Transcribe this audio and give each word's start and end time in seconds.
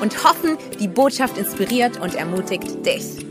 und 0.00 0.24
hoffen, 0.24 0.58
die 0.78 0.88
Botschaft 0.88 1.38
inspiriert 1.38 1.98
und 1.98 2.14
ermutigt 2.14 2.84
dich. 2.84 3.26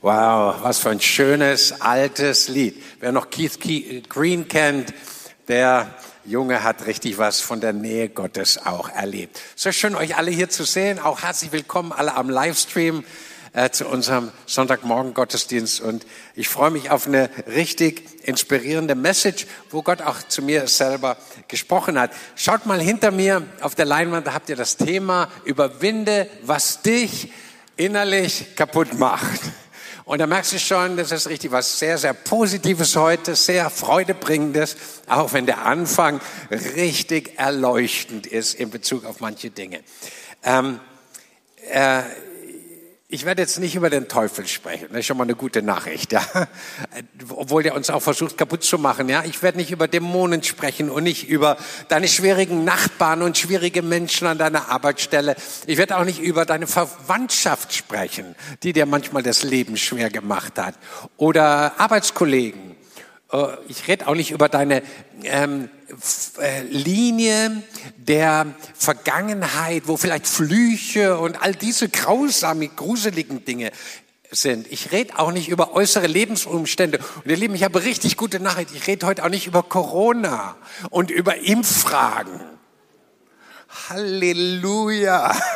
Wow, 0.00 0.56
was 0.62 0.80
für 0.80 0.90
ein 0.90 1.00
schönes 1.00 1.80
altes 1.80 2.48
Lied. 2.48 2.82
Wer 3.00 3.12
noch 3.12 3.30
Keith 3.30 3.58
Green 4.08 4.48
kennt, 4.48 4.92
der 5.48 5.94
Junge 6.26 6.62
hat 6.62 6.86
richtig 6.86 7.18
was 7.18 7.40
von 7.40 7.60
der 7.60 7.72
Nähe 7.72 8.08
Gottes 8.08 8.58
auch 8.64 8.88
erlebt. 8.88 9.40
So 9.56 9.72
schön, 9.72 9.94
euch 9.94 10.16
alle 10.16 10.30
hier 10.30 10.48
zu 10.48 10.64
sehen. 10.64 10.98
Auch 10.98 11.22
herzlich 11.22 11.52
willkommen 11.52 11.92
alle 11.92 12.14
am 12.14 12.28
Livestream 12.28 13.04
äh, 13.54 13.70
zu 13.70 13.86
unserem 13.86 14.32
Sonntagmorgen 14.46 15.14
Gottesdienst. 15.14 15.80
Und 15.80 16.04
ich 16.34 16.48
freue 16.48 16.70
mich 16.70 16.90
auf 16.90 17.06
eine 17.06 17.30
richtig 17.46 18.02
inspirierende 18.24 18.94
Message, 18.94 19.46
wo 19.70 19.82
Gott 19.82 20.02
auch 20.02 20.22
zu 20.28 20.42
mir 20.42 20.66
selber 20.66 21.16
gesprochen 21.48 21.98
hat. 21.98 22.10
Schaut 22.34 22.66
mal 22.66 22.80
hinter 22.80 23.10
mir 23.10 23.42
auf 23.60 23.74
der 23.74 23.86
Leinwand, 23.86 24.26
da 24.26 24.34
habt 24.34 24.48
ihr 24.48 24.56
das 24.56 24.76
Thema 24.76 25.30
Überwinde, 25.44 26.28
was 26.42 26.82
dich 26.82 27.32
innerlich 27.76 28.56
kaputt 28.56 28.98
macht. 28.98 29.40
Und 30.04 30.18
da 30.18 30.26
merkst 30.26 30.52
du 30.52 30.58
schon, 30.58 30.98
das 30.98 31.12
ist 31.12 31.28
richtig 31.28 31.50
was 31.50 31.78
sehr, 31.78 31.96
sehr 31.96 32.12
Positives 32.12 32.94
heute, 32.94 33.36
sehr 33.36 33.70
Freudebringendes, 33.70 34.76
auch 35.06 35.32
wenn 35.32 35.46
der 35.46 35.64
Anfang 35.64 36.20
richtig 36.50 37.38
erleuchtend 37.38 38.26
ist 38.26 38.54
in 38.54 38.68
Bezug 38.68 39.06
auf 39.06 39.20
manche 39.20 39.48
Dinge. 39.48 39.80
Ähm, 40.42 40.78
äh, 41.70 42.02
ich 43.14 43.24
werde 43.24 43.42
jetzt 43.42 43.60
nicht 43.60 43.76
über 43.76 43.90
den 43.90 44.08
Teufel 44.08 44.44
sprechen. 44.48 44.88
Das 44.90 44.98
ist 44.98 45.06
schon 45.06 45.16
mal 45.16 45.22
eine 45.22 45.36
gute 45.36 45.62
Nachricht, 45.62 46.10
ja. 46.10 46.24
Obwohl 47.28 47.62
der 47.62 47.76
uns 47.76 47.88
auch 47.88 48.02
versucht 48.02 48.36
kaputt 48.36 48.64
zu 48.64 48.76
machen, 48.76 49.08
ja. 49.08 49.22
Ich 49.24 49.40
werde 49.40 49.56
nicht 49.58 49.70
über 49.70 49.86
Dämonen 49.86 50.42
sprechen 50.42 50.90
und 50.90 51.04
nicht 51.04 51.28
über 51.28 51.56
deine 51.88 52.08
schwierigen 52.08 52.64
Nachbarn 52.64 53.22
und 53.22 53.38
schwierige 53.38 53.82
Menschen 53.82 54.26
an 54.26 54.38
deiner 54.38 54.68
Arbeitsstelle. 54.68 55.36
Ich 55.66 55.78
werde 55.78 55.96
auch 55.96 56.04
nicht 56.04 56.20
über 56.20 56.44
deine 56.44 56.66
Verwandtschaft 56.66 57.72
sprechen, 57.72 58.34
die 58.64 58.72
dir 58.72 58.84
manchmal 58.84 59.22
das 59.22 59.44
Leben 59.44 59.76
schwer 59.76 60.10
gemacht 60.10 60.58
hat. 60.58 60.74
Oder 61.16 61.78
Arbeitskollegen. 61.78 62.73
Äh, 63.34 63.56
ich 63.68 63.88
rede 63.88 64.06
auch 64.06 64.14
nicht 64.14 64.30
über 64.30 64.48
deine 64.48 64.82
ähm, 65.24 65.68
äh, 66.40 66.62
Linie 66.62 67.62
der 67.96 68.46
Vergangenheit, 68.74 69.84
wo 69.86 69.96
vielleicht 69.96 70.26
Flüche 70.26 71.18
und 71.18 71.42
all 71.42 71.54
diese 71.54 71.88
grausamen, 71.88 72.74
gruseligen 72.76 73.44
Dinge 73.44 73.72
sind. 74.30 74.66
Ich 74.70 74.92
rede 74.92 75.18
auch 75.18 75.32
nicht 75.32 75.48
über 75.48 75.74
äußere 75.74 76.06
Lebensumstände. 76.06 76.98
Und 77.24 77.30
ihr 77.30 77.36
Lieben, 77.36 77.54
ich 77.54 77.62
habe 77.62 77.82
richtig 77.84 78.16
gute 78.16 78.40
Nachricht. 78.40 78.70
Ich 78.74 78.86
rede 78.86 79.06
heute 79.06 79.24
auch 79.24 79.28
nicht 79.28 79.46
über 79.46 79.62
Corona 79.62 80.56
und 80.90 81.10
über 81.10 81.36
Impffragen. 81.36 82.40
Halleluja. 83.90 85.36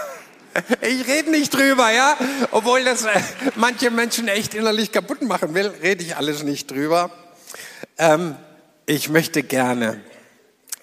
Ich 0.80 1.06
rede 1.06 1.30
nicht 1.30 1.54
drüber, 1.54 1.92
ja? 1.92 2.16
Obwohl 2.50 2.82
das 2.82 3.04
äh, 3.04 3.20
manche 3.54 3.92
Menschen 3.92 4.26
echt 4.26 4.54
innerlich 4.54 4.90
kaputt 4.90 5.22
machen 5.22 5.54
will, 5.54 5.68
rede 5.82 6.02
ich 6.02 6.16
alles 6.16 6.42
nicht 6.42 6.68
drüber. 6.68 7.12
Ähm, 7.98 8.36
ich 8.86 9.08
möchte 9.08 9.42
gerne 9.42 10.00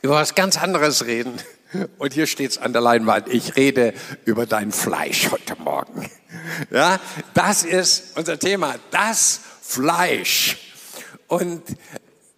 über 0.01 0.15
was 0.15 0.35
ganz 0.35 0.61
anderes 0.61 1.05
reden. 1.05 1.33
Und 1.97 2.13
hier 2.13 2.27
steht's 2.27 2.57
an 2.57 2.73
der 2.73 2.81
Leinwand. 2.81 3.27
Ich 3.27 3.55
rede 3.55 3.93
über 4.25 4.45
dein 4.45 4.71
Fleisch 4.71 5.31
heute 5.31 5.55
Morgen. 5.57 6.09
Ja, 6.69 6.99
das 7.33 7.63
ist 7.63 8.17
unser 8.17 8.37
Thema. 8.37 8.75
Das 8.91 9.39
Fleisch. 9.61 10.57
Und 11.27 11.63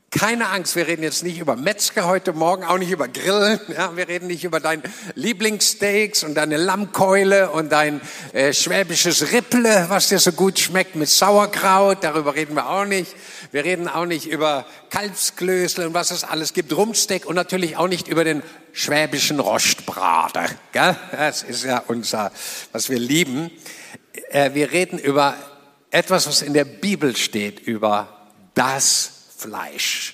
keine 0.10 0.50
Angst, 0.50 0.76
wir 0.76 0.88
reden 0.88 1.04
jetzt 1.04 1.24
nicht 1.24 1.38
über 1.38 1.56
Metzger 1.56 2.08
heute 2.08 2.32
Morgen, 2.34 2.64
auch 2.64 2.78
nicht 2.78 2.92
über 2.92 3.08
Grillen. 3.08 3.60
Ja, 3.68 3.96
wir 3.98 4.08
reden 4.08 4.28
nicht 4.28 4.46
über 4.46 4.60
dein 4.60 4.82
Lieblingssteaks 5.16 6.24
und 6.24 6.36
deine 6.36 6.58
Lammkeule 6.58 7.52
und 7.52 7.72
dein 7.72 8.00
äh, 8.34 8.54
schwäbisches 8.54 9.34
Ripple, 9.34 9.86
was 9.90 10.08
dir 10.08 10.20
so 10.20 10.32
gut 10.32 10.60
schmeckt 10.60 10.96
mit 10.96 11.10
Sauerkraut. 11.10 12.00
Darüber 12.02 12.36
reden 12.36 12.56
wir 12.56 12.70
auch 12.70 12.86
nicht. 12.86 13.16
Wir 13.52 13.64
reden 13.64 13.88
auch 13.88 14.06
nicht 14.06 14.28
über 14.28 14.66
Kalbsklößel 14.90 15.88
und 15.88 15.94
was 15.94 16.12
es 16.12 16.24
alles 16.24 16.54
gibt, 16.54 16.76
Rumsteak 16.76 17.26
und 17.26 17.36
natürlich 17.36 17.78
auch 17.78 17.88
nicht 17.88 18.08
über 18.08 18.24
den 18.24 18.44
schwäbischen 18.74 19.40
Rostbrater. 19.40 20.46
Gell? 20.72 20.96
Das 21.12 21.44
ist 21.44 21.64
ja 21.64 21.84
unser, 21.88 22.32
was 22.72 22.90
wir 22.90 23.00
lieben. 23.00 23.52
Äh, 24.30 24.54
wir 24.54 24.72
reden 24.72 25.00
über 25.00 25.36
etwas, 25.92 26.28
was 26.28 26.42
in 26.42 26.54
der 26.54 26.66
Bibel 26.66 27.16
steht, 27.16 27.60
über 27.62 28.28
das 28.54 29.12
Fleisch. 29.38 30.14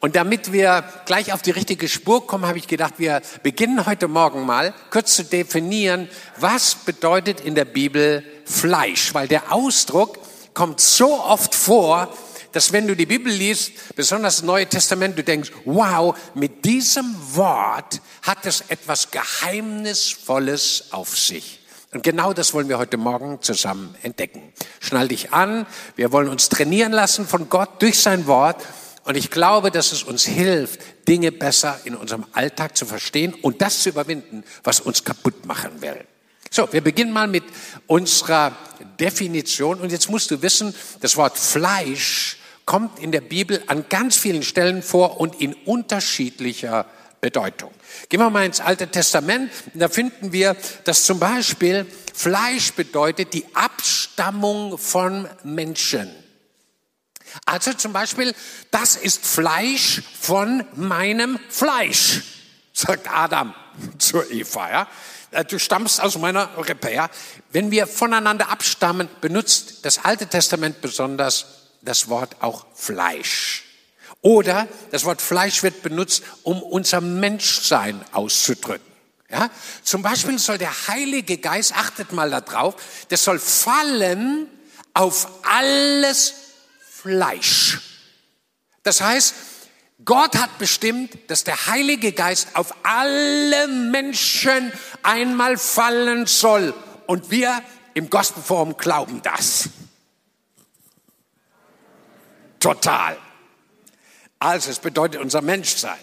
Und 0.00 0.16
damit 0.16 0.52
wir 0.52 0.84
gleich 1.06 1.32
auf 1.32 1.42
die 1.42 1.50
richtige 1.50 1.88
Spur 1.88 2.26
kommen, 2.26 2.46
habe 2.46 2.58
ich 2.58 2.68
gedacht, 2.68 2.94
wir 2.98 3.20
beginnen 3.42 3.86
heute 3.86 4.08
Morgen 4.08 4.46
mal 4.46 4.74
kurz 4.90 5.16
zu 5.16 5.24
definieren, 5.24 6.08
was 6.38 6.74
bedeutet 6.74 7.40
in 7.40 7.54
der 7.54 7.64
Bibel 7.64 8.24
Fleisch, 8.44 9.12
weil 9.14 9.28
der 9.28 9.52
Ausdruck 9.52 10.18
kommt 10.54 10.80
so 10.80 11.20
oft 11.22 11.54
vor, 11.54 12.12
dass 12.52 12.72
wenn 12.72 12.86
du 12.86 12.94
die 12.94 13.06
Bibel 13.06 13.32
liest, 13.32 13.72
besonders 13.96 14.36
das 14.36 14.44
Neue 14.44 14.66
Testament, 14.66 15.18
du 15.18 15.24
denkst, 15.24 15.50
wow, 15.64 16.16
mit 16.34 16.64
diesem 16.64 17.14
Wort 17.34 18.00
hat 18.22 18.46
es 18.46 18.64
etwas 18.68 19.10
Geheimnisvolles 19.10 20.84
auf 20.90 21.18
sich. 21.18 21.60
Und 21.92 22.02
genau 22.02 22.32
das 22.32 22.54
wollen 22.54 22.68
wir 22.68 22.78
heute 22.78 22.96
Morgen 22.96 23.42
zusammen 23.42 23.94
entdecken. 24.02 24.52
Schnall 24.80 25.08
dich 25.08 25.32
an. 25.32 25.66
Wir 25.94 26.10
wollen 26.10 26.28
uns 26.28 26.48
trainieren 26.48 26.92
lassen 26.92 27.26
von 27.26 27.50
Gott 27.50 27.82
durch 27.82 27.98
sein 27.98 28.26
Wort. 28.26 28.64
Und 29.04 29.16
ich 29.16 29.30
glaube, 29.30 29.70
dass 29.70 29.92
es 29.92 30.02
uns 30.02 30.24
hilft, 30.24 30.80
Dinge 31.06 31.32
besser 31.32 31.78
in 31.84 31.94
unserem 31.94 32.24
Alltag 32.32 32.76
zu 32.76 32.86
verstehen 32.86 33.34
und 33.34 33.60
das 33.60 33.82
zu 33.82 33.90
überwinden, 33.90 34.44
was 34.64 34.80
uns 34.80 35.04
kaputt 35.04 35.44
machen 35.44 35.82
will. 35.82 36.06
So, 36.50 36.72
wir 36.72 36.82
beginnen 36.82 37.12
mal 37.12 37.28
mit 37.28 37.44
unserer 37.86 38.56
Definition. 39.00 39.80
Und 39.80 39.90
jetzt 39.90 40.08
musst 40.08 40.30
du 40.30 40.40
wissen, 40.40 40.74
das 41.00 41.16
Wort 41.16 41.36
Fleisch 41.36 42.38
kommt 42.64 42.98
in 42.98 43.12
der 43.12 43.20
Bibel 43.20 43.62
an 43.66 43.86
ganz 43.88 44.16
vielen 44.16 44.42
Stellen 44.42 44.82
vor 44.82 45.20
und 45.20 45.40
in 45.40 45.54
unterschiedlicher 45.54 46.86
Bedeutung. 47.20 47.70
Gehen 48.08 48.20
wir 48.20 48.30
mal 48.30 48.44
ins 48.44 48.60
Alte 48.60 48.88
Testament. 48.88 49.50
Da 49.74 49.88
finden 49.88 50.32
wir, 50.32 50.56
dass 50.84 51.04
zum 51.04 51.20
Beispiel 51.20 51.86
Fleisch 52.12 52.72
bedeutet 52.72 53.32
die 53.32 53.46
Abstammung 53.54 54.76
von 54.76 55.28
Menschen. 55.44 56.10
Also 57.46 57.72
zum 57.72 57.92
Beispiel, 57.92 58.34
das 58.70 58.96
ist 58.96 59.24
Fleisch 59.24 60.02
von 60.20 60.64
meinem 60.74 61.38
Fleisch, 61.48 62.22
sagt 62.72 63.08
Adam 63.10 63.54
zur 63.98 64.30
Eva. 64.30 64.70
Ja? 64.70 64.88
Äh, 65.30 65.44
du 65.44 65.58
stammst 65.58 66.00
aus 66.00 66.18
meiner. 66.18 66.50
Ja? 66.92 67.08
Wenn 67.52 67.70
wir 67.70 67.86
voneinander 67.86 68.50
abstammen, 68.50 69.08
benutzt 69.20 69.84
das 69.84 70.04
Alte 70.04 70.26
Testament 70.26 70.80
besonders 70.80 71.61
das 71.82 72.08
Wort 72.08 72.36
auch 72.40 72.66
Fleisch. 72.74 73.64
Oder 74.20 74.68
das 74.90 75.04
Wort 75.04 75.20
Fleisch 75.20 75.62
wird 75.62 75.82
benutzt, 75.82 76.22
um 76.44 76.62
unser 76.62 77.00
Menschsein 77.00 78.00
auszudrücken. 78.12 78.86
Ja? 79.28 79.50
Zum 79.82 80.02
Beispiel 80.02 80.38
soll 80.38 80.58
der 80.58 80.88
Heilige 80.88 81.38
Geist, 81.38 81.74
achtet 81.76 82.12
mal 82.12 82.30
darauf, 82.30 82.76
das 83.08 83.24
soll 83.24 83.38
fallen 83.38 84.46
auf 84.94 85.26
alles 85.42 86.34
Fleisch. 86.88 87.80
Das 88.84 89.00
heißt, 89.00 89.34
Gott 90.04 90.36
hat 90.36 90.58
bestimmt, 90.58 91.16
dass 91.28 91.44
der 91.44 91.66
Heilige 91.66 92.12
Geist 92.12 92.48
auf 92.54 92.74
alle 92.82 93.68
Menschen 93.68 94.72
einmal 95.02 95.56
fallen 95.56 96.26
soll. 96.26 96.74
Und 97.06 97.30
wir 97.30 97.62
im 97.94 98.10
Gospelforum 98.10 98.76
glauben 98.76 99.22
das. 99.22 99.68
Total. 102.62 103.18
Also 104.38 104.70
es 104.70 104.78
bedeutet 104.78 105.20
unser 105.20 105.42
Menschsein. 105.42 105.98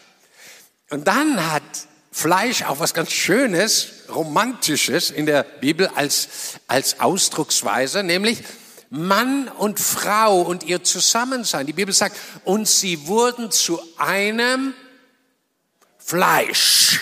Und 0.89 1.07
dann 1.07 1.51
hat 1.51 1.63
Fleisch 2.11 2.63
auch 2.63 2.79
was 2.79 2.94
ganz 2.94 3.11
Schönes, 3.11 4.06
Romantisches 4.09 5.11
in 5.11 5.25
der 5.25 5.44
Bibel 5.44 5.88
als, 5.95 6.27
als 6.67 7.00
Ausdrucksweise, 7.00 8.03
nämlich 8.03 8.44
Mann 8.89 9.47
und 9.47 9.79
Frau 9.79 10.41
und 10.41 10.63
ihr 10.63 10.83
Zusammensein. 10.83 11.67
Die 11.67 11.73
Bibel 11.73 11.94
sagt, 11.94 12.17
und 12.44 12.67
sie 12.67 13.07
wurden 13.07 13.51
zu 13.51 13.79
einem 13.97 14.73
Fleisch. 16.00 17.01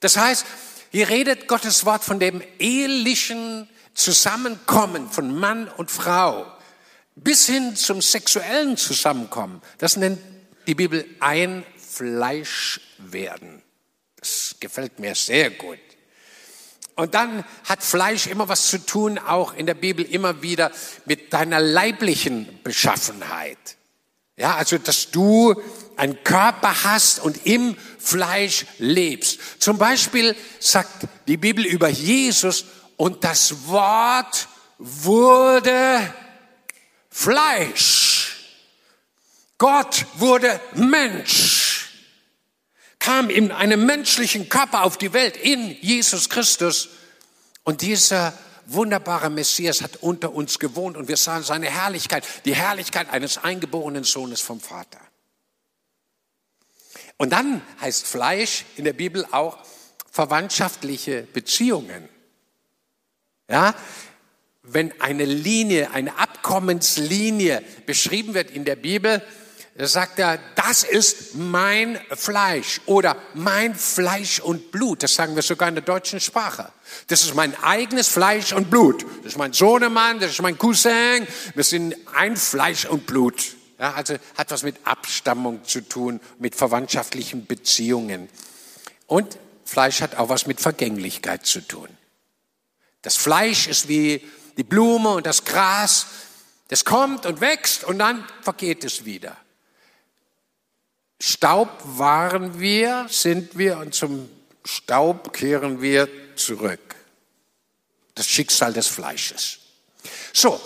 Das 0.00 0.16
heißt, 0.16 0.46
Hier 0.90 1.10
redet 1.10 1.46
Gottes 1.46 1.84
Wort 1.84 2.04
von 2.04 2.18
dem 2.18 2.42
ehelichen 2.58 3.68
Zusammenkommen 3.92 5.10
von 5.10 5.38
Mann 5.38 5.68
und 5.68 5.90
Frau 5.90 6.46
bis 7.16 7.46
hin 7.46 7.74
zum 7.74 8.00
sexuellen 8.02 8.76
Zusammenkommen. 8.76 9.62
Das 9.78 9.96
nennt 9.96 10.20
die 10.66 10.74
Bibel 10.74 11.04
ein 11.20 11.64
Fleisch 11.76 12.80
werden. 12.98 13.62
Das 14.18 14.56
gefällt 14.60 14.98
mir 14.98 15.14
sehr 15.14 15.50
gut. 15.50 15.78
Und 16.94 17.14
dann 17.14 17.44
hat 17.64 17.82
Fleisch 17.82 18.26
immer 18.26 18.48
was 18.48 18.68
zu 18.68 18.78
tun, 18.78 19.18
auch 19.18 19.54
in 19.54 19.66
der 19.66 19.74
Bibel 19.74 20.04
immer 20.04 20.42
wieder 20.42 20.70
mit 21.04 21.32
deiner 21.32 21.60
leiblichen 21.60 22.60
Beschaffenheit. 22.62 23.58
Ja, 24.36 24.56
also, 24.56 24.76
dass 24.78 25.10
du 25.10 25.54
einen 25.96 26.22
Körper 26.22 26.84
hast 26.84 27.20
und 27.20 27.46
im 27.46 27.76
Fleisch 27.98 28.66
lebst. 28.78 29.62
Zum 29.62 29.78
Beispiel 29.78 30.36
sagt 30.58 31.06
die 31.26 31.38
Bibel 31.38 31.64
über 31.64 31.88
Jesus, 31.88 32.66
und 32.98 33.24
das 33.24 33.66
Wort 33.66 34.48
wurde 34.78 36.00
Fleisch. 37.16 38.36
Gott 39.56 40.04
wurde 40.16 40.60
Mensch, 40.74 41.88
kam 42.98 43.30
in 43.30 43.52
einem 43.52 43.86
menschlichen 43.86 44.50
Körper 44.50 44.84
auf 44.84 44.98
die 44.98 45.14
Welt 45.14 45.38
in 45.38 45.70
Jesus 45.80 46.28
Christus. 46.28 46.90
Und 47.64 47.80
dieser 47.80 48.34
wunderbare 48.66 49.30
Messias 49.30 49.80
hat 49.80 49.96
unter 50.02 50.34
uns 50.34 50.58
gewohnt 50.58 50.98
und 50.98 51.08
wir 51.08 51.16
sahen 51.16 51.42
seine 51.42 51.70
Herrlichkeit, 51.70 52.22
die 52.44 52.54
Herrlichkeit 52.54 53.08
eines 53.08 53.38
eingeborenen 53.38 54.04
Sohnes 54.04 54.42
vom 54.42 54.60
Vater. 54.60 55.00
Und 57.16 57.30
dann 57.30 57.62
heißt 57.80 58.06
Fleisch 58.06 58.66
in 58.76 58.84
der 58.84 58.92
Bibel 58.92 59.26
auch 59.30 59.56
verwandtschaftliche 60.12 61.22
Beziehungen. 61.22 62.10
Ja, 63.48 63.74
wenn 64.66 64.92
eine 65.00 65.24
Linie, 65.24 65.90
eine 65.92 66.18
Abkommenslinie 66.18 67.62
beschrieben 67.86 68.34
wird 68.34 68.50
in 68.50 68.64
der 68.64 68.76
Bibel, 68.76 69.22
sagt 69.78 70.18
er, 70.18 70.38
das 70.54 70.84
ist 70.84 71.34
mein 71.34 72.00
Fleisch 72.10 72.80
oder 72.86 73.16
mein 73.34 73.74
Fleisch 73.74 74.40
und 74.40 74.72
Blut. 74.72 75.02
Das 75.02 75.14
sagen 75.14 75.36
wir 75.36 75.42
sogar 75.42 75.68
in 75.68 75.74
der 75.74 75.84
deutschen 75.84 76.18
Sprache. 76.18 76.72
Das 77.08 77.22
ist 77.22 77.34
mein 77.34 77.54
eigenes 77.62 78.08
Fleisch 78.08 78.52
und 78.52 78.70
Blut. 78.70 79.04
Das 79.18 79.32
ist 79.32 79.38
mein 79.38 79.52
Sohnemann, 79.52 80.18
das 80.18 80.30
ist 80.30 80.42
mein 80.42 80.56
Cousin. 80.56 81.26
Wir 81.54 81.64
sind 81.64 81.94
ein 82.14 82.36
Fleisch 82.36 82.86
und 82.86 83.06
Blut. 83.06 83.56
Ja, 83.78 83.92
also 83.92 84.14
hat 84.38 84.50
was 84.50 84.62
mit 84.62 84.76
Abstammung 84.84 85.62
zu 85.64 85.82
tun, 85.82 86.20
mit 86.38 86.54
verwandtschaftlichen 86.54 87.44
Beziehungen. 87.44 88.30
Und 89.06 89.36
Fleisch 89.66 90.00
hat 90.00 90.16
auch 90.16 90.30
was 90.30 90.46
mit 90.46 90.60
Vergänglichkeit 90.60 91.44
zu 91.44 91.60
tun. 91.60 91.88
Das 93.02 93.16
Fleisch 93.16 93.66
ist 93.66 93.88
wie 93.88 94.22
die 94.56 94.64
Blume 94.64 95.10
und 95.10 95.26
das 95.26 95.44
Gras. 95.44 96.06
Das 96.68 96.84
kommt 96.84 97.26
und 97.26 97.40
wächst 97.40 97.84
und 97.84 97.98
dann 97.98 98.26
vergeht 98.42 98.84
es 98.84 99.04
wieder. 99.04 99.36
Staub 101.20 101.70
waren 101.84 102.58
wir, 102.60 103.06
sind 103.08 103.56
wir 103.56 103.78
und 103.78 103.94
zum 103.94 104.28
Staub 104.64 105.32
kehren 105.32 105.80
wir 105.80 106.08
zurück. 106.36 106.96
Das 108.14 108.26
Schicksal 108.26 108.72
des 108.72 108.88
Fleisches. 108.88 109.58
So, 110.32 110.60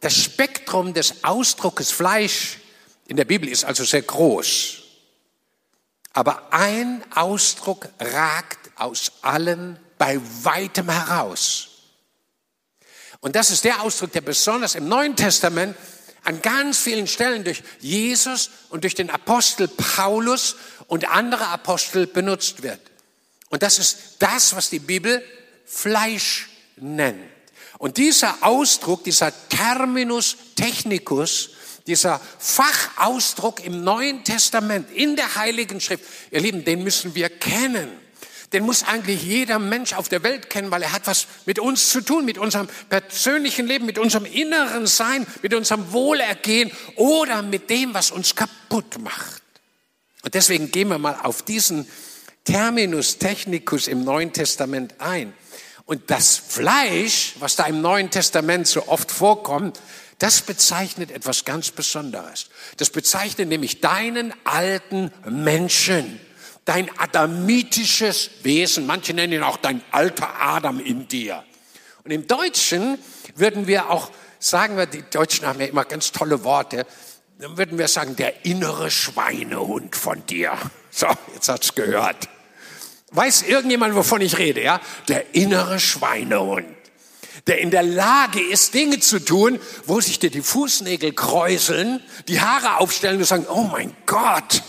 das 0.00 0.14
Spektrum 0.14 0.94
des 0.94 1.24
Ausdruckes 1.24 1.90
Fleisch 1.90 2.58
in 3.06 3.16
der 3.16 3.24
Bibel 3.24 3.48
ist 3.48 3.64
also 3.64 3.84
sehr 3.84 4.02
groß. 4.02 4.82
Aber 6.12 6.52
ein 6.52 7.02
Ausdruck 7.14 7.88
ragt 7.98 8.70
aus 8.76 9.12
allen 9.22 9.78
bei 9.98 10.20
weitem 10.42 10.88
heraus. 10.88 11.67
Und 13.20 13.34
das 13.34 13.50
ist 13.50 13.64
der 13.64 13.82
Ausdruck, 13.82 14.12
der 14.12 14.20
besonders 14.20 14.74
im 14.74 14.88
Neuen 14.88 15.16
Testament 15.16 15.76
an 16.24 16.42
ganz 16.42 16.78
vielen 16.78 17.06
Stellen 17.06 17.44
durch 17.44 17.62
Jesus 17.80 18.50
und 18.70 18.84
durch 18.84 18.94
den 18.94 19.10
Apostel 19.10 19.68
Paulus 19.68 20.56
und 20.86 21.08
andere 21.08 21.46
Apostel 21.48 22.06
benutzt 22.06 22.62
wird. 22.62 22.80
Und 23.50 23.62
das 23.62 23.78
ist 23.78 24.16
das, 24.18 24.54
was 24.54 24.70
die 24.70 24.78
Bibel 24.78 25.22
Fleisch 25.64 26.48
nennt. 26.76 27.22
Und 27.78 27.96
dieser 27.96 28.36
Ausdruck, 28.42 29.04
dieser 29.04 29.32
Terminus 29.48 30.36
technicus, 30.56 31.50
dieser 31.86 32.20
Fachausdruck 32.38 33.64
im 33.64 33.82
Neuen 33.82 34.24
Testament, 34.24 34.90
in 34.90 35.16
der 35.16 35.36
Heiligen 35.36 35.80
Schrift, 35.80 36.04
ihr 36.30 36.40
Lieben, 36.40 36.64
den 36.64 36.82
müssen 36.82 37.14
wir 37.14 37.30
kennen. 37.30 37.90
Den 38.52 38.64
muss 38.64 38.82
eigentlich 38.82 39.22
jeder 39.22 39.58
Mensch 39.58 39.92
auf 39.92 40.08
der 40.08 40.22
Welt 40.22 40.48
kennen, 40.48 40.70
weil 40.70 40.82
er 40.82 40.92
hat 40.92 41.06
was 41.06 41.26
mit 41.44 41.58
uns 41.58 41.90
zu 41.90 42.00
tun, 42.00 42.24
mit 42.24 42.38
unserem 42.38 42.68
persönlichen 42.88 43.66
Leben, 43.66 43.84
mit 43.84 43.98
unserem 43.98 44.24
inneren 44.24 44.86
Sein, 44.86 45.26
mit 45.42 45.52
unserem 45.52 45.92
Wohlergehen 45.92 46.70
oder 46.96 47.42
mit 47.42 47.68
dem, 47.68 47.92
was 47.92 48.10
uns 48.10 48.34
kaputt 48.34 48.98
macht. 49.00 49.42
Und 50.22 50.34
deswegen 50.34 50.70
gehen 50.70 50.88
wir 50.88 50.98
mal 50.98 51.18
auf 51.22 51.42
diesen 51.42 51.86
Terminus 52.44 53.18
technicus 53.18 53.86
im 53.86 54.04
Neuen 54.04 54.32
Testament 54.32 54.94
ein. 54.98 55.34
Und 55.84 56.10
das 56.10 56.36
Fleisch, 56.36 57.34
was 57.38 57.56
da 57.56 57.64
im 57.64 57.80
Neuen 57.82 58.10
Testament 58.10 58.66
so 58.66 58.88
oft 58.88 59.10
vorkommt, 59.10 59.80
das 60.18 60.42
bezeichnet 60.42 61.10
etwas 61.10 61.44
ganz 61.44 61.70
Besonderes. 61.70 62.48
Das 62.76 62.90
bezeichnet 62.90 63.48
nämlich 63.48 63.80
deinen 63.80 64.34
alten 64.44 65.12
Menschen, 65.28 66.20
dein 66.68 66.90
adamitisches 66.98 68.30
Wesen. 68.42 68.86
Manche 68.86 69.14
nennen 69.14 69.32
ihn 69.32 69.42
auch 69.42 69.56
dein 69.56 69.82
alter 69.90 70.28
Adam 70.38 70.80
in 70.80 71.08
dir. 71.08 71.42
Und 72.04 72.10
im 72.10 72.26
Deutschen 72.26 72.98
würden 73.36 73.66
wir 73.66 73.88
auch 73.90 74.10
sagen, 74.38 74.76
wir, 74.76 74.84
die 74.84 75.02
Deutschen 75.02 75.46
haben 75.46 75.60
ja 75.60 75.66
immer 75.66 75.86
ganz 75.86 76.12
tolle 76.12 76.44
Worte, 76.44 76.86
dann 77.38 77.56
würden 77.56 77.78
wir 77.78 77.88
sagen, 77.88 78.16
der 78.16 78.44
innere 78.44 78.90
Schweinehund 78.90 79.96
von 79.96 80.26
dir. 80.26 80.52
So, 80.90 81.06
jetzt 81.34 81.48
hat's 81.48 81.74
gehört. 81.74 82.28
Weiß 83.12 83.42
irgendjemand, 83.42 83.94
wovon 83.94 84.20
ich 84.20 84.36
rede, 84.36 84.62
ja? 84.62 84.80
Der 85.08 85.34
innere 85.34 85.80
Schweinehund, 85.80 86.66
der 87.46 87.60
in 87.60 87.70
der 87.70 87.82
Lage 87.82 88.40
ist, 88.40 88.74
Dinge 88.74 89.00
zu 89.00 89.24
tun, 89.24 89.58
wo 89.86 90.00
sich 90.00 90.18
dir 90.18 90.30
die 90.30 90.42
Fußnägel 90.42 91.14
kräuseln, 91.14 92.02
die 92.26 92.40
Haare 92.40 92.78
aufstellen 92.78 93.18
und 93.18 93.24
sagen, 93.24 93.46
oh 93.48 93.62
mein 93.62 93.96
Gott, 94.04 94.62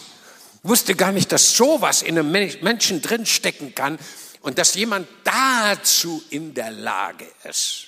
wusste 0.64 0.96
gar 0.96 1.12
nicht, 1.12 1.32
dass 1.32 1.56
sowas 1.56 2.02
in 2.02 2.18
einem 2.18 2.32
Menschen 2.32 3.02
drinstecken 3.02 3.76
kann 3.76 4.00
und 4.42 4.57
dass 4.57 4.76
jemand 4.76 5.07
dazu 5.24 6.24
in 6.30 6.54
der 6.54 6.72
Lage 6.72 7.26
ist. 7.44 7.88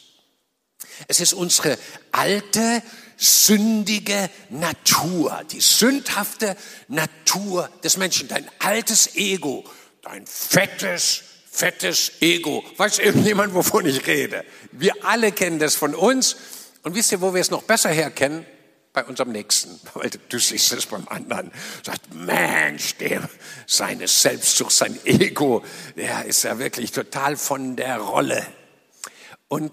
Es 1.07 1.19
ist 1.19 1.33
unsere 1.33 1.77
alte, 2.11 2.81
sündige 3.17 4.29
Natur, 4.49 5.43
die 5.51 5.61
sündhafte 5.61 6.57
Natur 6.87 7.69
des 7.83 7.97
Menschen, 7.97 8.27
dein 8.27 8.49
altes 8.59 9.15
Ego, 9.15 9.63
dein 10.01 10.25
fettes, 10.25 11.21
fettes 11.51 12.13
Ego. 12.21 12.63
Weiß 12.77 12.99
irgendjemand, 12.99 13.53
wovon 13.53 13.85
ich 13.85 14.07
rede? 14.07 14.43
Wir 14.71 14.93
alle 15.05 15.31
kennen 15.31 15.59
das 15.59 15.75
von 15.75 15.93
uns. 15.93 16.35
Und 16.83 16.95
wisst 16.95 17.11
ihr, 17.11 17.21
wo 17.21 17.33
wir 17.33 17.41
es 17.41 17.51
noch 17.51 17.63
besser 17.63 17.89
herkennen? 17.89 18.45
Bei 18.93 19.03
unserem 19.05 19.31
Nächsten. 19.31 19.79
Weil 19.93 20.09
du 20.29 20.39
siehst 20.39 20.71
es 20.73 20.85
beim 20.85 21.07
anderen. 21.07 21.51
Sagt, 21.83 22.13
Mensch, 22.13 22.95
der, 22.95 23.29
seine 23.67 24.07
Selbstsucht, 24.07 24.71
sein 24.71 24.99
Ego, 25.05 25.63
der 25.95 26.25
ist 26.25 26.43
ja 26.43 26.59
wirklich 26.59 26.91
total 26.91 27.37
von 27.37 27.75
der 27.75 27.97
Rolle. 27.97 28.45
Und 29.47 29.71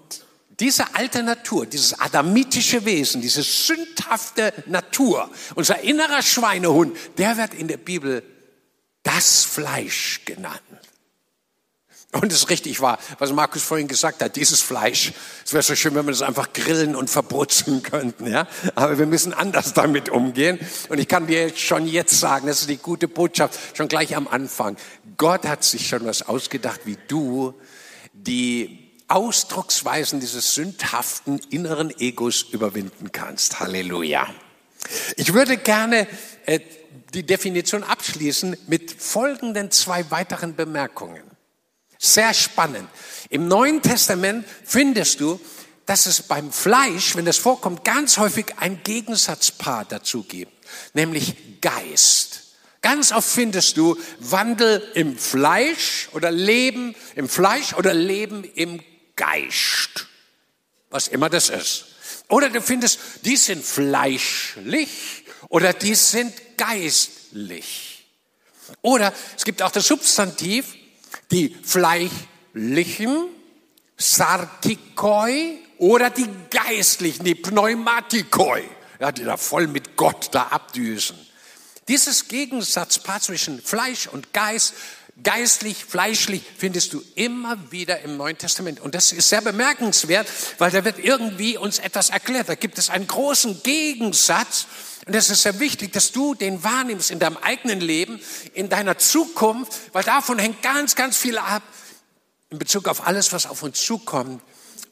diese 0.59 0.93
alte 0.95 1.23
Natur, 1.23 1.65
dieses 1.65 1.97
adamitische 1.99 2.83
Wesen, 2.83 3.21
diese 3.21 3.43
sündhafte 3.43 4.53
Natur, 4.65 5.29
unser 5.55 5.79
innerer 5.81 6.21
Schweinehund, 6.21 6.97
der 7.17 7.37
wird 7.37 7.53
in 7.53 7.69
der 7.69 7.77
Bibel 7.77 8.23
das 9.03 9.45
Fleisch 9.45 10.21
genannt. 10.25 10.61
Und 12.11 12.31
es 12.31 12.49
richtig 12.49 12.81
war, 12.81 12.97
was 13.19 13.31
Markus 13.31 13.61
vorhin 13.61 13.87
gesagt 13.87 14.23
hat, 14.23 14.35
dieses 14.35 14.61
Fleisch, 14.61 15.13
es 15.45 15.53
wäre 15.53 15.61
so 15.61 15.75
schön, 15.75 15.93
wenn 15.93 16.07
wir 16.07 16.11
das 16.11 16.23
einfach 16.23 16.53
grillen 16.53 16.95
und 16.95 17.07
verbrutzeln 17.07 17.83
könnten, 17.83 18.25
ja. 18.25 18.47
Aber 18.73 18.97
wir 18.97 19.05
müssen 19.05 19.31
anders 19.31 19.73
damit 19.73 20.09
umgehen. 20.09 20.59
Und 20.89 20.97
ich 20.97 21.07
kann 21.07 21.27
dir 21.27 21.55
schon 21.55 21.87
jetzt 21.87 22.19
sagen, 22.19 22.47
das 22.47 22.61
ist 22.61 22.69
die 22.69 22.77
gute 22.77 23.07
Botschaft, 23.07 23.77
schon 23.77 23.87
gleich 23.87 24.15
am 24.15 24.27
Anfang. 24.27 24.75
Gott 25.17 25.45
hat 25.45 25.63
sich 25.63 25.87
schon 25.87 26.03
was 26.03 26.27
ausgedacht, 26.27 26.81
wie 26.85 26.97
du 27.07 27.53
die 28.13 28.89
Ausdrucksweisen 29.07 30.19
dieses 30.19 30.55
sündhaften 30.55 31.39
inneren 31.51 31.91
Egos 31.99 32.41
überwinden 32.51 33.11
kannst. 33.11 33.59
Halleluja. 33.59 34.27
Ich 35.15 35.33
würde 35.33 35.57
gerne 35.57 36.07
äh, 36.47 36.59
die 37.13 37.23
Definition 37.23 37.83
abschließen 37.83 38.57
mit 38.67 38.91
folgenden 38.91 39.69
zwei 39.69 40.09
weiteren 40.09 40.55
Bemerkungen. 40.55 41.28
Sehr 42.01 42.33
spannend. 42.33 42.89
Im 43.29 43.49
Neuen 43.49 43.81
Testament 43.81 44.47
findest 44.63 45.19
du, 45.19 45.39
dass 45.85 46.05
es 46.05 46.21
beim 46.21 46.51
Fleisch, 46.51 47.15
wenn 47.17 47.25
das 47.25 47.37
vorkommt, 47.37 47.83
ganz 47.83 48.17
häufig 48.17 48.53
ein 48.57 48.81
Gegensatzpaar 48.83 49.83
dazu 49.83 50.23
gibt, 50.23 50.51
nämlich 50.93 51.35
Geist. 51.59 52.43
Ganz 52.81 53.11
oft 53.11 53.29
findest 53.29 53.75
du 53.75 53.97
Wandel 54.19 54.81
im 54.93 55.17
Fleisch 55.17 56.07
oder 56.13 56.31
Leben 56.31 56.95
im 57.15 57.27
Fleisch 57.27 57.73
oder 57.73 57.93
Leben 57.93 58.45
im 58.45 58.81
Geist. 59.17 60.07
Was 60.89 61.09
immer 61.09 61.29
das 61.29 61.49
ist. 61.49 61.85
Oder 62.29 62.49
du 62.49 62.61
findest, 62.61 62.99
die 63.25 63.35
sind 63.35 63.65
fleischlich 63.65 65.25
oder 65.49 65.73
die 65.73 65.95
sind 65.95 66.33
geistlich. 66.55 68.05
Oder 68.81 69.13
es 69.35 69.43
gibt 69.43 69.61
auch 69.61 69.71
das 69.71 69.87
Substantiv, 69.87 70.75
die 71.31 71.55
fleischlichen, 71.63 73.29
Sarkikoi 73.97 75.57
oder 75.77 76.09
die 76.09 76.29
geistlichen, 76.49 77.25
die 77.25 77.35
Pneumatikoi, 77.35 78.63
ja, 78.99 79.11
die 79.11 79.23
da 79.23 79.37
voll 79.37 79.67
mit 79.67 79.97
Gott 79.97 80.29
da 80.31 80.43
abdüsen. 80.43 81.17
Dieses 81.89 82.27
Gegensatzpaar 82.27 83.19
zwischen 83.19 83.61
Fleisch 83.61 84.07
und 84.07 84.31
Geist, 84.31 84.73
geistlich, 85.23 85.85
fleischlich, 85.85 86.43
findest 86.57 86.93
du 86.93 87.03
immer 87.15 87.57
wieder 87.71 88.01
im 88.01 88.17
Neuen 88.17 88.37
Testament. 88.37 88.79
Und 88.79 88.95
das 88.95 89.11
ist 89.11 89.29
sehr 89.29 89.41
bemerkenswert, 89.41 90.27
weil 90.57 90.71
da 90.71 90.85
wird 90.85 90.99
irgendwie 90.99 91.57
uns 91.57 91.79
etwas 91.79 92.09
erklärt. 92.09 92.49
Da 92.49 92.55
gibt 92.55 92.77
es 92.77 92.89
einen 92.89 93.07
großen 93.07 93.61
Gegensatz. 93.63 94.67
Und 95.05 95.15
es 95.15 95.29
ist 95.29 95.43
sehr 95.43 95.59
wichtig, 95.59 95.93
dass 95.93 96.11
du 96.11 96.35
den 96.35 96.63
wahrnimmst 96.63 97.11
in 97.11 97.19
deinem 97.19 97.37
eigenen 97.37 97.79
Leben, 97.79 98.19
in 98.53 98.69
deiner 98.69 98.97
Zukunft, 98.97 99.73
weil 99.93 100.03
davon 100.03 100.39
hängt 100.39 100.61
ganz, 100.61 100.95
ganz 100.95 101.17
viel 101.17 101.37
ab 101.37 101.63
in 102.49 102.59
Bezug 102.59 102.87
auf 102.87 103.05
alles, 103.05 103.31
was 103.31 103.45
auf 103.45 103.63
uns 103.63 103.81
zukommt 103.81 104.41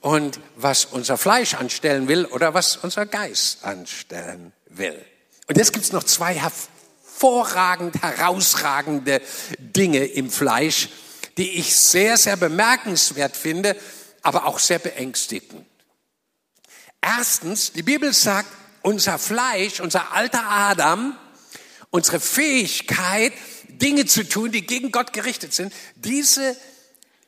und 0.02 0.40
was 0.56 0.86
unser 0.86 1.18
Fleisch 1.18 1.56
anstellen 1.56 2.08
will 2.08 2.26
oder 2.26 2.54
was 2.54 2.78
unser 2.78 3.06
Geist 3.06 3.64
anstellen 3.64 4.54
will. 4.70 5.04
Und 5.48 5.58
jetzt 5.58 5.74
gibt 5.74 5.86
es 5.86 5.92
noch 5.92 6.04
zwei 6.04 6.40
hervorragend 7.18 8.02
herausragende 8.02 9.22
Dinge 9.58 10.06
im 10.06 10.30
Fleisch, 10.30 10.90
die 11.38 11.58
ich 11.58 11.76
sehr, 11.76 12.18
sehr 12.18 12.38
bemerkenswert 12.38 13.36
finde, 13.36 13.76
aber 14.22 14.46
auch 14.46 14.60
sehr 14.60 14.80
beängstigend. 14.80 15.66
Erstens, 17.02 17.72
die 17.72 17.84
Bibel 17.84 18.14
sagt, 18.14 18.50
unser 18.84 19.18
Fleisch, 19.18 19.80
unser 19.80 20.14
alter 20.14 20.48
Adam, 20.48 21.18
unsere 21.90 22.20
Fähigkeit, 22.20 23.34
Dinge 23.68 24.06
zu 24.06 24.28
tun, 24.28 24.52
die 24.52 24.66
gegen 24.66 24.92
Gott 24.92 25.12
gerichtet 25.14 25.54
sind, 25.54 25.74
diese 25.96 26.56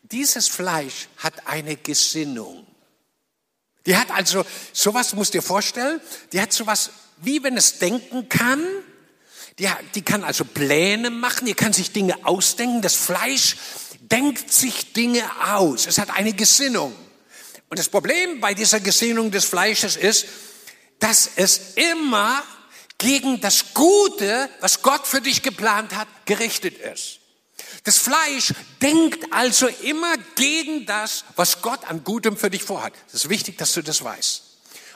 dieses 0.03 0.47
Fleisch 0.47 1.07
hat 1.17 1.45
eine 1.45 1.75
Gesinnung. 1.75 2.65
Die 3.85 3.95
hat 3.95 4.09
also 4.09 4.43
sowas, 4.73 5.13
musst 5.13 5.35
dir 5.35 5.43
vorstellen, 5.43 6.01
die 6.33 6.41
hat 6.41 6.51
sowas, 6.51 6.89
wie 7.17 7.43
wenn 7.43 7.57
es 7.57 7.77
denken 7.77 8.27
kann. 8.27 8.63
Die, 9.59 9.69
die 9.93 10.01
kann 10.01 10.23
also 10.23 10.45
Pläne 10.45 11.09
machen, 11.09 11.45
die 11.45 11.53
kann 11.53 11.73
sich 11.73 11.91
Dinge 11.91 12.15
ausdenken. 12.25 12.81
Das 12.81 12.95
Fleisch 12.95 13.57
denkt 13.99 14.51
sich 14.51 14.93
Dinge 14.93 15.23
aus. 15.53 15.85
Es 15.85 15.97
hat 15.97 16.09
eine 16.11 16.33
Gesinnung. 16.33 16.95
Und 17.69 17.77
das 17.77 17.89
Problem 17.89 18.39
bei 18.39 18.53
dieser 18.53 18.79
Gesinnung 18.79 19.31
des 19.31 19.45
Fleisches 19.45 19.95
ist, 19.95 20.25
dass 20.99 21.29
es 21.35 21.75
immer 21.75 22.43
gegen 22.97 23.39
das 23.41 23.73
Gute, 23.73 24.49
was 24.59 24.81
Gott 24.81 25.05
für 25.05 25.21
dich 25.21 25.43
geplant 25.43 25.95
hat, 25.95 26.07
gerichtet 26.25 26.77
ist. 26.77 27.19
Das 27.83 27.97
Fleisch 27.97 28.53
denkt 28.81 29.31
also 29.31 29.67
immer 29.67 30.15
gegen 30.35 30.85
das, 30.85 31.23
was 31.35 31.61
Gott 31.61 31.85
an 31.89 32.03
Gutem 32.03 32.35
für 32.37 32.49
dich 32.49 32.63
vorhat. 32.63 32.93
Es 33.07 33.13
ist 33.25 33.29
wichtig, 33.29 33.57
dass 33.57 33.73
du 33.73 33.81
das 33.81 34.03
weißt. 34.03 34.43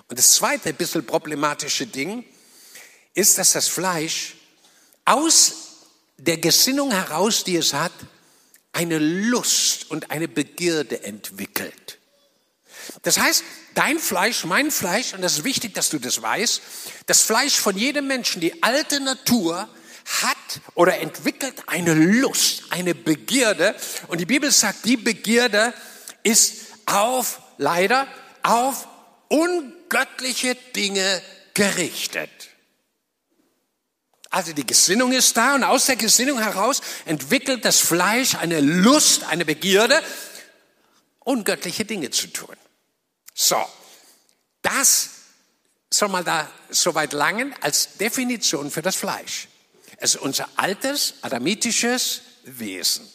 Und 0.10 0.20
das 0.20 0.34
zweite 0.34 0.74
bisschen 0.74 1.06
problematische 1.06 1.88
Ding 1.88 2.26
ist, 3.14 3.38
dass 3.38 3.54
das 3.54 3.68
Fleisch 3.68 4.36
aus 5.06 5.54
der 6.18 6.38
Gesinnung 6.38 6.92
heraus, 6.92 7.44
die 7.44 7.58
es 7.58 7.74
hat, 7.74 7.92
eine 8.72 8.98
Lust 8.98 9.92
und 9.92 10.12
eine 10.12 10.28
Begierde 10.28 11.04
entwickelt. 11.04 12.00
Das 13.04 13.20
heißt, 13.20 13.44
dein 13.76 14.00
Fleisch, 14.00 14.44
mein 14.46 14.72
Fleisch, 14.72 15.14
und 15.14 15.22
das 15.22 15.38
ist 15.40 15.44
wichtig, 15.44 15.74
dass 15.74 15.90
du 15.90 16.00
das 16.00 16.22
weißt, 16.22 16.62
das 17.06 17.22
Fleisch 17.22 17.56
von 17.56 17.78
jedem 17.78 18.08
Menschen, 18.08 18.42
die 18.42 18.64
alte 18.64 19.00
Natur, 19.00 19.70
hat 20.22 20.62
oder 20.76 21.00
entwickelt 21.00 21.64
eine 21.68 21.94
Lust, 21.94 22.64
eine 22.72 22.94
Begierde. 22.94 23.76
Und 24.08 24.20
die 24.20 24.26
Bibel 24.26 24.52
sagt, 24.52 24.86
die 24.86 24.98
Begierde 24.98 25.74
ist 26.24 26.56
auf, 26.86 27.42
leider, 27.58 28.08
auf 28.42 28.88
ungöttliche 29.30 30.56
Dinge 30.76 31.22
gerichtet. 31.54 32.30
Also 34.34 34.52
die 34.52 34.66
Gesinnung 34.66 35.12
ist 35.12 35.38
da 35.38 35.54
und 35.54 35.64
aus 35.64 35.86
der 35.86 35.96
Gesinnung 35.96 36.40
heraus 36.40 36.82
entwickelt 37.06 37.64
das 37.66 37.80
Fleisch 37.80 38.34
eine 38.34 38.62
Lust, 38.62 39.26
eine 39.26 39.46
Begierde, 39.46 40.02
ungöttliche 41.20 41.86
Dinge 41.86 42.10
zu 42.10 42.26
tun. 42.26 42.56
So, 43.36 43.64
das 44.64 45.10
soll 45.92 46.10
mal 46.10 46.24
da 46.24 46.50
soweit 46.72 47.14
langen 47.14 47.54
als 47.62 47.98
Definition 47.98 48.72
für 48.72 48.82
das 48.82 48.96
Fleisch. 48.96 49.50
Es 49.98 50.16
ist 50.16 50.22
unser 50.22 50.50
altes, 50.56 51.14
adamitisches 51.22 52.22
Wesen. 52.44 53.08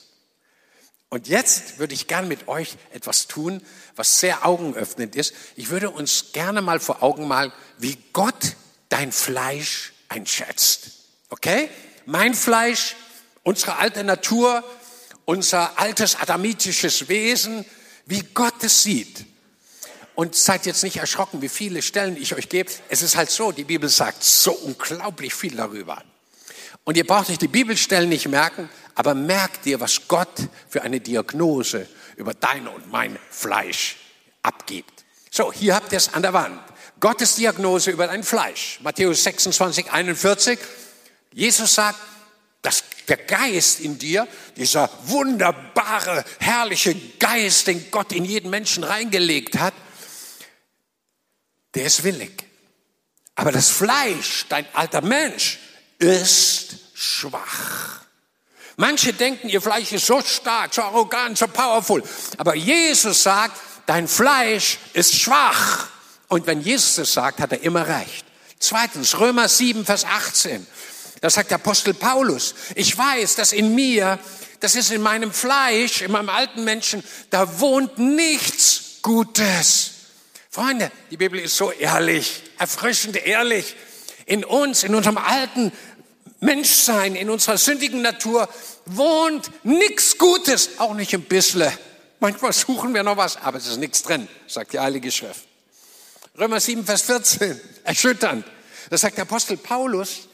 Und 1.08 1.26
jetzt 1.26 1.80
würde 1.80 1.94
ich 1.94 2.06
gern 2.06 2.28
mit 2.28 2.46
euch 2.46 2.76
etwas 2.92 3.26
tun, 3.26 3.60
was 3.96 4.20
sehr 4.20 4.46
augenöffnend 4.46 5.16
ist. 5.16 5.34
Ich 5.56 5.70
würde 5.70 5.90
uns 5.90 6.26
gerne 6.32 6.62
mal 6.62 6.78
vor 6.78 7.02
Augen 7.02 7.26
malen, 7.26 7.52
wie 7.76 7.98
Gott 8.12 8.54
dein 8.88 9.10
Fleisch 9.10 9.94
einschätzt. 10.08 10.97
Okay? 11.28 11.68
Mein 12.06 12.34
Fleisch, 12.34 12.96
unsere 13.42 13.76
alte 13.76 14.04
Natur, 14.04 14.64
unser 15.24 15.78
altes 15.78 16.16
adamitisches 16.16 17.08
Wesen, 17.08 17.64
wie 18.06 18.22
Gott 18.34 18.62
es 18.62 18.82
sieht. 18.82 19.26
Und 20.14 20.34
seid 20.34 20.66
jetzt 20.66 20.82
nicht 20.82 20.96
erschrocken, 20.96 21.42
wie 21.42 21.48
viele 21.48 21.82
Stellen 21.82 22.16
ich 22.16 22.34
euch 22.34 22.48
gebe. 22.48 22.72
Es 22.88 23.02
ist 23.02 23.16
halt 23.16 23.30
so, 23.30 23.52
die 23.52 23.64
Bibel 23.64 23.88
sagt 23.88 24.24
so 24.24 24.52
unglaublich 24.52 25.34
viel 25.34 25.54
darüber. 25.54 26.02
Und 26.82 26.96
ihr 26.96 27.06
braucht 27.06 27.30
euch 27.30 27.38
die 27.38 27.48
Bibelstellen 27.48 28.08
nicht 28.08 28.26
merken, 28.26 28.68
aber 28.94 29.14
merkt 29.14 29.66
dir, 29.66 29.78
was 29.78 30.08
Gott 30.08 30.48
für 30.68 30.82
eine 30.82 30.98
Diagnose 31.00 31.86
über 32.16 32.34
dein 32.34 32.66
und 32.66 32.90
mein 32.90 33.18
Fleisch 33.30 33.96
abgibt. 34.42 35.04
So, 35.30 35.52
hier 35.52 35.74
habt 35.74 35.92
ihr 35.92 35.98
es 35.98 36.14
an 36.14 36.22
der 36.22 36.32
Wand. 36.32 36.58
Gottes 36.98 37.36
Diagnose 37.36 37.90
über 37.90 38.06
dein 38.06 38.24
Fleisch. 38.24 38.80
Matthäus 38.82 39.22
26, 39.22 39.92
41. 39.92 40.58
Jesus 41.32 41.74
sagt, 41.74 41.98
dass 42.62 42.84
der 43.06 43.16
Geist 43.16 43.80
in 43.80 43.98
dir, 43.98 44.28
dieser 44.56 44.90
wunderbare, 45.04 46.24
herrliche 46.40 46.94
Geist, 47.18 47.66
den 47.66 47.90
Gott 47.90 48.12
in 48.12 48.24
jeden 48.24 48.50
Menschen 48.50 48.84
reingelegt 48.84 49.58
hat, 49.58 49.74
der 51.74 51.84
ist 51.84 52.04
willig. 52.04 52.44
Aber 53.34 53.52
das 53.52 53.70
Fleisch, 53.70 54.46
dein 54.48 54.66
alter 54.74 55.00
Mensch, 55.00 55.58
ist 55.98 56.76
schwach. 56.94 58.02
Manche 58.76 59.12
denken, 59.12 59.48
ihr 59.48 59.60
Fleisch 59.60 59.92
ist 59.92 60.06
so 60.06 60.20
stark, 60.20 60.74
so 60.74 60.82
arrogant, 60.82 61.38
so 61.38 61.48
powerful. 61.48 62.02
Aber 62.36 62.54
Jesus 62.54 63.22
sagt, 63.22 63.56
dein 63.86 64.06
Fleisch 64.06 64.78
ist 64.92 65.16
schwach. 65.16 65.88
Und 66.28 66.46
wenn 66.46 66.60
Jesus 66.60 66.96
das 66.96 67.12
sagt, 67.12 67.40
hat 67.40 67.52
er 67.52 67.62
immer 67.62 67.86
recht. 67.86 68.24
Zweitens, 68.60 69.18
Römer 69.18 69.48
7, 69.48 69.84
Vers 69.84 70.04
18. 70.04 70.66
Da 71.20 71.30
sagt 71.30 71.50
der 71.50 71.56
Apostel 71.56 71.94
Paulus, 71.94 72.54
ich 72.74 72.96
weiß, 72.96 73.36
dass 73.36 73.52
in 73.52 73.74
mir, 73.74 74.18
das 74.60 74.76
ist 74.76 74.92
in 74.92 75.02
meinem 75.02 75.32
Fleisch, 75.32 76.02
in 76.02 76.12
meinem 76.12 76.28
alten 76.28 76.64
Menschen, 76.64 77.02
da 77.30 77.60
wohnt 77.60 77.98
nichts 77.98 78.98
Gutes. 79.02 79.92
Freunde, 80.50 80.90
die 81.10 81.16
Bibel 81.16 81.40
ist 81.40 81.56
so 81.56 81.72
ehrlich, 81.72 82.42
erfrischend 82.58 83.16
ehrlich. 83.16 83.76
In 84.26 84.44
uns, 84.44 84.82
in 84.82 84.94
unserem 84.94 85.18
alten 85.18 85.72
Menschsein, 86.40 87.16
in 87.16 87.30
unserer 87.30 87.58
sündigen 87.58 88.02
Natur 88.02 88.48
wohnt 88.86 89.50
nichts 89.64 90.18
Gutes, 90.18 90.78
auch 90.78 90.94
nicht 90.94 91.14
ein 91.14 91.22
bisschen. 91.22 91.72
Manchmal 92.20 92.52
suchen 92.52 92.94
wir 92.94 93.02
noch 93.02 93.16
was, 93.16 93.36
aber 93.36 93.58
es 93.58 93.66
ist 93.66 93.78
nichts 93.78 94.02
drin, 94.02 94.28
sagt 94.46 94.72
die 94.72 94.78
Heilige 94.78 95.10
Schrift. 95.10 95.46
Römer 96.38 96.60
7, 96.60 96.84
Vers 96.84 97.02
14, 97.02 97.60
erschütternd. 97.84 98.44
Da 98.90 98.98
sagt 98.98 99.16
der 99.16 99.22
Apostel 99.22 99.56
Paulus, 99.56 100.27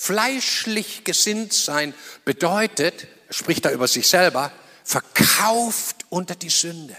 fleischlich 0.00 1.04
gesinnt 1.04 1.52
sein 1.52 1.92
bedeutet, 2.24 3.06
er 3.28 3.34
spricht 3.34 3.66
da 3.66 3.70
über 3.70 3.86
sich 3.86 4.08
selber, 4.08 4.50
verkauft 4.82 6.06
unter 6.08 6.34
die 6.34 6.48
Sünde. 6.48 6.96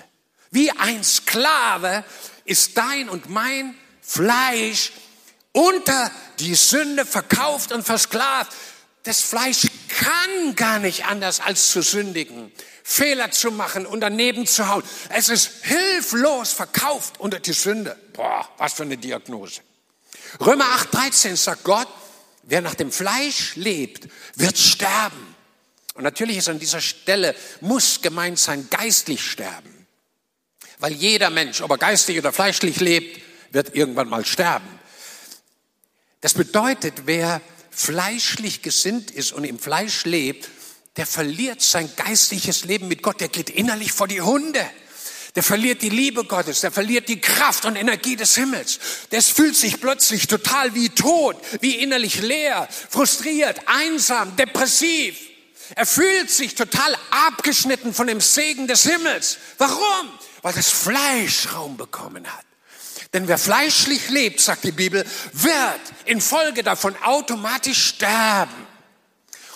Wie 0.52 0.70
ein 0.70 1.04
Sklave 1.04 2.04
ist 2.46 2.78
dein 2.78 3.10
und 3.10 3.28
mein 3.28 3.74
Fleisch 4.04 4.92
unter 5.52 6.12
die 6.38 6.54
Sünde 6.54 7.04
verkauft 7.04 7.72
und 7.72 7.84
versklavt. 7.84 8.52
Das 9.02 9.20
Fleisch 9.20 9.68
kann 9.88 10.56
gar 10.56 10.78
nicht 10.78 11.06
anders 11.06 11.40
als 11.40 11.72
zu 11.72 11.82
sündigen, 11.82 12.52
Fehler 12.84 13.32
zu 13.32 13.50
machen 13.50 13.88
und 13.88 14.02
daneben 14.02 14.46
zu 14.46 14.68
hauen. 14.68 14.84
Es 15.10 15.30
ist 15.30 15.50
hilflos 15.64 16.52
verkauft 16.52 17.20
unter 17.20 17.40
die 17.40 17.54
Sünde. 17.54 17.98
Boah, 18.14 18.48
was 18.60 18.74
für 18.74 18.84
eine 18.84 18.98
Diagnose. 18.98 19.62
Römer 20.40 20.66
8,13 20.66 21.36
sagt 21.36 21.64
Gott, 21.64 21.88
wer 22.44 22.62
nach 22.62 22.76
dem 22.76 22.92
Fleisch 22.92 23.56
lebt, 23.56 24.08
wird 24.36 24.58
sterben. 24.58 25.36
Und 25.94 26.04
natürlich 26.04 26.38
ist 26.38 26.50
an 26.50 26.60
dieser 26.60 26.82
Stelle, 26.82 27.36
muss 27.60 28.02
gemeint 28.02 28.40
sein, 28.40 28.68
geistlich 28.70 29.30
sterben. 29.30 29.88
Weil 30.80 30.94
jeder 30.94 31.30
Mensch, 31.30 31.62
ob 31.62 31.72
er 31.72 31.78
geistig 31.78 32.18
oder 32.18 32.34
fleischlich 32.34 32.80
lebt, 32.80 33.22
wird 33.52 33.76
irgendwann 33.76 34.10
mal 34.10 34.26
sterben. 34.26 34.80
Das 36.22 36.34
bedeutet, 36.34 37.04
wer 37.06 37.42
fleischlich 37.70 38.62
gesinnt 38.62 39.12
ist 39.12 39.32
und 39.32 39.44
im 39.44 39.60
Fleisch 39.60 40.06
lebt, 40.06 40.50
der 40.98 41.06
verliert 41.06 41.62
sein 41.62 41.90
geistliches 41.96 42.66
Leben 42.66 42.88
mit 42.88 43.02
Gott, 43.02 43.22
der 43.22 43.30
geht 43.30 43.50
innerlich 43.50 43.92
vor 43.92 44.08
die 44.08 44.22
Hunde. 44.22 44.70
Der 45.36 45.44
verliert 45.44 45.82
die 45.82 45.90
Liebe 45.90 46.26
Gottes, 46.26 46.60
der 46.62 46.72
verliert 46.72 47.08
die 47.08 47.22
Kraft 47.22 47.64
und 47.64 47.78
Energie 47.78 48.18
des 48.18 48.36
Himmels. 48.36 48.80
Der 49.12 49.22
fühlt 49.22 49.56
sich 49.56 49.80
plötzlich 49.80 50.28
total 50.28 50.76
wie 50.76 50.90
tot, 50.90 51.38
wie 51.62 51.76
innerlich 51.76 52.22
leer, 52.22 52.68
frustriert, 52.90 53.62
einsam, 53.66 54.36
depressiv. 54.36 55.18
Er 55.76 55.86
fühlt 55.86 56.30
sich 56.30 56.56
total 56.56 56.98
abgeschnitten 57.28 57.94
von 57.94 58.08
dem 58.08 58.20
Segen 58.20 58.68
des 58.68 58.84
Himmels. 58.84 59.38
Warum? 59.58 60.10
Weil 60.42 60.54
das 60.54 60.70
Fleisch 60.70 61.54
Raum 61.54 61.78
bekommen 61.78 62.28
hat. 62.28 62.46
Denn 63.14 63.28
wer 63.28 63.38
fleischlich 63.38 64.10
lebt, 64.10 64.42
sagt 64.42 64.66
die 64.66 64.72
Bibel, 64.72 65.06
wird 65.34 65.82
infolge 66.06 66.64
davon 66.64 66.96
automatisch 67.04 67.88
sterben. 67.88 68.68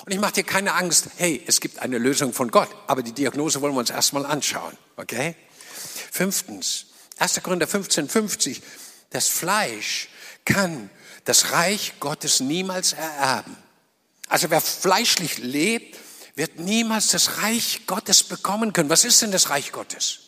Und 0.05 0.11
ich 0.13 0.19
mache 0.19 0.33
dir 0.33 0.43
keine 0.43 0.73
Angst, 0.73 1.09
hey, 1.17 1.43
es 1.47 1.59
gibt 1.59 1.79
eine 1.79 1.97
Lösung 1.97 2.31
von 2.31 2.51
Gott, 2.51 2.69
aber 2.87 3.01
die 3.01 3.13
Diagnose 3.13 3.61
wollen 3.61 3.73
wir 3.73 3.79
uns 3.79 3.89
erstmal 3.89 4.25
anschauen, 4.25 4.77
okay? 4.97 5.35
Fünftens, 6.11 6.87
1. 7.17 7.41
Korinther 7.43 7.67
15, 7.67 8.09
50, 8.09 8.61
das 9.09 9.27
Fleisch 9.27 10.09
kann 10.43 10.89
das 11.23 11.51
Reich 11.51 11.93
Gottes 11.99 12.39
niemals 12.39 12.93
ererben. 12.93 13.57
Also 14.27 14.49
wer 14.49 14.61
fleischlich 14.61 15.37
lebt, 15.37 15.97
wird 16.35 16.59
niemals 16.59 17.09
das 17.09 17.41
Reich 17.41 17.81
Gottes 17.87 18.23
bekommen 18.23 18.73
können. 18.73 18.89
Was 18.89 19.05
ist 19.05 19.21
denn 19.21 19.31
das 19.31 19.49
Reich 19.49 19.71
Gottes? 19.71 20.19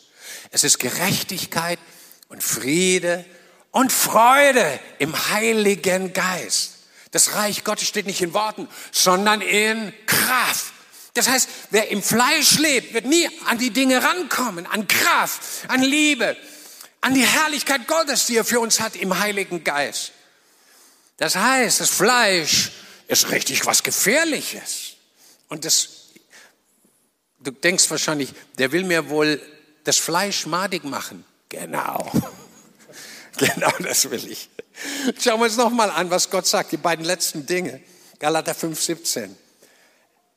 Es 0.50 0.64
ist 0.64 0.78
Gerechtigkeit, 0.78 1.78
und 2.28 2.42
Friede 2.42 3.24
und 3.70 3.92
Freude 3.92 4.78
im 4.98 5.30
Heiligen 5.30 6.12
Geist. 6.12 6.74
Das 7.10 7.34
Reich 7.34 7.64
Gottes 7.64 7.88
steht 7.88 8.06
nicht 8.06 8.20
in 8.20 8.34
Worten, 8.34 8.68
sondern 8.92 9.40
in 9.40 9.92
Kraft. 10.06 10.72
Das 11.18 11.28
heißt, 11.28 11.48
wer 11.70 11.90
im 11.90 12.00
Fleisch 12.00 12.58
lebt, 12.58 12.94
wird 12.94 13.04
nie 13.04 13.28
an 13.46 13.58
die 13.58 13.70
Dinge 13.70 14.04
rankommen, 14.04 14.66
an 14.66 14.86
Kraft, 14.86 15.42
an 15.66 15.82
Liebe, 15.82 16.36
an 17.00 17.12
die 17.12 17.26
Herrlichkeit 17.26 17.88
Gottes, 17.88 18.26
die 18.26 18.36
er 18.36 18.44
für 18.44 18.60
uns 18.60 18.78
hat 18.78 18.94
im 18.94 19.18
Heiligen 19.18 19.64
Geist. 19.64 20.12
Das 21.16 21.34
heißt, 21.34 21.80
das 21.80 21.90
Fleisch 21.90 22.70
ist 23.08 23.32
richtig 23.32 23.66
was 23.66 23.82
Gefährliches. 23.82 24.92
Und 25.48 25.64
das, 25.64 25.88
du 27.40 27.50
denkst 27.50 27.90
wahrscheinlich, 27.90 28.32
der 28.56 28.70
will 28.70 28.84
mir 28.84 29.08
wohl 29.08 29.42
das 29.82 29.96
Fleisch 29.96 30.46
madig 30.46 30.84
machen. 30.84 31.24
Genau. 31.48 32.12
Genau 33.38 33.70
das 33.78 34.10
will 34.10 34.28
ich. 34.28 34.48
Schauen 35.20 35.38
wir 35.38 35.44
uns 35.44 35.56
nochmal 35.56 35.90
an, 35.90 36.10
was 36.10 36.28
Gott 36.28 36.44
sagt, 36.44 36.72
die 36.72 36.76
beiden 36.76 37.04
letzten 37.04 37.46
Dinge. 37.46 37.80
Galater 38.18 38.52
5, 38.52 38.80
17. 38.80 39.36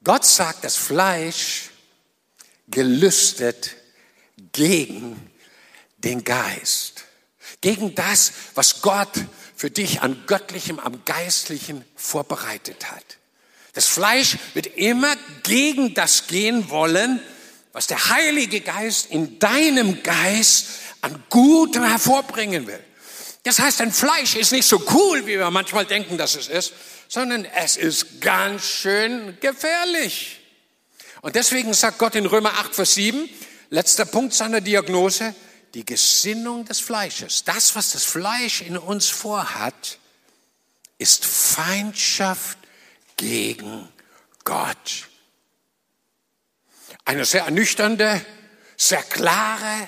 Gott 0.03 0.25
sagt, 0.25 0.63
das 0.63 0.75
Fleisch 0.75 1.70
gelüstet 2.67 3.75
gegen 4.51 5.31
den 5.98 6.24
Geist. 6.24 7.05
Gegen 7.62 7.93
das, 7.93 8.34
was 8.55 8.81
Gott 8.81 9.12
für 9.55 9.70
dich 9.70 10.01
an 10.01 10.24
göttlichem, 10.25 10.79
am 10.79 11.05
geistlichen 11.05 11.86
vorbereitet 11.96 12.91
hat. 12.91 13.17
Das 13.74 13.86
Fleisch 13.86 14.38
wird 14.53 14.67
immer 14.67 15.15
gegen 15.43 15.93
das 15.93 16.27
gehen 16.27 16.70
wollen, 16.70 17.22
was 17.72 17.88
der 17.88 18.10
Heilige 18.10 18.62
Geist 18.62 19.12
in 19.12 19.39
deinem 19.39 20.03
Geist 20.03 20.68
an 21.01 21.24
Gutem 21.29 21.83
hervorbringen 21.83 22.68
will. 22.68 22.83
Das 23.43 23.59
heißt, 23.59 23.81
ein 23.81 23.91
Fleisch 23.91 24.35
ist 24.35 24.51
nicht 24.51 24.67
so 24.67 24.83
cool, 24.93 25.25
wie 25.25 25.37
wir 25.37 25.49
manchmal 25.49 25.85
denken, 25.85 26.17
dass 26.17 26.35
es 26.35 26.47
ist, 26.47 26.73
sondern 27.07 27.45
es 27.45 27.75
ist 27.75 28.21
ganz 28.21 28.63
schön 28.63 29.37
gefährlich. 29.39 30.41
Und 31.21 31.35
deswegen 31.35 31.73
sagt 31.73 31.97
Gott 31.97 32.15
in 32.15 32.25
Römer 32.25 32.53
8, 32.53 32.75
Vers 32.75 32.93
7, 32.95 33.27
letzter 33.69 34.05
Punkt 34.05 34.33
seiner 34.33 34.61
Diagnose, 34.61 35.33
die 35.73 35.85
Gesinnung 35.85 36.65
des 36.65 36.79
Fleisches, 36.79 37.43
das, 37.43 37.75
was 37.75 37.93
das 37.93 38.03
Fleisch 38.03 38.61
in 38.61 38.77
uns 38.77 39.07
vorhat, 39.09 39.97
ist 40.97 41.25
Feindschaft 41.25 42.57
gegen 43.17 43.87
Gott. 44.43 45.09
Eine 47.05 47.25
sehr 47.25 47.45
ernüchternde, 47.45 48.23
sehr 48.77 49.01
klare, 49.03 49.87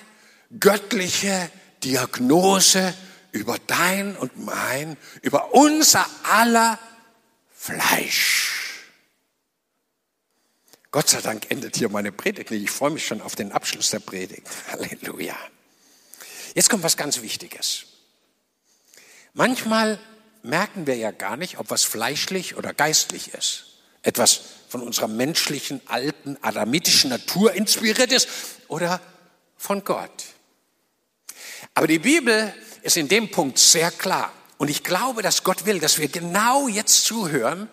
göttliche 0.60 1.52
Diagnose 1.84 2.94
über 3.34 3.58
dein 3.68 4.16
und 4.16 4.38
mein, 4.38 4.96
über 5.22 5.54
unser 5.54 6.08
aller 6.24 6.80
Fleisch. 7.54 8.84
Gott 10.92 11.10
sei 11.10 11.22
Dank 11.22 11.50
endet 11.50 11.76
hier 11.76 11.90
meine 11.90 12.12
Predigt 12.12 12.52
nicht. 12.52 12.64
Ich 12.64 12.72
freue 12.72 12.92
mich 12.92 13.06
schon 13.06 13.22
auf 13.22 13.36
den 13.36 13.52
Abschluss 13.52 13.90
der 13.90 14.00
Predigt. 14.00 14.48
Halleluja. 14.72 15.36
Jetzt 16.54 16.70
kommt 16.70 16.84
was 16.84 16.96
ganz 16.96 17.22
Wichtiges. 17.22 17.86
Manchmal 19.34 20.00
merken 20.44 20.86
wir 20.86 20.96
ja 20.96 21.10
gar 21.10 21.36
nicht, 21.36 21.58
ob 21.58 21.72
was 21.72 21.84
fleischlich 21.84 22.56
oder 22.56 22.74
geistlich 22.74 23.34
ist. 23.34 23.66
Etwas 24.04 24.42
von 24.70 24.82
unserer 24.82 25.08
menschlichen, 25.08 25.82
alten, 25.88 26.38
adamitischen 26.42 27.10
Natur 27.10 27.54
inspiriert 27.54 28.12
ist 28.12 28.28
oder 28.68 29.02
von 29.58 29.84
Gott. 29.84 30.26
Aber 31.74 31.88
die 31.88 32.00
Bibel 32.00 32.54
ist 32.84 32.98
in 32.98 33.08
dem 33.08 33.32
Punkt 33.32 33.58
sehr 33.58 33.92
klar. 33.92 34.32
Und 34.58 34.70
ich 34.70 34.84
glaube, 34.84 35.22
dass 35.22 35.44
Gott 35.44 35.66
will, 35.66 35.80
dass 35.80 35.98
wir 35.98 36.08
genau 36.10 36.68
jetzt 36.68 37.06
zuhören, 37.06 37.70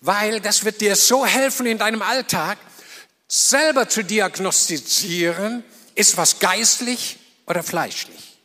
weil 0.00 0.40
das 0.40 0.64
wird 0.64 0.80
dir 0.80 0.94
so 0.94 1.24
helfen 1.24 1.66
in 1.66 1.78
deinem 1.78 2.02
Alltag, 2.02 2.58
selber 3.26 3.88
zu 3.88 4.04
diagnostizieren, 4.04 5.64
ist 5.94 6.16
was 6.16 6.38
geistlich 6.38 7.18
oder 7.46 7.62
fleischlich. 7.62 8.38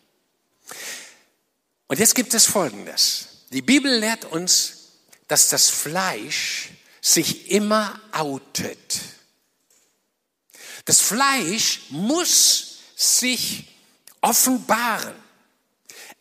Und 1.88 2.00
jetzt 2.00 2.16
gibt 2.16 2.34
es 2.34 2.46
Folgendes. 2.46 3.28
Die 3.52 3.62
Bibel 3.62 3.92
lehrt 4.00 4.26
uns, 4.26 4.90
dass 5.28 5.50
das 5.50 5.70
Fleisch 5.70 6.70
sich 7.02 7.52
immer 7.52 8.00
outet. 8.12 9.00
Das 10.86 11.02
Fleisch 11.02 11.82
muss 11.90 12.78
sich 12.96 13.68
offenbaren. 14.22 15.23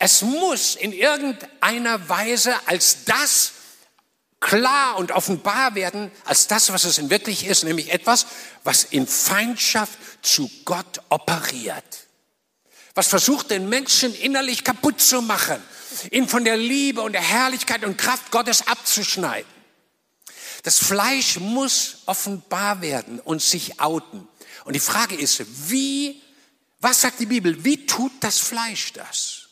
Es 0.05 0.21
muss 0.21 0.75
in 0.75 0.91
irgendeiner 0.91 2.09
Weise 2.09 2.53
als 2.67 3.05
das 3.05 3.53
klar 4.41 4.97
und 4.97 5.13
offenbar 5.13 5.75
werden, 5.75 6.11
als 6.25 6.47
das, 6.47 6.73
was 6.73 6.83
es 6.83 6.97
in 6.97 7.09
wirklich 7.09 7.45
ist, 7.45 7.63
nämlich 7.63 7.89
etwas, 7.89 8.25
was 8.65 8.83
in 8.83 9.07
Feindschaft 9.07 9.97
zu 10.21 10.51
Gott 10.65 10.99
operiert. 11.07 11.85
Was 12.95 13.07
versucht, 13.07 13.49
den 13.49 13.69
Menschen 13.69 14.13
innerlich 14.13 14.65
kaputt 14.65 14.99
zu 14.99 15.21
machen, 15.21 15.63
ihn 16.11 16.27
von 16.27 16.43
der 16.43 16.57
Liebe 16.57 17.01
und 17.01 17.13
der 17.13 17.21
Herrlichkeit 17.21 17.85
und 17.85 17.97
Kraft 17.97 18.29
Gottes 18.29 18.67
abzuschneiden. 18.67 19.49
Das 20.63 20.79
Fleisch 20.79 21.39
muss 21.39 21.99
offenbar 22.07 22.81
werden 22.81 23.21
und 23.21 23.41
sich 23.41 23.79
outen. 23.79 24.27
Und 24.65 24.73
die 24.73 24.81
Frage 24.81 25.15
ist, 25.15 25.45
wie 25.69 26.21
was 26.81 26.99
sagt 26.99 27.21
die 27.21 27.25
Bibel? 27.25 27.63
Wie 27.63 27.85
tut 27.85 28.11
das 28.19 28.39
Fleisch 28.39 28.91
das? 28.91 29.42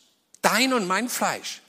Dein 0.42 0.72
und 0.72 0.86
mein 0.86 1.08
Fleisch. 1.08 1.62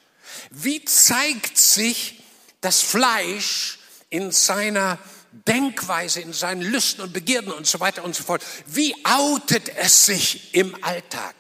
Wie 0.50 0.84
zeigt 0.84 1.58
sich 1.58 2.24
das 2.62 2.82
Fleisch 2.82 3.80
in 4.10 4.32
seiner 4.32 4.98
Denkweise, 5.32 6.22
in 6.22 6.34
seinen 6.34 6.62
Lüsten 6.62 7.04
und 7.04 7.14
Begierden 7.14 7.52
und 7.52 7.68
so 7.68 7.80
weiter 7.80 8.04
und 8.04 8.16
so 8.16 8.24
fort? 8.24 8.44
Wie 8.66 8.96
outet 9.06 9.70
es 9.78 10.06
sich 10.06 10.54
im 10.54 10.84
Alltag? 10.84 11.36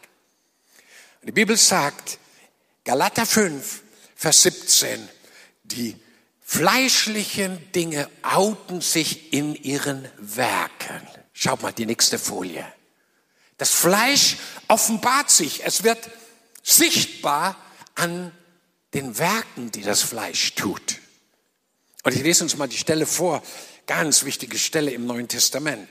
Die 1.24 1.32
Bibel 1.32 1.58
sagt, 1.58 2.19
Galater 2.84 3.26
5, 3.26 3.82
Vers 4.15 4.43
17, 4.43 5.08
die 5.63 5.96
fleischlichen 6.41 7.72
Dinge 7.72 8.10
outen 8.22 8.82
sich 8.82 9.32
in 9.32 9.56
ihren 9.56 10.08
Werken. 10.17 11.08
Schaut 11.32 11.62
mal 11.62 11.72
die 11.72 11.86
nächste 11.86 12.19
Folie. 12.19 12.65
Das 13.58 13.72
Fleisch 13.72 14.38
offenbart 14.67 15.32
sich. 15.32 15.65
Es 15.65 15.84
wird 15.84 15.98
sichtbar 16.63 17.56
an 17.95 18.32
den 18.93 19.17
Werken, 19.19 19.71
die 19.71 19.82
das 19.82 20.02
Fleisch 20.02 20.56
tut. 20.56 20.99
Und 22.04 22.15
ich 22.15 22.23
lese 22.23 22.43
uns 22.43 22.58
mal 22.58 22.67
die 22.67 22.78
Stelle 22.78 23.06
vor, 23.06 23.43
ganz 23.86 24.23
wichtige 24.23 24.58
Stelle 24.58 24.91
im 24.91 25.06
Neuen 25.06 25.28
Testament. 25.28 25.88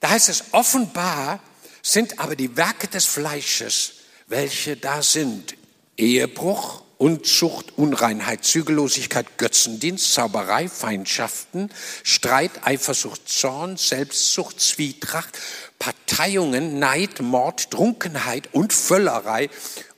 Da 0.00 0.10
heißt 0.10 0.28
es, 0.28 0.44
offenbar 0.52 1.40
sind 1.82 2.18
aber 2.18 2.36
die 2.36 2.56
Werke 2.56 2.88
des 2.88 3.06
Fleisches, 3.06 3.92
welche 4.26 4.76
da 4.76 5.02
sind. 5.02 5.54
Ehebruch, 5.96 6.82
Unzucht, 6.98 7.78
Unreinheit, 7.78 8.44
Zügellosigkeit, 8.44 9.38
Götzendienst, 9.38 10.12
Zauberei, 10.12 10.68
Feindschaften, 10.68 11.70
Streit, 12.02 12.66
Eifersucht, 12.66 13.28
Zorn, 13.28 13.76
Selbstsucht, 13.76 14.60
Zwietracht, 14.60 15.38
Parteiungen, 15.78 16.78
Neid, 16.78 17.20
Mord, 17.20 17.70
Trunkenheit 17.70 18.48
und 18.52 18.72
Völlerei 18.72 19.48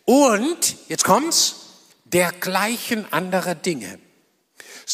und, 0.05 0.77
jetzt 0.89 1.05
kommt's, 1.05 1.57
dergleichen 2.05 3.11
anderer 3.13 3.55
Dinge 3.55 3.99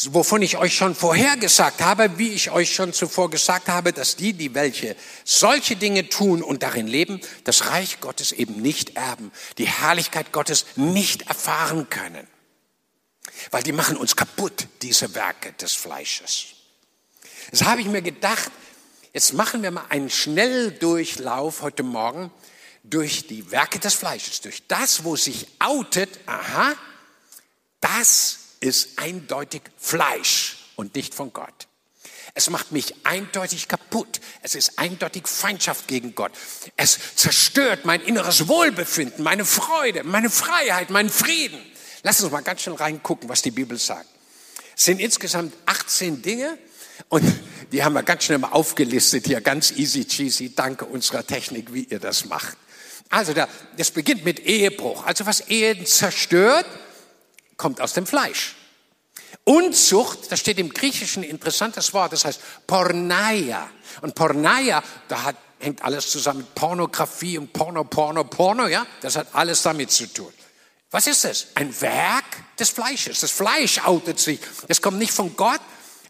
wovon 0.05 0.41
ich 0.41 0.57
euch 0.57 0.75
schon 0.75 0.95
vorher 0.95 1.37
gesagt 1.37 1.81
habe, 1.81 2.17
wie 2.17 2.29
ich 2.29 2.51
euch 2.51 2.73
schon 2.73 2.93
zuvor 2.93 3.29
gesagt 3.29 3.69
habe, 3.69 3.93
dass 3.93 4.15
die, 4.15 4.33
die 4.33 4.53
welche 4.53 4.95
solche 5.23 5.75
Dinge 5.75 6.09
tun 6.09 6.43
und 6.43 6.63
darin 6.63 6.87
leben, 6.87 7.19
das 7.43 7.67
Reich 7.67 7.99
Gottes 7.99 8.31
eben 8.31 8.61
nicht 8.61 8.95
erben, 8.95 9.31
die 9.57 9.67
Herrlichkeit 9.67 10.31
Gottes 10.31 10.65
nicht 10.75 11.23
erfahren 11.27 11.89
können. 11.89 12.27
Weil 13.51 13.63
die 13.63 13.71
machen 13.71 13.97
uns 13.97 14.15
kaputt, 14.15 14.67
diese 14.81 15.15
Werke 15.15 15.53
des 15.53 15.73
Fleisches. 15.73 16.45
Das 17.51 17.63
habe 17.63 17.81
ich 17.81 17.87
mir 17.87 18.01
gedacht, 18.01 18.51
jetzt 19.13 19.33
machen 19.33 19.63
wir 19.63 19.71
mal 19.71 19.85
einen 19.89 20.09
Schnelldurchlauf 20.09 21.61
heute 21.61 21.83
Morgen 21.83 22.31
durch 22.83 23.27
die 23.27 23.51
Werke 23.51 23.79
des 23.79 23.93
Fleisches, 23.93 24.41
durch 24.41 24.67
das, 24.67 25.03
wo 25.03 25.15
sich 25.15 25.47
outet, 25.59 26.09
aha, 26.25 26.75
das 27.81 28.39
ist 28.59 28.99
eindeutig 28.99 29.61
Fleisch 29.77 30.57
und 30.75 30.95
nicht 30.95 31.13
von 31.13 31.33
Gott. 31.33 31.67
Es 32.33 32.51
macht 32.51 32.71
mich 32.71 32.93
eindeutig 33.03 33.67
kaputt. 33.67 34.21
Es 34.43 34.53
ist 34.53 34.77
eindeutig 34.77 35.27
Feindschaft 35.27 35.87
gegen 35.87 36.13
Gott. 36.13 36.31
Es 36.75 36.99
zerstört 37.15 37.83
mein 37.83 37.99
inneres 38.01 38.47
Wohlbefinden, 38.47 39.23
meine 39.23 39.43
Freude, 39.43 40.03
meine 40.03 40.29
Freiheit, 40.29 40.91
meinen 40.91 41.09
Frieden. 41.09 41.59
Lass 42.03 42.21
uns 42.21 42.31
mal 42.31 42.41
ganz 42.41 42.61
schnell 42.61 42.75
reingucken, 42.75 43.27
was 43.27 43.41
die 43.41 43.49
Bibel 43.49 43.79
sagt. 43.79 44.07
Es 44.75 44.85
sind 44.85 44.99
insgesamt 44.99 45.51
18 45.65 46.21
Dinge 46.21 46.59
und 47.09 47.23
die 47.71 47.83
haben 47.83 47.93
wir 47.93 48.03
ganz 48.03 48.23
schnell 48.23 48.37
mal 48.37 48.51
aufgelistet 48.51 49.27
hier, 49.27 49.41
ganz 49.41 49.71
easy 49.71 50.05
cheesy, 50.05 50.53
danke 50.55 50.85
unserer 50.85 51.25
Technik, 51.25 51.73
wie 51.73 51.83
ihr 51.83 51.99
das 51.99 52.25
macht. 52.25 52.57
Also 53.09 53.33
das 53.77 53.91
beginnt 53.91 54.25
mit 54.25 54.39
Ehebruch. 54.39 55.05
Also 55.05 55.25
was 55.25 55.41
Ehen 55.49 55.85
zerstört, 55.85 56.65
kommt 57.55 57.81
aus 57.81 57.93
dem 57.93 58.05
Fleisch. 58.05 58.55
Unzucht, 59.43 60.31
das 60.31 60.39
steht 60.39 60.59
im 60.59 60.69
Griechischen 60.69 61.23
ein 61.23 61.29
interessantes 61.29 61.93
Wort, 61.93 62.11
das 62.11 62.25
heißt 62.25 62.41
Porneia. 62.67 63.69
Und 64.01 64.13
Porneia, 64.13 64.83
da 65.07 65.23
hat, 65.23 65.37
hängt 65.59 65.81
alles 65.83 66.09
zusammen 66.09 66.39
mit 66.39 66.55
Pornografie 66.55 67.37
und 67.37 67.53
Porno, 67.53 67.85
Porno, 67.85 68.25
Porno, 68.25 68.67
ja, 68.67 68.85
das 69.01 69.15
hat 69.15 69.27
alles 69.33 69.61
damit 69.61 69.91
zu 69.91 70.11
tun. 70.11 70.33
Was 70.91 71.07
ist 71.07 71.23
das? 71.23 71.47
Ein 71.55 71.79
Werk 71.81 72.25
des 72.59 72.69
Fleisches. 72.69 73.19
Das 73.19 73.31
Fleisch 73.31 73.85
outet 73.85 74.19
sich. 74.19 74.39
Es 74.67 74.81
kommt 74.81 74.97
nicht 74.97 75.11
von 75.11 75.35
Gott, 75.35 75.59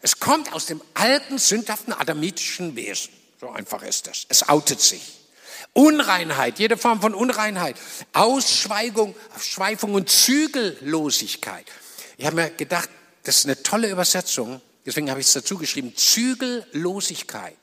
es 0.00 0.20
kommt 0.20 0.52
aus 0.52 0.66
dem 0.66 0.80
alten, 0.94 1.38
sündhaften, 1.38 1.92
adamitischen 1.92 2.76
Wesen. 2.76 3.12
So 3.40 3.50
einfach 3.50 3.82
ist 3.82 4.06
das. 4.06 4.26
Es 4.28 4.48
outet 4.48 4.80
sich. 4.80 5.02
Unreinheit, 5.72 6.58
jede 6.58 6.76
Form 6.76 7.00
von 7.00 7.14
Unreinheit, 7.14 7.76
Ausschweifung, 8.12 9.14
Schweifung 9.40 9.94
und 9.94 10.08
Zügellosigkeit. 10.08 11.66
Ich 12.16 12.26
habe 12.26 12.36
mir 12.36 12.50
gedacht, 12.50 12.88
das 13.22 13.38
ist 13.38 13.44
eine 13.44 13.62
tolle 13.62 13.90
Übersetzung, 13.90 14.60
deswegen 14.84 15.10
habe 15.10 15.20
ich 15.20 15.26
es 15.26 15.32
dazu 15.32 15.56
geschrieben, 15.58 15.94
Zügellosigkeit. 15.96 17.56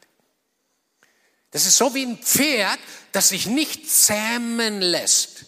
Das 1.51 1.65
ist 1.65 1.77
so 1.77 1.93
wie 1.93 2.05
ein 2.05 2.17
Pferd, 2.17 2.79
das 3.11 3.29
sich 3.29 3.47
nicht 3.47 3.89
zähmen 3.89 4.81
lässt. 4.81 5.45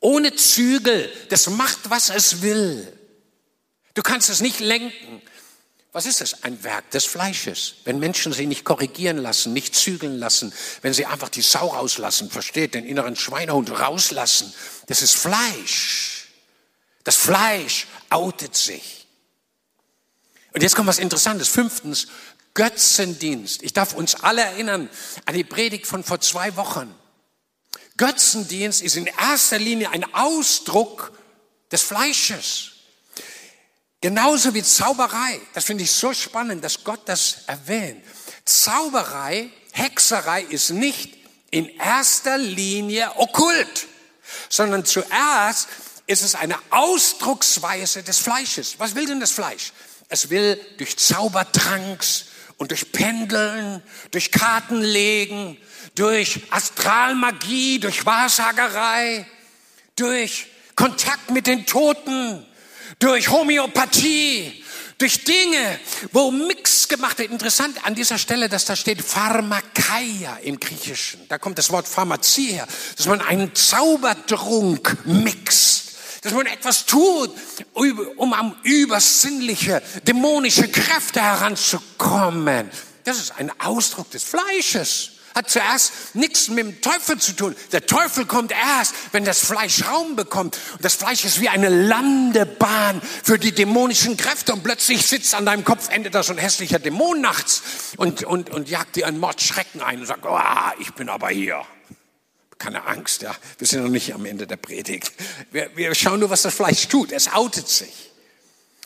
Ohne 0.00 0.34
Zügel. 0.34 1.10
Das 1.30 1.48
macht, 1.48 1.90
was 1.90 2.10
es 2.10 2.42
will. 2.42 2.92
Du 3.94 4.02
kannst 4.02 4.28
es 4.28 4.40
nicht 4.40 4.60
lenken. 4.60 5.22
Was 5.92 6.06
ist 6.06 6.20
das? 6.20 6.42
Ein 6.44 6.62
Werk 6.64 6.90
des 6.90 7.06
Fleisches. 7.06 7.76
Wenn 7.84 7.98
Menschen 7.98 8.32
sie 8.32 8.46
nicht 8.46 8.64
korrigieren 8.64 9.16
lassen, 9.16 9.52
nicht 9.52 9.74
zügeln 9.74 10.18
lassen, 10.18 10.52
wenn 10.82 10.92
sie 10.92 11.06
einfach 11.06 11.30
die 11.30 11.42
Sau 11.42 11.68
rauslassen, 11.68 12.30
versteht, 12.30 12.74
den 12.74 12.84
inneren 12.84 13.16
Schweinehund 13.16 13.70
rauslassen, 13.70 14.52
das 14.86 15.02
ist 15.02 15.14
Fleisch. 15.14 16.28
Das 17.04 17.16
Fleisch 17.16 17.86
outet 18.10 18.54
sich. 18.54 19.06
Und 20.52 20.62
jetzt 20.62 20.76
kommt 20.76 20.88
was 20.88 20.98
Interessantes. 20.98 21.48
Fünftens, 21.48 22.08
Götzendienst. 22.52 23.62
Ich 23.62 23.72
darf 23.72 23.94
uns 23.94 24.16
alle 24.16 24.42
erinnern 24.42 24.90
an 25.24 25.34
die 25.34 25.44
Predigt 25.44 25.86
von 25.86 26.04
vor 26.04 26.20
zwei 26.20 26.56
Wochen. 26.56 26.94
Götzendienst 27.96 28.82
ist 28.82 28.96
in 28.96 29.06
erster 29.06 29.58
Linie 29.58 29.90
ein 29.90 30.12
Ausdruck 30.14 31.12
des 31.70 31.82
Fleisches. 31.82 32.72
Genauso 34.00 34.54
wie 34.54 34.62
Zauberei. 34.62 35.40
Das 35.54 35.64
finde 35.64 35.84
ich 35.84 35.90
so 35.90 36.12
spannend, 36.12 36.62
dass 36.62 36.84
Gott 36.84 37.00
das 37.06 37.38
erwähnt. 37.46 38.04
Zauberei, 38.44 39.50
Hexerei 39.72 40.42
ist 40.42 40.70
nicht 40.70 41.18
in 41.50 41.68
erster 41.68 42.38
Linie 42.38 43.10
okkult, 43.16 43.86
sondern 44.48 44.84
zuerst 44.84 45.68
ist 46.06 46.22
es 46.22 46.34
eine 46.34 46.56
Ausdrucksweise 46.70 48.02
des 48.02 48.18
Fleisches. 48.18 48.78
Was 48.78 48.94
will 48.94 49.06
denn 49.06 49.20
das 49.20 49.32
Fleisch? 49.32 49.72
Es 50.08 50.30
will 50.30 50.58
durch 50.78 50.96
Zaubertranks 50.96 52.26
und 52.56 52.70
durch 52.70 52.92
Pendeln, 52.92 53.82
durch 54.10 54.30
Kartenlegen, 54.30 55.58
durch 55.94 56.40
Astralmagie, 56.50 57.78
durch 57.78 58.06
Wahrsagerei, 58.06 59.26
durch 59.96 60.46
Kontakt 60.74 61.30
mit 61.30 61.46
den 61.46 61.66
Toten, 61.66 62.46
durch 62.98 63.30
Homöopathie, 63.30 64.64
durch 64.98 65.24
Dinge, 65.24 65.78
wo 66.12 66.30
Mix 66.30 66.88
gemacht 66.88 67.18
wird. 67.18 67.30
Interessant 67.30 67.84
an 67.86 67.94
dieser 67.94 68.18
Stelle, 68.18 68.48
dass 68.48 68.64
da 68.64 68.74
steht 68.74 69.02
Pharmakeia 69.02 70.38
im 70.42 70.58
Griechischen. 70.58 71.20
Da 71.28 71.38
kommt 71.38 71.58
das 71.58 71.70
Wort 71.70 71.86
Pharmazie 71.86 72.52
her, 72.52 72.66
dass 72.96 73.06
man 73.06 73.20
einen 73.20 73.54
Zaubertrunk 73.54 74.96
mixt. 75.04 75.84
Dass 76.22 76.32
man 76.32 76.46
etwas 76.46 76.84
tut, 76.84 77.30
um 78.16 78.32
am 78.32 78.56
übersinnliche, 78.64 79.80
dämonische 80.04 80.66
Kräfte 80.66 81.22
heranzukommen. 81.22 82.68
Das 83.04 83.18
ist 83.18 83.38
ein 83.38 83.52
Ausdruck 83.60 84.10
des 84.10 84.24
Fleisches 84.24 85.17
hat 85.38 85.48
zuerst 85.48 86.14
nichts 86.14 86.48
mit 86.48 86.58
dem 86.58 86.80
Teufel 86.80 87.18
zu 87.18 87.32
tun. 87.32 87.56
Der 87.72 87.86
Teufel 87.86 88.26
kommt 88.26 88.52
erst, 88.52 88.94
wenn 89.12 89.24
das 89.24 89.38
Fleisch 89.38 89.86
Raum 89.86 90.16
bekommt. 90.16 90.58
Und 90.72 90.84
das 90.84 90.94
Fleisch 90.94 91.24
ist 91.24 91.40
wie 91.40 91.48
eine 91.48 91.68
Landebahn 91.68 93.00
für 93.22 93.38
die 93.38 93.52
dämonischen 93.52 94.16
Kräfte. 94.16 94.52
Und 94.52 94.64
plötzlich 94.64 95.06
sitzt 95.06 95.34
an 95.34 95.46
deinem 95.46 95.64
Kopfende 95.64 96.10
da 96.10 96.22
so 96.22 96.32
ein 96.32 96.38
hässlicher 96.38 96.80
Dämon 96.80 97.20
nachts 97.20 97.62
und, 97.96 98.24
und, 98.24 98.50
und 98.50 98.68
jagt 98.68 98.96
dir 98.96 99.06
einen 99.06 99.20
Mordschrecken 99.20 99.80
ein 99.80 100.00
und 100.00 100.06
sagt, 100.06 100.26
oh, 100.26 100.38
ich 100.80 100.92
bin 100.94 101.08
aber 101.08 101.28
hier. 101.28 101.64
Keine 102.58 102.84
Angst, 102.86 103.22
ja. 103.22 103.34
Wir 103.58 103.68
sind 103.68 103.84
noch 103.84 103.90
nicht 103.90 104.12
am 104.12 104.24
Ende 104.26 104.48
der 104.48 104.56
Predigt. 104.56 105.12
Wir, 105.52 105.70
wir 105.76 105.94
schauen 105.94 106.18
nur, 106.18 106.30
was 106.30 106.42
das 106.42 106.54
Fleisch 106.54 106.88
tut. 106.88 107.12
Es 107.12 107.32
outet 107.32 107.68
sich. 107.68 108.10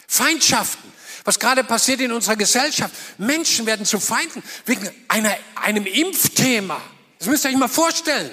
Feindschaften 0.06 0.92
was 1.24 1.38
gerade 1.38 1.64
passiert 1.64 2.00
in 2.00 2.12
unserer 2.12 2.36
Gesellschaft. 2.36 2.94
Menschen 3.18 3.66
werden 3.66 3.86
zu 3.86 4.00
Feinden 4.00 4.42
wegen 4.66 4.90
einer, 5.08 5.36
einem 5.54 5.86
Impfthema. 5.86 6.80
Das 7.18 7.28
müsst 7.28 7.44
ihr 7.44 7.50
euch 7.50 7.56
mal 7.56 7.68
vorstellen. 7.68 8.30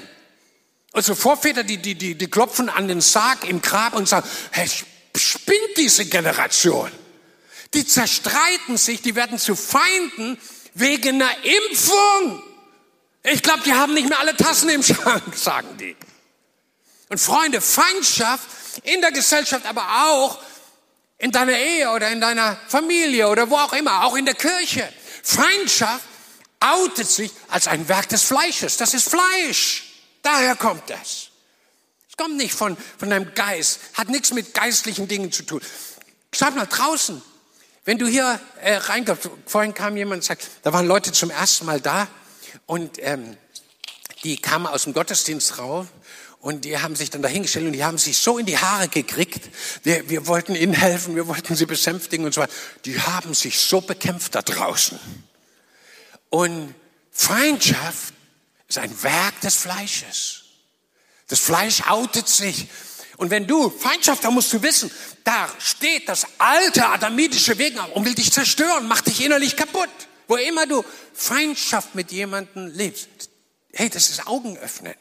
Unsere 0.92 1.16
Vorväter, 1.16 1.64
die, 1.64 1.78
die, 1.78 1.96
die, 1.96 2.16
die 2.16 2.28
klopfen 2.28 2.70
an 2.70 2.88
den 2.88 3.02
Sarg 3.02 3.48
im 3.48 3.62
Grab 3.62 3.94
und 3.94 4.10
sagen, 4.10 4.28
hey, 4.52 4.68
spinnt 5.16 5.78
diese 5.78 6.06
Generation. 6.06 6.92
Die 7.74 7.86
zerstreiten 7.86 8.78
sich, 8.78 9.02
die 9.02 9.16
werden 9.16 9.38
zu 9.38 9.56
Feinden 9.56 10.40
wegen 10.74 11.22
einer 11.22 11.32
Impfung. 11.70 12.44
Ich 13.24 13.44
glaube, 13.44 13.62
die 13.64 13.74
haben 13.74 13.94
nicht 13.94 14.10
mehr 14.10 14.20
alle 14.20 14.36
Tassen 14.36 14.70
im 14.70 14.82
Schrank, 14.82 15.24
sagen 15.36 15.78
die. 15.78 15.96
Und 17.10 17.20
Freunde, 17.20 17.62
Feindschaft 17.62 18.48
in 18.84 19.02
der 19.02 19.12
Gesellschaft, 19.12 19.66
aber 19.66 19.84
auch 20.08 20.40
in 21.20 21.32
deiner 21.32 21.58
Ehe 21.58 21.92
oder 21.92 22.10
in 22.10 22.22
deiner 22.22 22.58
Familie 22.68 23.28
oder 23.28 23.50
wo 23.50 23.58
auch 23.58 23.74
immer, 23.74 24.06
auch 24.06 24.16
in 24.16 24.26
der 24.26 24.36
Kirche. 24.36 24.88
Feindschaft 25.22 26.06
outet 26.62 27.08
sich 27.08 27.32
als 27.50 27.68
ein 27.68 27.88
Werk 27.88 28.10
des 28.10 28.24
Fleisches. 28.24 28.78
Das 28.78 28.94
ist 28.94 29.10
Fleisch. 29.10 29.94
Daher 30.22 30.56
kommt 30.56 30.90
das. 30.90 31.30
Es 32.10 32.18
kommt 32.18 32.38
nicht 32.38 32.54
von, 32.54 32.76
von 32.98 33.10
deinem 33.10 33.34
Geist, 33.36 33.80
hat 33.94 34.10
nichts 34.10 34.34
mit 34.34 34.54
geistlichen 34.54 35.08
Dingen 35.08 35.32
zu 35.32 35.44
tun. 35.44 35.62
Schau 36.34 36.52
mal 36.52 36.66
draußen. 36.66 37.22
Wenn 37.86 37.98
du 37.98 38.08
hier 38.08 38.40
äh, 38.62 38.76
reinkommst, 38.76 39.30
vorhin 39.46 39.74
kam 39.74 39.98
jemand 39.98 40.20
und 40.20 40.24
sagt, 40.24 40.48
da 40.64 40.74
waren 40.74 40.86
Leute 40.86 41.12
zum 41.12 41.32
ersten 41.32 41.66
Mal 41.66 41.82
da 41.82 42.08
und 42.66 42.98
ähm, 43.00 43.38
die 44.24 44.38
kamen 44.38 44.68
aus 44.68 44.84
dem 44.84 44.94
Gottesdienst 44.94 45.58
raus 45.58 45.88
und 46.42 46.64
die 46.64 46.78
haben 46.78 46.96
sich 46.96 47.10
dann 47.10 47.22
dahingestellt 47.22 47.66
und 47.66 47.74
die 47.74 47.84
haben 47.84 47.98
sich 47.98 48.18
so 48.18 48.38
in 48.38 48.46
die 48.46 48.58
Haare 48.58 48.88
gekriegt. 48.88 49.50
Wir, 49.84 50.10
wir 50.10 50.26
wollten 50.28 50.56
ihnen 50.56 50.74
helfen, 50.74 51.16
wir 51.16 51.28
wollten 51.28 51.56
sie 51.56 51.66
besänftigen 51.66 52.26
und 52.26 52.34
so 52.34 52.42
weiter. 52.42 52.54
Die 52.86 53.00
haben 53.00 53.34
sich 53.34 53.60
so 53.60 53.82
bekämpft 53.82 54.36
da 54.36 54.42
draußen. 54.42 54.98
Und 56.30 56.74
Feindschaft 57.12 58.14
ist 58.70 58.78
ein 58.78 59.04
Werk 59.04 59.42
des 59.42 59.56
Fleisches. 59.56 60.44
Das 61.28 61.40
Fleisch 61.40 61.82
outet 61.90 62.30
sich. 62.30 62.68
Und 63.18 63.32
wenn 63.32 63.46
du 63.46 63.70
Feindschaft, 63.70 64.24
da 64.24 64.32
musst 64.32 64.54
du 64.54 64.62
wissen, 64.62 64.90
da 65.26 65.50
steht 65.60 66.08
das 66.08 66.26
alte 66.38 66.88
adamitische 66.88 67.58
Weg 67.58 67.76
und 67.94 68.06
will 68.06 68.16
dich 68.16 68.32
zerstören, 68.32 68.88
macht 68.88 69.08
dich 69.08 69.26
innerlich 69.26 69.58
kaputt. 69.58 69.90
Wo 70.30 70.38
immer 70.38 70.66
du 70.68 70.86
Feindschaft 71.14 71.96
mit 71.96 72.14
jemandem 72.14 72.68
lebst. 72.68 73.10
Hey, 73.74 73.90
das 73.90 74.10
ist 74.10 74.26
augenöffnend. 74.26 74.96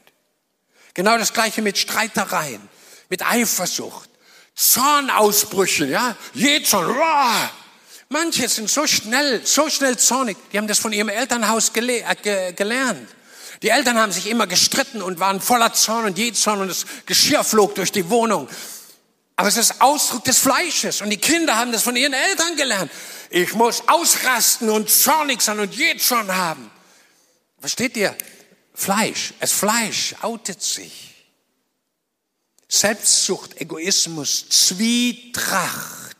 Genau 0.99 1.17
das 1.17 1.33
gleiche 1.33 1.63
mit 1.63 1.79
Streitereien, 1.79 2.61
mit 3.09 3.25
Eifersucht, 3.25 4.11
Zornausbrüchen, 4.57 5.89
ja, 5.89 6.17
Jezorn, 6.35 6.89
wow. 6.89 7.51
Manche 8.09 8.49
sind 8.49 8.69
so 8.69 8.85
schnell, 8.85 9.47
so 9.47 9.71
schnell 9.71 9.97
zornig, 9.97 10.37
die 10.53 10.59
haben 10.59 10.67
das 10.67 10.81
von 10.81 10.93
ihrem 10.93 11.09
Elternhaus 11.09 11.73
gele 11.73 12.01
äh, 12.01 12.17
ge 12.21 12.53
gelernt. 12.53 13.09
Die 13.63 13.69
Eltern 13.69 13.97
haben 13.97 14.11
sich 14.11 14.27
immer 14.29 14.49
gestritten 14.49 15.01
und 15.01 15.21
waren 15.21 15.41
voller 15.41 15.73
Zorn 15.73 16.05
und 16.05 16.19
Jezorn 16.19 16.63
und 16.63 16.67
das 16.67 16.85
Geschirr 17.07 17.45
flog 17.45 17.77
durch 17.77 17.93
die 17.93 18.11
Wohnung. 18.11 18.49
Aber 19.37 19.47
es 19.47 19.57
ist 19.57 19.81
Ausdruck 19.81 20.25
des 20.25 20.39
Fleisches 20.39 21.01
und 21.01 21.11
die 21.11 21.19
Kinder 21.19 21.55
haben 21.55 21.71
das 21.71 21.85
von 21.85 21.95
ihren 21.95 22.13
Eltern 22.13 22.57
gelernt. 22.57 22.91
Ich 23.31 23.55
muss 23.55 23.85
ausrasten 23.87 24.69
und 24.69 24.91
zornig 24.91 25.43
sein 25.43 25.61
und 25.61 25.77
Jezorn 25.77 26.35
haben. 26.35 26.69
Versteht 27.61 27.97
ihr? 27.97 28.17
Fleisch, 28.79 29.35
es 29.41 29.51
Fleisch 29.51 30.15
outet 30.23 30.63
sich. 30.63 31.17
Selbstsucht, 32.69 33.61
Egoismus, 33.61 34.49
Zwietracht 34.49 36.17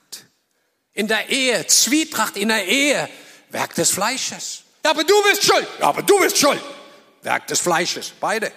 in 0.93 1.07
der 1.07 1.29
Ehe, 1.29 1.65
Zwietracht 1.69 2.37
in 2.37 2.49
der 2.49 2.67
Ehe, 2.67 3.09
Werk 3.51 3.77
des 3.77 3.91
Fleisches. 3.91 4.65
Ja, 4.85 4.91
aber 4.91 5.05
du 5.05 5.15
bist 5.23 5.45
schuld. 5.45 5.69
Ja, 5.79 5.91
aber 5.91 6.03
du 6.03 6.19
bist 6.19 6.37
schuld. 6.37 6.61
Werk 7.23 7.47
des 7.47 7.61
Fleisches, 7.61 8.13
beide. 8.19 8.51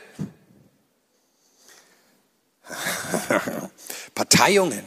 Parteiungen. 4.16 4.84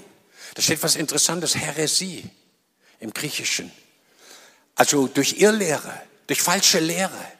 Da 0.55 0.63
steht 0.63 0.83
was 0.83 0.97
Interessantes, 0.97 1.55
Häresie 1.55 2.29
im 2.99 3.13
Griechischen. 3.15 3.71
Also 4.75 5.07
durch 5.07 5.39
Irrlehre, 5.39 6.03
durch 6.27 6.43
falsche 6.43 6.81
Lehre 6.81 7.34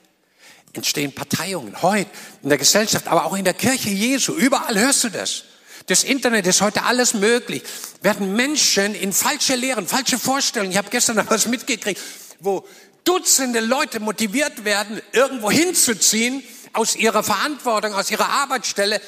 entstehen 0.75 1.13
Parteiungen. 1.13 1.81
Heute 1.83 2.11
in 2.43 2.49
der 2.49 2.59
Gesellschaft, 2.59 3.09
aber 3.09 3.25
auch 3.25 3.37
in 3.37 3.45
der 3.45 3.55
Kirche 3.55 3.91
Jesu. 3.91 4.35
Überall 4.35 4.79
hörst 4.79 5.05
du 5.05 5.09
das. 5.09 5.45
Das 5.87 6.03
Internet 6.03 6.47
ist 6.47 6.61
heute 6.61 6.85
alles 6.85 7.15
möglich. 7.15 7.63
Werden 8.03 8.35
Menschen 8.35 8.95
in 8.95 9.13
falsche 9.13 9.55
Lehren, 9.55 9.87
falsche 9.87 10.19
Vorstellungen. 10.19 10.73
Ich 10.73 10.79
habe 10.79 10.91
gestern 10.91 11.17
noch 11.17 11.31
was 11.31 11.47
mitgekriegt, 11.47 12.01
wo 12.41 12.67
Dutzende 13.05 13.61
Leute 13.61 14.01
motiviert 14.01 14.65
werden, 14.65 15.01
irgendwo 15.13 15.51
hinzuziehen, 15.51 16.43
aus 16.73 16.97
ihrer 16.97 17.23
Verantwortung, 17.23 17.95
aus 17.95 18.11
ihrer 18.11 18.29
Arbeitsstelle, 18.29 19.01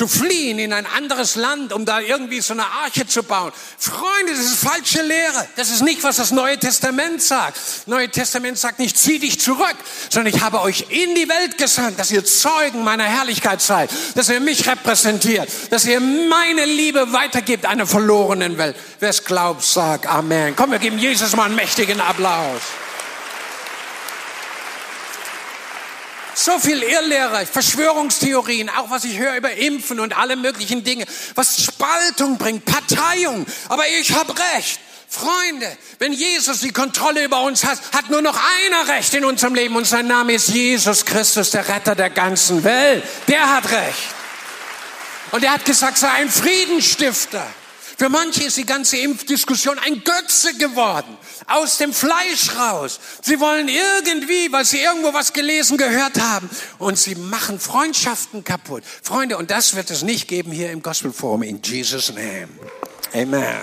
zu 0.00 0.08
fliehen 0.08 0.58
in 0.58 0.72
ein 0.72 0.86
anderes 0.86 1.36
Land, 1.36 1.74
um 1.74 1.84
da 1.84 2.00
irgendwie 2.00 2.40
so 2.40 2.54
eine 2.54 2.64
Arche 2.64 3.06
zu 3.06 3.22
bauen. 3.22 3.52
Freunde, 3.76 4.32
das 4.32 4.46
ist 4.46 4.64
falsche 4.64 5.02
Lehre. 5.02 5.46
Das 5.56 5.68
ist 5.68 5.82
nicht, 5.82 6.02
was 6.02 6.16
das 6.16 6.30
Neue 6.30 6.56
Testament 6.56 7.20
sagt. 7.20 7.58
Das 7.58 7.86
Neue 7.86 8.08
Testament 8.08 8.56
sagt 8.56 8.78
nicht, 8.78 8.96
zieh 8.96 9.18
dich 9.18 9.38
zurück, 9.42 9.76
sondern 10.08 10.34
ich 10.34 10.40
habe 10.40 10.62
euch 10.62 10.86
in 10.88 11.14
die 11.14 11.28
Welt 11.28 11.58
gesandt, 11.58 11.98
dass 11.98 12.10
ihr 12.10 12.24
Zeugen 12.24 12.82
meiner 12.82 13.04
Herrlichkeit 13.04 13.60
seid, 13.60 13.90
dass 14.14 14.30
ihr 14.30 14.40
mich 14.40 14.66
repräsentiert, 14.66 15.50
dass 15.68 15.84
ihr 15.84 16.00
meine 16.00 16.64
Liebe 16.64 17.12
weitergibt 17.12 17.66
einer 17.66 17.86
verlorenen 17.86 18.56
Welt. 18.56 18.76
Wer 19.00 19.10
es 19.10 19.22
glaubt, 19.22 19.62
sagt 19.62 20.06
Amen. 20.06 20.56
Komm, 20.56 20.70
wir 20.70 20.78
geben 20.78 20.98
Jesus 20.98 21.36
mal 21.36 21.44
einen 21.44 21.56
mächtigen 21.56 22.00
Applaus. 22.00 22.62
So 26.34 26.58
viel 26.58 26.82
Irrlehre, 26.82 27.46
Verschwörungstheorien, 27.46 28.68
auch 28.70 28.90
was 28.90 29.04
ich 29.04 29.18
höre 29.18 29.36
über 29.36 29.52
Impfen 29.52 30.00
und 30.00 30.16
alle 30.16 30.36
möglichen 30.36 30.84
Dinge, 30.84 31.04
was 31.34 31.62
Spaltung 31.62 32.38
bringt, 32.38 32.64
Parteiung. 32.64 33.46
Aber 33.68 33.86
ich 33.88 34.14
habe 34.14 34.34
recht. 34.54 34.80
Freunde, 35.08 35.76
wenn 35.98 36.12
Jesus 36.12 36.60
die 36.60 36.70
Kontrolle 36.70 37.24
über 37.24 37.42
uns 37.42 37.64
hat, 37.64 37.80
hat 37.92 38.10
nur 38.10 38.22
noch 38.22 38.38
einer 38.64 38.94
Recht 38.94 39.12
in 39.12 39.24
unserem 39.24 39.56
Leben 39.56 39.74
und 39.74 39.84
sein 39.84 40.06
Name 40.06 40.34
ist 40.34 40.48
Jesus 40.48 41.04
Christus, 41.04 41.50
der 41.50 41.68
Retter 41.68 41.96
der 41.96 42.10
ganzen 42.10 42.62
Welt. 42.62 43.02
Der 43.26 43.52
hat 43.52 43.68
Recht. 43.72 44.14
Und 45.32 45.42
er 45.42 45.54
hat 45.54 45.64
gesagt, 45.64 45.98
sei 45.98 46.10
ein 46.10 46.30
Friedensstifter. 46.30 47.44
Für 48.00 48.08
manche 48.08 48.44
ist 48.44 48.56
die 48.56 48.64
ganze 48.64 48.96
Impfdiskussion 48.96 49.78
ein 49.78 50.02
Götze 50.02 50.56
geworden, 50.56 51.18
aus 51.46 51.76
dem 51.76 51.92
Fleisch 51.92 52.56
raus. 52.56 52.98
Sie 53.20 53.38
wollen 53.40 53.68
irgendwie, 53.68 54.50
weil 54.50 54.64
sie 54.64 54.78
irgendwo 54.78 55.12
was 55.12 55.34
gelesen, 55.34 55.76
gehört 55.76 56.18
haben, 56.18 56.48
und 56.78 56.96
sie 56.96 57.14
machen 57.14 57.60
Freundschaften 57.60 58.42
kaputt. 58.42 58.84
Freunde, 59.02 59.36
und 59.36 59.50
das 59.50 59.74
wird 59.74 59.90
es 59.90 60.00
nicht 60.00 60.28
geben 60.28 60.50
hier 60.50 60.70
im 60.70 60.80
Gospel 60.80 61.12
Forum, 61.12 61.42
in 61.42 61.60
Jesus' 61.60 62.08
name. 62.08 62.48
Amen. 63.12 63.60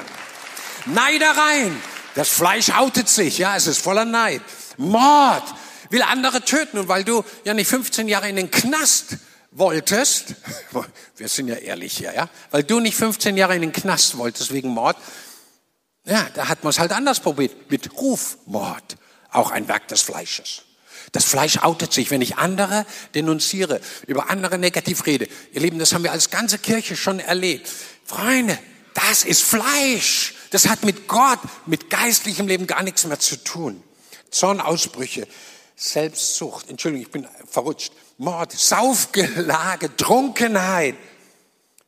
Neidereien. 0.85 1.75
Das 2.13 2.29
Fleisch 2.29 2.69
outet 2.69 3.09
sich, 3.09 3.39
ja, 3.39 3.55
es 3.55 3.65
ist 3.65 3.81
voller 3.81 4.05
Neid. 4.05 4.43
Mord 4.77 5.45
will 5.89 6.03
andere 6.03 6.45
töten. 6.45 6.77
Und 6.77 6.87
weil 6.87 7.03
du 7.03 7.23
ja 7.43 7.55
nicht 7.55 7.71
15 7.71 8.07
Jahre 8.07 8.29
in 8.29 8.35
den 8.35 8.51
Knast 8.51 9.17
wolltest, 9.57 10.35
wir 11.17 11.27
sind 11.27 11.47
ja 11.47 11.55
ehrlich 11.55 11.97
hier, 11.97 12.13
ja, 12.13 12.29
weil 12.51 12.63
du 12.63 12.79
nicht 12.79 12.95
15 12.95 13.37
Jahre 13.37 13.55
in 13.55 13.61
den 13.61 13.73
Knast 13.73 14.17
wolltest 14.17 14.53
wegen 14.53 14.69
Mord, 14.69 14.97
ja, 16.05 16.27
da 16.33 16.47
hat 16.47 16.63
man 16.63 16.71
es 16.71 16.79
halt 16.79 16.91
anders 16.91 17.19
probiert, 17.19 17.69
mit 17.69 17.93
Rufmord, 17.93 18.97
auch 19.31 19.51
ein 19.51 19.67
Werk 19.67 19.87
des 19.89 20.01
Fleisches. 20.01 20.63
Das 21.11 21.25
Fleisch 21.25 21.59
outet 21.63 21.93
sich, 21.93 22.11
wenn 22.11 22.21
ich 22.21 22.37
andere 22.37 22.85
denunziere, 23.13 23.81
über 24.07 24.29
andere 24.29 24.57
negativ 24.57 25.05
rede. 25.05 25.27
Ihr 25.51 25.61
Lieben, 25.61 25.79
das 25.79 25.93
haben 25.93 26.03
wir 26.03 26.11
als 26.11 26.29
ganze 26.29 26.57
Kirche 26.57 26.95
schon 26.95 27.19
erlebt. 27.19 27.69
Freunde, 28.05 28.57
das 28.93 29.23
ist 29.23 29.43
Fleisch. 29.43 30.33
Das 30.51 30.67
hat 30.67 30.83
mit 30.83 31.07
Gott, 31.07 31.39
mit 31.65 31.89
geistlichem 31.89 32.47
Leben 32.47 32.67
gar 32.67 32.83
nichts 32.83 33.05
mehr 33.05 33.19
zu 33.19 33.41
tun. 33.43 33.83
Zornausbrüche, 34.31 35.27
Selbstsucht, 35.75 36.69
Entschuldigung, 36.69 37.05
ich 37.05 37.11
bin 37.11 37.27
verrutscht. 37.49 37.93
Mord, 38.17 38.51
Saufgelage, 38.51 39.95
Trunkenheit, 39.95 40.95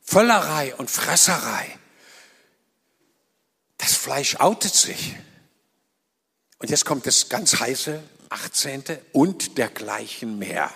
Völlerei 0.02 0.76
und 0.76 0.90
Fresserei. 0.90 1.78
Das 3.78 3.96
Fleisch 3.96 4.36
outet 4.38 4.74
sich. 4.74 5.16
Und 6.60 6.70
jetzt 6.70 6.86
kommt 6.86 7.06
das 7.06 7.30
ganz 7.30 7.60
heiße 7.60 8.04
18. 8.30 8.84
und 9.12 9.58
dergleichen 9.58 10.38
mehr. 10.38 10.72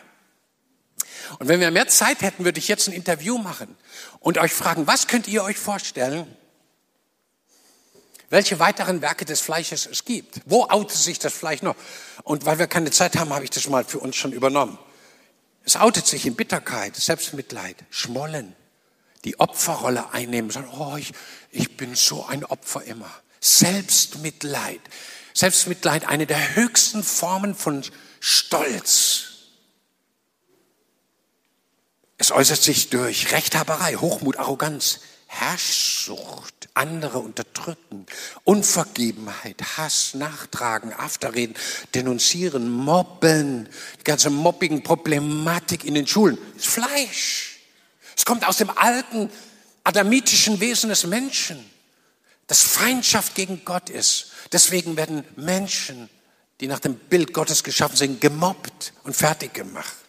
Und 1.39 1.47
wenn 1.47 1.59
wir 1.59 1.71
mehr 1.71 1.87
Zeit 1.87 2.21
hätten, 2.21 2.45
würde 2.45 2.59
ich 2.59 2.67
jetzt 2.67 2.87
ein 2.87 2.93
Interview 2.93 3.37
machen 3.37 3.75
und 4.19 4.37
euch 4.37 4.53
fragen, 4.53 4.87
was 4.87 5.07
könnt 5.07 5.27
ihr 5.27 5.43
euch 5.43 5.57
vorstellen, 5.57 6.27
welche 8.29 8.59
weiteren 8.59 9.01
Werke 9.01 9.25
des 9.25 9.41
Fleisches 9.41 9.85
es 9.85 10.05
gibt? 10.05 10.41
Wo 10.45 10.63
outet 10.63 10.97
sich 10.97 11.19
das 11.19 11.33
Fleisch 11.33 11.61
noch? 11.61 11.75
Und 12.23 12.45
weil 12.45 12.57
wir 12.57 12.67
keine 12.67 12.89
Zeit 12.89 13.15
haben, 13.17 13.31
habe 13.31 13.43
ich 13.43 13.51
das 13.51 13.67
mal 13.67 13.85
für 13.85 13.99
uns 13.99 14.15
schon 14.15 14.31
übernommen. 14.31 14.79
Es 15.63 15.77
outet 15.77 16.05
sich 16.05 16.25
in 16.25 16.35
Bitterkeit, 16.35 16.95
Selbstmitleid, 16.95 17.77
Schmollen, 17.89 18.55
die 19.23 19.39
Opferrolle 19.39 20.11
einnehmen, 20.11 20.51
sagen, 20.51 20.69
oh, 20.77 20.97
ich, 20.97 21.13
ich 21.51 21.77
bin 21.77 21.95
so 21.95 22.25
ein 22.25 22.43
Opfer 22.43 22.83
immer. 22.83 23.09
Selbstmitleid. 23.39 24.81
Selbstmitleid, 25.33 26.05
eine 26.07 26.27
der 26.27 26.55
höchsten 26.55 27.03
Formen 27.03 27.55
von 27.55 27.83
Stolz. 28.19 29.29
Es 32.17 32.31
äußert 32.31 32.61
sich 32.61 32.89
durch 32.89 33.31
Rechthaberei, 33.31 33.95
Hochmut, 33.95 34.37
Arroganz, 34.37 34.99
Herrschsucht, 35.39 36.69
andere 36.73 37.19
unterdrücken, 37.19 38.05
Unvergebenheit, 38.43 39.61
Hass, 39.77 40.13
Nachtragen, 40.13 40.93
Afterreden, 40.93 41.55
Denunzieren, 41.95 42.69
Mobben, 42.69 43.67
die 43.99 44.03
ganze 44.03 44.29
Mobbing-Problematik 44.29 45.85
in 45.85 45.95
den 45.95 46.07
Schulen, 46.07 46.37
das 46.55 46.65
ist 46.65 46.73
Fleisch. 46.73 47.59
Es 48.15 48.25
kommt 48.25 48.47
aus 48.47 48.57
dem 48.57 48.69
alten 48.69 49.29
adamitischen 49.83 50.59
Wesen 50.59 50.89
des 50.89 51.05
Menschen, 51.05 51.63
das 52.47 52.61
Feindschaft 52.61 53.33
gegen 53.35 53.65
Gott 53.65 53.89
ist. 53.89 54.27
Deswegen 54.51 54.95
werden 54.97 55.23
Menschen, 55.35 56.09
die 56.61 56.67
nach 56.67 56.79
dem 56.79 56.95
Bild 56.95 57.33
Gottes 57.33 57.63
geschaffen 57.63 57.97
sind, 57.97 58.21
gemobbt 58.21 58.93
und 59.03 59.15
fertig 59.15 59.53
gemacht 59.53 60.02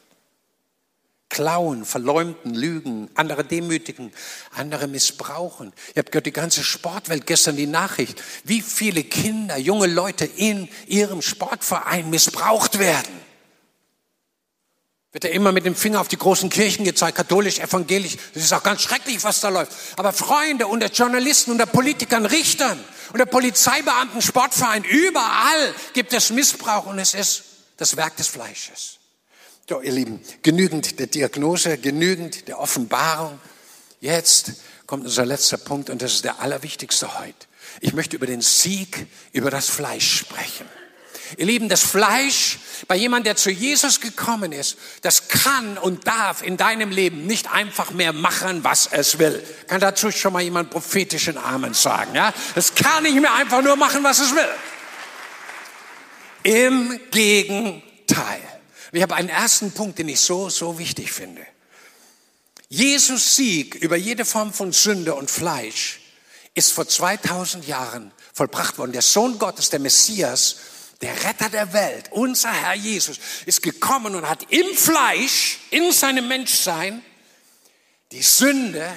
klauen, 1.34 1.84
verleumden, 1.84 2.54
lügen, 2.54 3.10
andere 3.14 3.44
demütigen, 3.44 4.12
andere 4.56 4.86
missbrauchen. 4.86 5.72
Ihr 5.94 6.00
habt 6.00 6.12
gehört, 6.12 6.26
die 6.26 6.32
ganze 6.32 6.62
Sportwelt 6.62 7.26
gestern 7.26 7.56
die 7.56 7.66
Nachricht, 7.66 8.22
wie 8.44 8.62
viele 8.62 9.02
Kinder, 9.02 9.58
junge 9.58 9.88
Leute 9.88 10.24
in 10.24 10.68
ihrem 10.86 11.20
Sportverein 11.20 12.08
missbraucht 12.08 12.78
werden. 12.78 13.12
Wird 15.10 15.24
ja 15.24 15.30
immer 15.30 15.50
mit 15.50 15.66
dem 15.66 15.74
Finger 15.74 16.00
auf 16.00 16.08
die 16.08 16.16
großen 16.16 16.50
Kirchen 16.50 16.84
gezeigt, 16.84 17.16
katholisch, 17.16 17.58
evangelisch. 17.58 18.16
Das 18.32 18.44
ist 18.44 18.52
auch 18.52 18.62
ganz 18.62 18.82
schrecklich, 18.82 19.22
was 19.24 19.40
da 19.40 19.48
läuft. 19.48 19.72
Aber 19.96 20.12
Freunde 20.12 20.68
unter 20.68 20.86
Journalisten, 20.86 21.50
unter 21.50 21.66
Politikern, 21.66 22.26
Richtern, 22.26 22.78
unter 23.12 23.26
Polizeibeamten, 23.26 24.22
Sportvereinen, 24.22 24.84
überall 24.84 25.74
gibt 25.94 26.12
es 26.12 26.30
Missbrauch 26.30 26.86
und 26.86 27.00
es 27.00 27.14
ist 27.14 27.42
das 27.76 27.96
Werk 27.96 28.16
des 28.16 28.28
Fleisches. 28.28 28.98
So, 29.66 29.80
ihr 29.80 29.92
Lieben, 29.92 30.20
genügend 30.42 30.98
der 30.98 31.06
Diagnose, 31.06 31.78
genügend 31.78 32.48
der 32.48 32.60
Offenbarung. 32.60 33.40
Jetzt 33.98 34.52
kommt 34.86 35.06
unser 35.06 35.24
letzter 35.24 35.56
Punkt 35.56 35.88
und 35.88 36.02
das 36.02 36.12
ist 36.12 36.24
der 36.24 36.40
allerwichtigste 36.40 37.18
heute. 37.18 37.46
Ich 37.80 37.94
möchte 37.94 38.14
über 38.14 38.26
den 38.26 38.42
Sieg 38.42 39.06
über 39.32 39.50
das 39.50 39.70
Fleisch 39.70 40.18
sprechen. 40.18 40.68
Ihr 41.38 41.46
Lieben, 41.46 41.70
das 41.70 41.80
Fleisch 41.80 42.58
bei 42.88 42.96
jemandem, 42.96 43.24
der 43.24 43.36
zu 43.36 43.50
Jesus 43.50 44.02
gekommen 44.02 44.52
ist, 44.52 44.76
das 45.00 45.28
kann 45.28 45.78
und 45.78 46.06
darf 46.06 46.42
in 46.42 46.58
deinem 46.58 46.90
Leben 46.90 47.26
nicht 47.26 47.50
einfach 47.50 47.90
mehr 47.90 48.12
machen, 48.12 48.64
was 48.64 48.86
es 48.92 49.18
will. 49.18 49.42
Kann 49.66 49.80
dazu 49.80 50.10
schon 50.10 50.34
mal 50.34 50.42
jemand 50.42 50.68
prophetischen 50.68 51.38
Amen 51.38 51.72
sagen, 51.72 52.14
ja? 52.14 52.34
Es 52.54 52.74
kann 52.74 53.04
nicht 53.04 53.18
mehr 53.18 53.32
einfach 53.32 53.62
nur 53.62 53.76
machen, 53.76 54.04
was 54.04 54.18
es 54.18 54.34
will. 54.34 54.48
Im 56.42 57.00
Gegenteil. 57.10 58.53
Ich 58.94 59.02
habe 59.02 59.16
einen 59.16 59.28
ersten 59.28 59.72
Punkt, 59.72 59.98
den 59.98 60.08
ich 60.08 60.20
so, 60.20 60.48
so 60.48 60.78
wichtig 60.78 61.10
finde. 61.10 61.44
Jesus 62.68 63.34
Sieg 63.34 63.74
über 63.74 63.96
jede 63.96 64.24
Form 64.24 64.52
von 64.52 64.72
Sünde 64.72 65.16
und 65.16 65.30
Fleisch 65.30 66.00
ist 66.54 66.70
vor 66.70 66.86
2000 66.86 67.66
Jahren 67.66 68.12
vollbracht 68.32 68.78
worden. 68.78 68.92
Der 68.92 69.02
Sohn 69.02 69.38
Gottes, 69.38 69.70
der 69.70 69.80
Messias, 69.80 70.56
der 71.00 71.24
Retter 71.24 71.48
der 71.48 71.72
Welt, 71.72 72.10
unser 72.12 72.52
Herr 72.52 72.74
Jesus, 72.74 73.18
ist 73.46 73.62
gekommen 73.62 74.14
und 74.14 74.28
hat 74.28 74.46
im 74.52 74.76
Fleisch, 74.76 75.58
in 75.70 75.90
seinem 75.90 76.28
Menschsein, 76.28 77.02
die 78.12 78.22
Sünde 78.22 78.88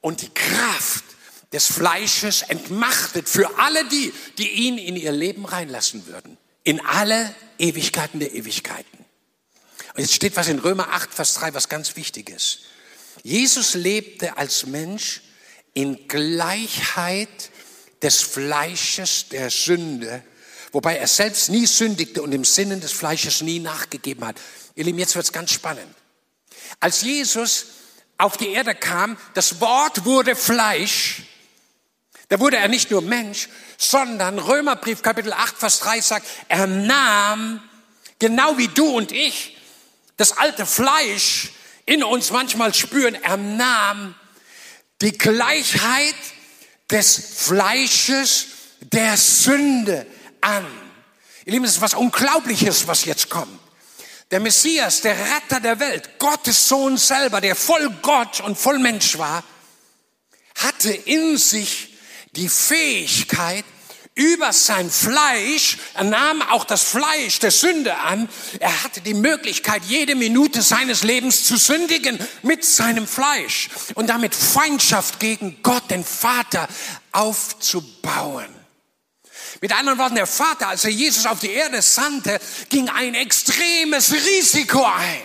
und 0.00 0.22
die 0.22 0.30
Kraft 0.30 1.04
des 1.52 1.66
Fleisches 1.66 2.42
entmachtet 2.42 3.28
für 3.28 3.58
alle 3.58 3.84
die, 3.86 4.12
die 4.36 4.50
ihn 4.50 4.78
in 4.78 4.96
ihr 4.96 5.12
Leben 5.12 5.44
reinlassen 5.44 6.06
würden. 6.08 6.36
In 6.64 6.84
alle 6.84 7.32
Ewigkeiten 7.58 8.18
der 8.18 8.34
Ewigkeiten. 8.34 8.97
Und 9.98 10.02
jetzt 10.04 10.14
steht 10.14 10.36
was 10.36 10.46
in 10.46 10.60
Römer 10.60 10.92
8, 10.92 11.12
Vers 11.12 11.34
3, 11.34 11.54
was 11.54 11.68
ganz 11.68 11.96
wichtig 11.96 12.30
ist. 12.30 12.60
Jesus 13.24 13.74
lebte 13.74 14.36
als 14.36 14.64
Mensch 14.64 15.22
in 15.74 16.06
Gleichheit 16.06 17.50
des 18.00 18.20
Fleisches 18.20 19.28
der 19.28 19.50
Sünde, 19.50 20.22
wobei 20.70 20.98
er 20.98 21.08
selbst 21.08 21.48
nie 21.48 21.66
sündigte 21.66 22.22
und 22.22 22.30
dem 22.30 22.44
Sinnen 22.44 22.80
des 22.80 22.92
Fleisches 22.92 23.40
nie 23.40 23.58
nachgegeben 23.58 24.24
hat. 24.24 24.36
Ihr 24.76 24.84
Lieben, 24.84 25.00
jetzt 25.00 25.16
wird's 25.16 25.32
ganz 25.32 25.50
spannend. 25.50 25.92
Als 26.78 27.02
Jesus 27.02 27.66
auf 28.18 28.36
die 28.36 28.52
Erde 28.52 28.76
kam, 28.76 29.16
das 29.34 29.60
Wort 29.60 30.04
wurde 30.04 30.36
Fleisch, 30.36 31.22
da 32.28 32.38
wurde 32.38 32.58
er 32.58 32.68
nicht 32.68 32.92
nur 32.92 33.02
Mensch, 33.02 33.48
sondern 33.78 34.38
Römerbrief 34.38 35.02
Kapitel 35.02 35.32
8, 35.32 35.58
Vers 35.58 35.80
3 35.80 36.00
sagt, 36.02 36.26
er 36.46 36.68
nahm, 36.68 37.60
genau 38.20 38.58
wie 38.58 38.68
du 38.68 38.86
und 38.96 39.10
ich, 39.10 39.57
das 40.18 40.36
alte 40.36 40.66
Fleisch 40.66 41.52
in 41.86 42.04
uns 42.04 42.30
manchmal 42.30 42.74
spüren, 42.74 43.14
er 43.14 43.38
nahm 43.38 44.14
die 45.00 45.16
Gleichheit 45.16 46.14
des 46.90 47.36
Fleisches 47.36 48.46
der 48.80 49.16
Sünde 49.16 50.06
an. 50.40 50.66
Ihr 51.44 51.52
Lieben, 51.52 51.64
es 51.64 51.72
ist 51.72 51.80
was 51.80 51.94
Unglaubliches, 51.94 52.86
was 52.86 53.06
jetzt 53.06 53.30
kommt. 53.30 53.58
Der 54.30 54.40
Messias, 54.40 55.00
der 55.00 55.16
Retter 55.16 55.60
der 55.60 55.80
Welt, 55.80 56.18
Gottes 56.18 56.68
Sohn 56.68 56.98
selber, 56.98 57.40
der 57.40 57.56
voll 57.56 57.88
Gott 58.02 58.40
und 58.40 58.58
voll 58.58 58.78
Mensch 58.78 59.16
war, 59.16 59.42
hatte 60.56 60.92
in 60.92 61.38
sich 61.38 61.96
die 62.32 62.48
Fähigkeit, 62.48 63.64
über 64.18 64.52
sein 64.52 64.90
Fleisch, 64.90 65.78
er 65.94 66.04
nahm 66.04 66.42
auch 66.42 66.64
das 66.64 66.82
Fleisch 66.82 67.38
der 67.38 67.52
Sünde 67.52 67.96
an, 67.96 68.28
er 68.58 68.82
hatte 68.82 69.00
die 69.00 69.14
Möglichkeit, 69.14 69.82
jede 69.86 70.16
Minute 70.16 70.60
seines 70.60 71.04
Lebens 71.04 71.44
zu 71.44 71.56
sündigen 71.56 72.18
mit 72.42 72.64
seinem 72.64 73.06
Fleisch 73.06 73.68
und 73.94 74.08
damit 74.08 74.34
Feindschaft 74.34 75.20
gegen 75.20 75.62
Gott, 75.62 75.90
den 75.90 76.04
Vater, 76.04 76.68
aufzubauen. 77.12 78.52
Mit 79.60 79.72
anderen 79.72 79.98
Worten, 79.98 80.16
der 80.16 80.26
Vater, 80.26 80.68
als 80.68 80.84
er 80.84 80.90
Jesus 80.90 81.24
auf 81.26 81.38
die 81.38 81.50
Erde 81.50 81.80
sandte, 81.80 82.40
ging 82.68 82.88
ein 82.88 83.14
extremes 83.14 84.12
Risiko 84.12 84.84
ein. 84.84 85.22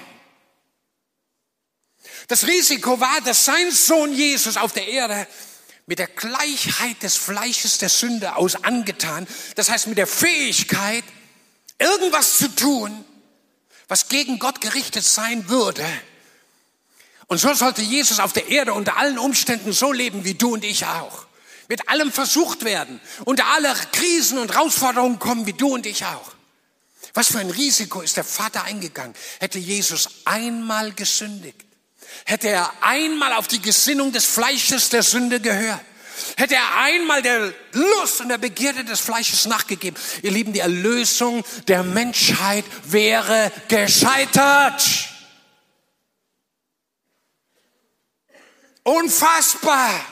Das 2.27 2.47
Risiko 2.47 2.99
war, 2.99 3.21
dass 3.21 3.45
sein 3.45 3.71
Sohn 3.71 4.13
Jesus 4.13 4.56
auf 4.56 4.71
der 4.71 4.88
Erde 4.88 5.27
mit 5.86 6.00
der 6.00 6.08
Gleichheit 6.08 7.04
des 7.04 7.17
Fleisches 7.17 7.78
der 7.78 7.89
Sünde 7.89 8.36
aus 8.36 8.63
angetan. 8.63 9.28
Das 9.56 9.69
heißt, 9.69 9.88
mit 9.88 9.98
der 9.98 10.08
Fähigkeit, 10.08 11.04
irgendwas 11.78 12.38
zu 12.38 12.48
tun, 12.56 13.04
was 13.88 14.08
gegen 14.08 14.39
Gott 14.39 14.62
gerichtet 14.62 15.04
sein 15.04 15.50
würde. 15.50 15.86
Und 17.28 17.38
so 17.38 17.54
sollte 17.54 17.82
Jesus 17.82 18.19
auf 18.19 18.34
der 18.34 18.48
Erde 18.48 18.74
unter 18.74 18.98
allen 18.98 19.17
Umständen 19.17 19.74
so 19.74 19.91
leben 19.91 20.24
wie 20.24 20.36
du 20.36 20.54
und 20.54 20.63
ich 20.63 20.86
auch. 20.86 21.26
Mit 21.67 21.89
allem 21.89 22.12
versucht 22.12 22.65
werden, 22.65 23.00
unter 23.26 23.48
aller 23.48 23.74
Krisen 23.74 24.38
und 24.38 24.54
Herausforderungen 24.54 25.19
kommen 25.19 25.46
wie 25.46 25.54
du 25.54 25.74
und 25.74 25.86
ich 25.86 26.06
auch. 26.06 26.34
Was 27.13 27.28
für 27.28 27.39
ein 27.39 27.50
Risiko 27.50 28.02
ist 28.02 28.17
der 28.17 28.24
Vater 28.24 28.63
eingegangen? 28.63 29.15
Hätte 29.39 29.60
Jesus 29.60 30.10
einmal 30.26 30.93
gesündigt, 30.93 31.65
Hätte 32.26 32.49
er 32.49 32.71
einmal 32.82 33.34
auf 33.34 33.47
die 33.47 33.62
Gesinnung 33.62 34.12
des 34.12 34.26
Fleisches 34.26 34.89
der 34.89 35.04
Sünde 35.04 35.39
gehört, 35.39 35.82
hätte 36.38 36.56
er 36.56 36.78
einmal 36.78 37.21
der 37.21 37.54
Lust 37.73 38.21
und 38.21 38.30
der 38.30 38.38
Begierde 38.38 38.84
des 38.84 38.99
Fleisches 38.99 39.45
nachgegeben, 39.45 39.99
ihr 40.21 40.32
Lieben, 40.32 40.54
die 40.54 40.60
Erlösung 40.60 41.43
der 41.67 41.84
Menschheit 41.84 42.65
wäre 42.86 43.52
gescheitert. 43.67 44.84
Unfassbar. 48.84 50.06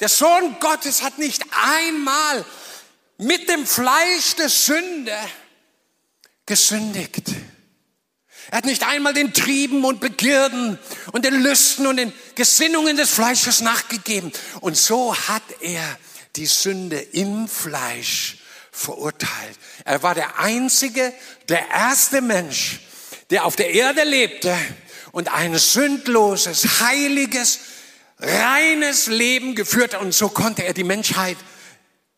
Der 0.00 0.08
Sohn 0.08 0.56
Gottes 0.58 1.02
hat 1.02 1.18
nicht 1.18 1.42
einmal 1.52 2.44
mit 3.18 3.48
dem 3.48 3.66
Fleisch 3.66 4.34
der 4.36 4.48
Sünde 4.48 5.16
gesündigt. 6.46 7.24
Er 8.54 8.58
hat 8.58 8.66
nicht 8.66 8.86
einmal 8.86 9.14
den 9.14 9.32
Trieben 9.32 9.84
und 9.84 9.98
Begierden 9.98 10.78
und 11.10 11.24
den 11.24 11.42
Lüsten 11.42 11.88
und 11.88 11.96
den 11.96 12.12
Gesinnungen 12.36 12.96
des 12.96 13.10
Fleisches 13.10 13.62
nachgegeben. 13.62 14.30
Und 14.60 14.76
so 14.76 15.12
hat 15.12 15.42
er 15.58 15.82
die 16.36 16.46
Sünde 16.46 17.00
im 17.00 17.48
Fleisch 17.48 18.36
verurteilt. 18.70 19.58
Er 19.84 20.04
war 20.04 20.14
der 20.14 20.38
einzige, 20.38 21.12
der 21.48 21.68
erste 21.68 22.20
Mensch, 22.20 22.78
der 23.30 23.44
auf 23.44 23.56
der 23.56 23.74
Erde 23.74 24.04
lebte 24.04 24.56
und 25.10 25.34
ein 25.34 25.58
sündloses, 25.58 26.78
heiliges, 26.78 27.58
reines 28.20 29.08
Leben 29.08 29.56
geführt. 29.56 29.96
Und 30.00 30.14
so 30.14 30.28
konnte 30.28 30.62
er 30.62 30.74
die 30.74 30.84
Menschheit, 30.84 31.38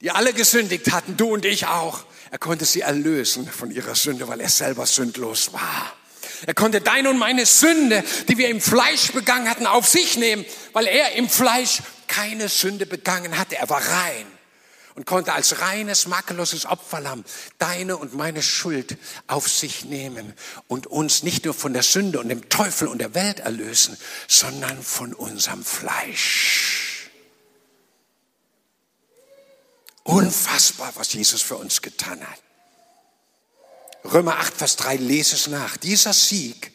die 0.02 0.10
alle 0.10 0.34
gesündigt 0.34 0.92
hatten, 0.92 1.16
du 1.16 1.32
und 1.32 1.46
ich 1.46 1.66
auch, 1.66 2.04
er 2.30 2.36
konnte 2.36 2.66
sie 2.66 2.82
erlösen 2.82 3.50
von 3.50 3.70
ihrer 3.70 3.94
Sünde, 3.94 4.28
weil 4.28 4.42
er 4.42 4.50
selber 4.50 4.84
sündlos 4.84 5.54
war. 5.54 5.95
Er 6.44 6.54
konnte 6.54 6.80
deine 6.80 7.10
und 7.10 7.18
meine 7.18 7.46
Sünde, 7.46 8.04
die 8.28 8.36
wir 8.36 8.48
im 8.48 8.60
Fleisch 8.60 9.12
begangen 9.12 9.48
hatten, 9.48 9.66
auf 9.66 9.86
sich 9.86 10.16
nehmen, 10.16 10.44
weil 10.72 10.86
er 10.86 11.12
im 11.12 11.28
Fleisch 11.28 11.82
keine 12.08 12.48
Sünde 12.48 12.86
begangen 12.86 13.38
hatte. 13.38 13.56
Er 13.56 13.68
war 13.70 13.80
rein 13.80 14.26
und 14.96 15.04
konnte 15.04 15.34
als 15.34 15.60
reines, 15.60 16.06
makelloses 16.06 16.66
Opferlamm 16.66 17.24
deine 17.58 17.96
und 17.96 18.14
meine 18.14 18.42
Schuld 18.42 18.96
auf 19.26 19.48
sich 19.48 19.84
nehmen 19.84 20.32
und 20.68 20.86
uns 20.86 21.22
nicht 21.22 21.44
nur 21.44 21.54
von 21.54 21.72
der 21.72 21.82
Sünde 21.82 22.18
und 22.18 22.28
dem 22.28 22.48
Teufel 22.48 22.88
und 22.88 22.98
der 22.98 23.14
Welt 23.14 23.40
erlösen, 23.40 23.96
sondern 24.26 24.82
von 24.82 25.12
unserem 25.12 25.64
Fleisch. 25.64 27.10
Unfassbar, 30.02 30.92
was 30.94 31.12
Jesus 31.12 31.42
für 31.42 31.56
uns 31.56 31.82
getan 31.82 32.20
hat. 32.20 32.45
Römer 34.12 34.38
8, 34.38 34.56
Vers 34.56 34.76
3, 34.76 34.96
lese 34.96 35.34
es 35.34 35.46
nach. 35.46 35.76
Dieser 35.76 36.12
Sieg, 36.12 36.72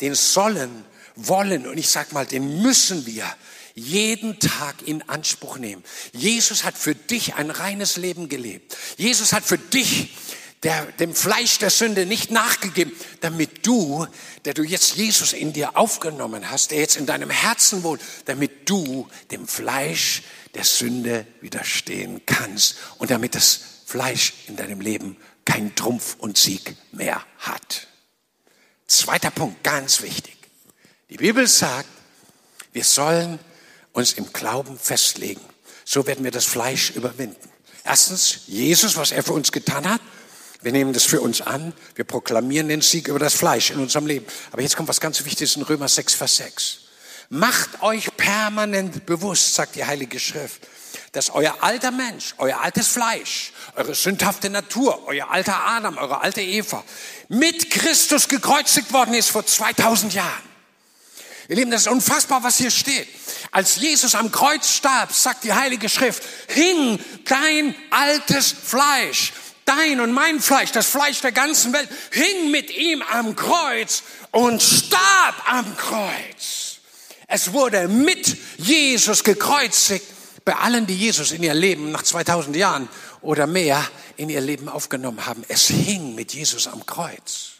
den 0.00 0.14
sollen, 0.14 0.84
wollen 1.14 1.66
und 1.66 1.78
ich 1.78 1.88
sag 1.88 2.12
mal, 2.12 2.26
den 2.26 2.62
müssen 2.62 3.06
wir 3.06 3.24
jeden 3.74 4.38
Tag 4.40 4.76
in 4.86 5.06
Anspruch 5.08 5.58
nehmen. 5.58 5.84
Jesus 6.12 6.64
hat 6.64 6.76
für 6.76 6.94
dich 6.94 7.34
ein 7.34 7.50
reines 7.50 7.96
Leben 7.96 8.28
gelebt. 8.28 8.76
Jesus 8.96 9.32
hat 9.32 9.44
für 9.44 9.58
dich 9.58 10.14
der, 10.62 10.86
dem 10.92 11.14
Fleisch 11.14 11.58
der 11.58 11.70
Sünde 11.70 12.06
nicht 12.06 12.30
nachgegeben, 12.30 12.92
damit 13.20 13.66
du, 13.66 14.06
der 14.46 14.54
du 14.54 14.62
jetzt 14.62 14.96
Jesus 14.96 15.34
in 15.34 15.52
dir 15.52 15.76
aufgenommen 15.76 16.50
hast, 16.50 16.70
der 16.70 16.78
jetzt 16.78 16.96
in 16.96 17.04
deinem 17.04 17.30
Herzen 17.30 17.82
wohnt, 17.82 18.00
damit 18.24 18.68
du 18.68 19.08
dem 19.30 19.46
Fleisch 19.46 20.22
der 20.54 20.64
Sünde 20.64 21.26
widerstehen 21.42 22.22
kannst 22.24 22.76
und 22.96 23.10
damit 23.10 23.34
das 23.34 23.60
Fleisch 23.84 24.32
in 24.48 24.56
deinem 24.56 24.80
Leben 24.80 25.18
kein 25.46 25.74
Trumpf 25.74 26.16
und 26.18 26.36
Sieg 26.36 26.76
mehr 26.92 27.24
hat. 27.38 27.86
Zweiter 28.86 29.30
Punkt, 29.30 29.64
ganz 29.64 30.02
wichtig. 30.02 30.36
Die 31.08 31.16
Bibel 31.16 31.46
sagt, 31.46 31.88
wir 32.72 32.84
sollen 32.84 33.38
uns 33.92 34.12
im 34.12 34.30
Glauben 34.32 34.78
festlegen. 34.78 35.40
So 35.86 36.06
werden 36.06 36.24
wir 36.24 36.30
das 36.30 36.44
Fleisch 36.44 36.90
überwinden. 36.90 37.50
Erstens, 37.84 38.40
Jesus, 38.46 38.96
was 38.96 39.12
er 39.12 39.22
für 39.22 39.32
uns 39.32 39.52
getan 39.52 39.88
hat. 39.88 40.00
Wir 40.60 40.72
nehmen 40.72 40.92
das 40.92 41.04
für 41.04 41.20
uns 41.20 41.40
an. 41.40 41.72
Wir 41.94 42.04
proklamieren 42.04 42.68
den 42.68 42.80
Sieg 42.80 43.08
über 43.08 43.20
das 43.20 43.34
Fleisch 43.34 43.70
in 43.70 43.78
unserem 43.78 44.06
Leben. 44.06 44.26
Aber 44.50 44.62
jetzt 44.62 44.76
kommt 44.76 44.88
was 44.88 45.00
ganz 45.00 45.24
Wichtiges 45.24 45.56
in 45.56 45.62
Römer 45.62 45.88
6, 45.88 46.14
Vers 46.14 46.36
6. 46.36 46.78
Macht 47.28 47.82
euch 47.82 48.16
permanent 48.16 49.06
bewusst, 49.06 49.54
sagt 49.54 49.76
die 49.76 49.84
Heilige 49.84 50.18
Schrift, 50.18 50.66
dass 51.16 51.30
euer 51.30 51.56
alter 51.62 51.92
Mensch, 51.92 52.34
euer 52.36 52.60
altes 52.60 52.88
Fleisch, 52.88 53.52
eure 53.74 53.94
sündhafte 53.94 54.50
Natur, 54.50 55.06
euer 55.06 55.30
alter 55.30 55.66
Adam, 55.66 55.96
eure 55.96 56.20
alte 56.20 56.42
Eva 56.42 56.84
mit 57.28 57.70
Christus 57.70 58.28
gekreuzigt 58.28 58.92
worden 58.92 59.14
ist 59.14 59.30
vor 59.30 59.46
2000 59.46 60.12
Jahren. 60.12 60.42
Ihr 61.48 61.56
Lieben, 61.56 61.70
das 61.70 61.82
ist 61.82 61.88
unfassbar, 61.88 62.42
was 62.42 62.58
hier 62.58 62.70
steht. 62.70 63.08
Als 63.50 63.76
Jesus 63.76 64.14
am 64.14 64.30
Kreuz 64.30 64.68
starb, 64.68 65.10
sagt 65.10 65.44
die 65.44 65.54
Heilige 65.54 65.88
Schrift, 65.88 66.22
hing 66.48 67.02
dein 67.24 67.74
altes 67.90 68.52
Fleisch, 68.52 69.32
dein 69.64 70.00
und 70.00 70.12
mein 70.12 70.38
Fleisch, 70.40 70.72
das 70.72 70.86
Fleisch 70.86 71.22
der 71.22 71.32
ganzen 71.32 71.72
Welt, 71.72 71.88
hing 72.10 72.50
mit 72.50 72.76
ihm 72.76 73.00
am 73.00 73.34
Kreuz 73.36 74.02
und 74.32 74.62
starb 74.62 75.50
am 75.50 75.76
Kreuz. 75.78 76.80
Es 77.26 77.54
wurde 77.54 77.88
mit 77.88 78.36
Jesus 78.58 79.24
gekreuzigt 79.24 80.15
bei 80.46 80.54
allen, 80.54 80.86
die 80.86 80.96
Jesus 80.96 81.32
in 81.32 81.42
ihr 81.42 81.54
Leben 81.54 81.90
nach 81.90 82.04
2000 82.04 82.54
Jahren 82.54 82.88
oder 83.20 83.48
mehr 83.48 83.84
in 84.16 84.30
ihr 84.30 84.40
Leben 84.40 84.68
aufgenommen 84.68 85.26
haben. 85.26 85.42
Es 85.48 85.66
hing 85.66 86.14
mit 86.14 86.32
Jesus 86.32 86.68
am 86.68 86.86
Kreuz. 86.86 87.54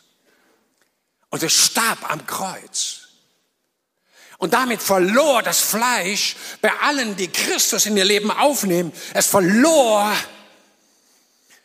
Und 1.29 1.43
es 1.43 1.53
starb 1.53 2.09
am 2.09 2.25
Kreuz. 2.29 3.09
Und 4.39 4.55
damit 4.55 4.81
verlor 4.81 5.43
das 5.43 5.61
Fleisch 5.61 6.37
bei 6.63 6.71
allen, 6.81 7.17
die 7.17 7.27
Christus 7.27 7.87
in 7.87 7.97
ihr 7.97 8.05
Leben 8.05 8.31
aufnehmen, 8.31 8.93
es 9.15 9.27
verlor 9.27 10.15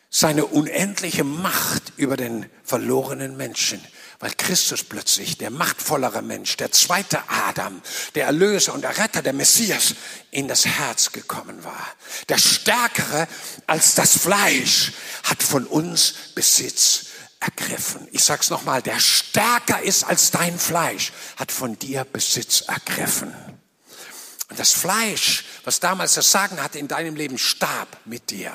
seine 0.10 0.48
unendliche 0.48 1.24
Macht 1.24 1.94
über 1.98 2.18
den 2.18 2.50
verlorenen 2.64 3.38
Menschen, 3.38 3.80
weil 4.22 4.32
Christus 4.38 4.84
plötzlich 4.84 5.38
der 5.38 5.50
machtvollere 5.50 6.22
Mensch, 6.22 6.56
der 6.56 6.72
zweite 6.72 7.22
Adam, 7.28 7.82
der 8.16 8.28
Erlöser 8.28 8.74
und 8.74 8.82
der 8.82 8.98
Retter, 8.98 9.24
der 9.24 9.34
Messias, 9.34 9.96
in 10.30 10.48
das 10.48 10.66
Herz 10.66 11.12
gekommen 11.12 11.64
war. 11.64 11.88
Der 12.30 12.38
Stärkere 12.38 13.28
als 13.66 13.96
das 13.96 14.18
Fleisch 14.18 14.94
hat 15.24 15.42
von 15.42 15.66
uns 15.66 16.14
Besitz 16.36 17.08
ergriffen. 17.40 18.08
Ich 18.12 18.24
sag's 18.24 18.52
nochmal, 18.52 18.84
der 18.84 19.00
stärker 19.00 19.82
ist 19.82 20.04
als 20.04 20.30
dein 20.30 20.58
Fleisch, 20.60 21.12
hat 21.38 21.52
von 21.52 21.78
dir 21.80 22.06
Besitz 22.06 22.62
ergriffen. 22.62 23.34
Und 24.50 24.60
das 24.60 24.72
Fleisch, 24.72 25.46
was 25.64 25.80
damals 25.80 26.14
das 26.14 26.30
Sagen 26.30 26.62
hatte 26.62 26.78
in 26.78 26.88
deinem 26.88 27.16
Leben, 27.16 27.40
starb 27.40 27.98
mit 28.06 28.30
dir, 28.30 28.54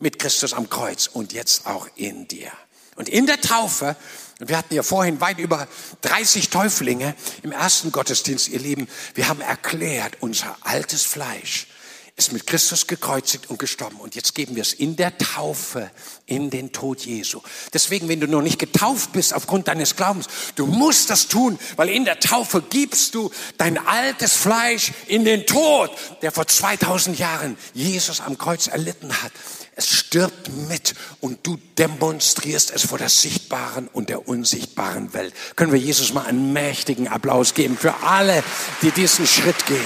mit 0.00 0.18
Christus 0.18 0.52
am 0.52 0.68
Kreuz 0.68 1.06
und 1.06 1.32
jetzt 1.32 1.66
auch 1.66 1.88
in 1.94 2.28
dir. 2.28 2.52
Und 2.96 3.08
in 3.08 3.26
der 3.26 3.40
Taufe, 3.40 3.96
und 4.40 4.48
wir 4.48 4.58
hatten 4.58 4.74
ja 4.74 4.82
vorhin 4.82 5.20
weit 5.20 5.38
über 5.38 5.68
30 6.02 6.50
Täuflinge 6.50 7.14
im 7.42 7.52
ersten 7.52 7.92
Gottesdienst, 7.92 8.48
ihr 8.48 8.60
Lieben, 8.60 8.88
wir 9.14 9.28
haben 9.28 9.40
erklärt, 9.40 10.16
unser 10.20 10.56
altes 10.62 11.02
Fleisch 11.02 11.68
ist 12.16 12.32
mit 12.32 12.46
Christus 12.46 12.86
gekreuzigt 12.86 13.48
und 13.48 13.58
gestorben. 13.58 13.96
Und 13.96 14.14
jetzt 14.14 14.34
geben 14.34 14.54
wir 14.54 14.62
es 14.62 14.74
in 14.74 14.96
der 14.96 15.16
Taufe 15.16 15.90
in 16.26 16.50
den 16.50 16.70
Tod 16.70 17.00
Jesu. 17.00 17.40
Deswegen, 17.72 18.08
wenn 18.08 18.20
du 18.20 18.26
noch 18.26 18.42
nicht 18.42 18.58
getauft 18.58 19.12
bist 19.12 19.32
aufgrund 19.32 19.68
deines 19.68 19.96
Glaubens, 19.96 20.26
du 20.56 20.66
musst 20.66 21.08
das 21.08 21.28
tun, 21.28 21.58
weil 21.76 21.88
in 21.88 22.04
der 22.04 22.20
Taufe 22.20 22.62
gibst 22.62 23.14
du 23.14 23.30
dein 23.56 23.78
altes 23.78 24.34
Fleisch 24.34 24.92
in 25.06 25.24
den 25.24 25.46
Tod, 25.46 25.90
der 26.20 26.32
vor 26.32 26.46
2000 26.46 27.18
Jahren 27.18 27.56
Jesus 27.72 28.20
am 28.20 28.36
Kreuz 28.36 28.66
erlitten 28.66 29.22
hat. 29.22 29.32
Es 29.74 29.88
stirbt 29.88 30.50
mit 30.68 30.94
und 31.20 31.46
du 31.46 31.58
demonstrierst 31.78 32.72
es 32.74 32.84
vor 32.84 32.98
der 32.98 33.08
sichtbaren 33.08 33.88
und 33.88 34.10
der 34.10 34.28
unsichtbaren 34.28 35.14
Welt. 35.14 35.34
Können 35.56 35.72
wir 35.72 35.78
Jesus 35.78 36.12
mal 36.12 36.26
einen 36.26 36.52
mächtigen 36.52 37.08
Applaus 37.08 37.54
geben 37.54 37.78
für 37.78 37.94
alle, 38.02 38.44
die 38.82 38.90
diesen 38.90 39.26
Schritt 39.26 39.64
gehen. 39.66 39.80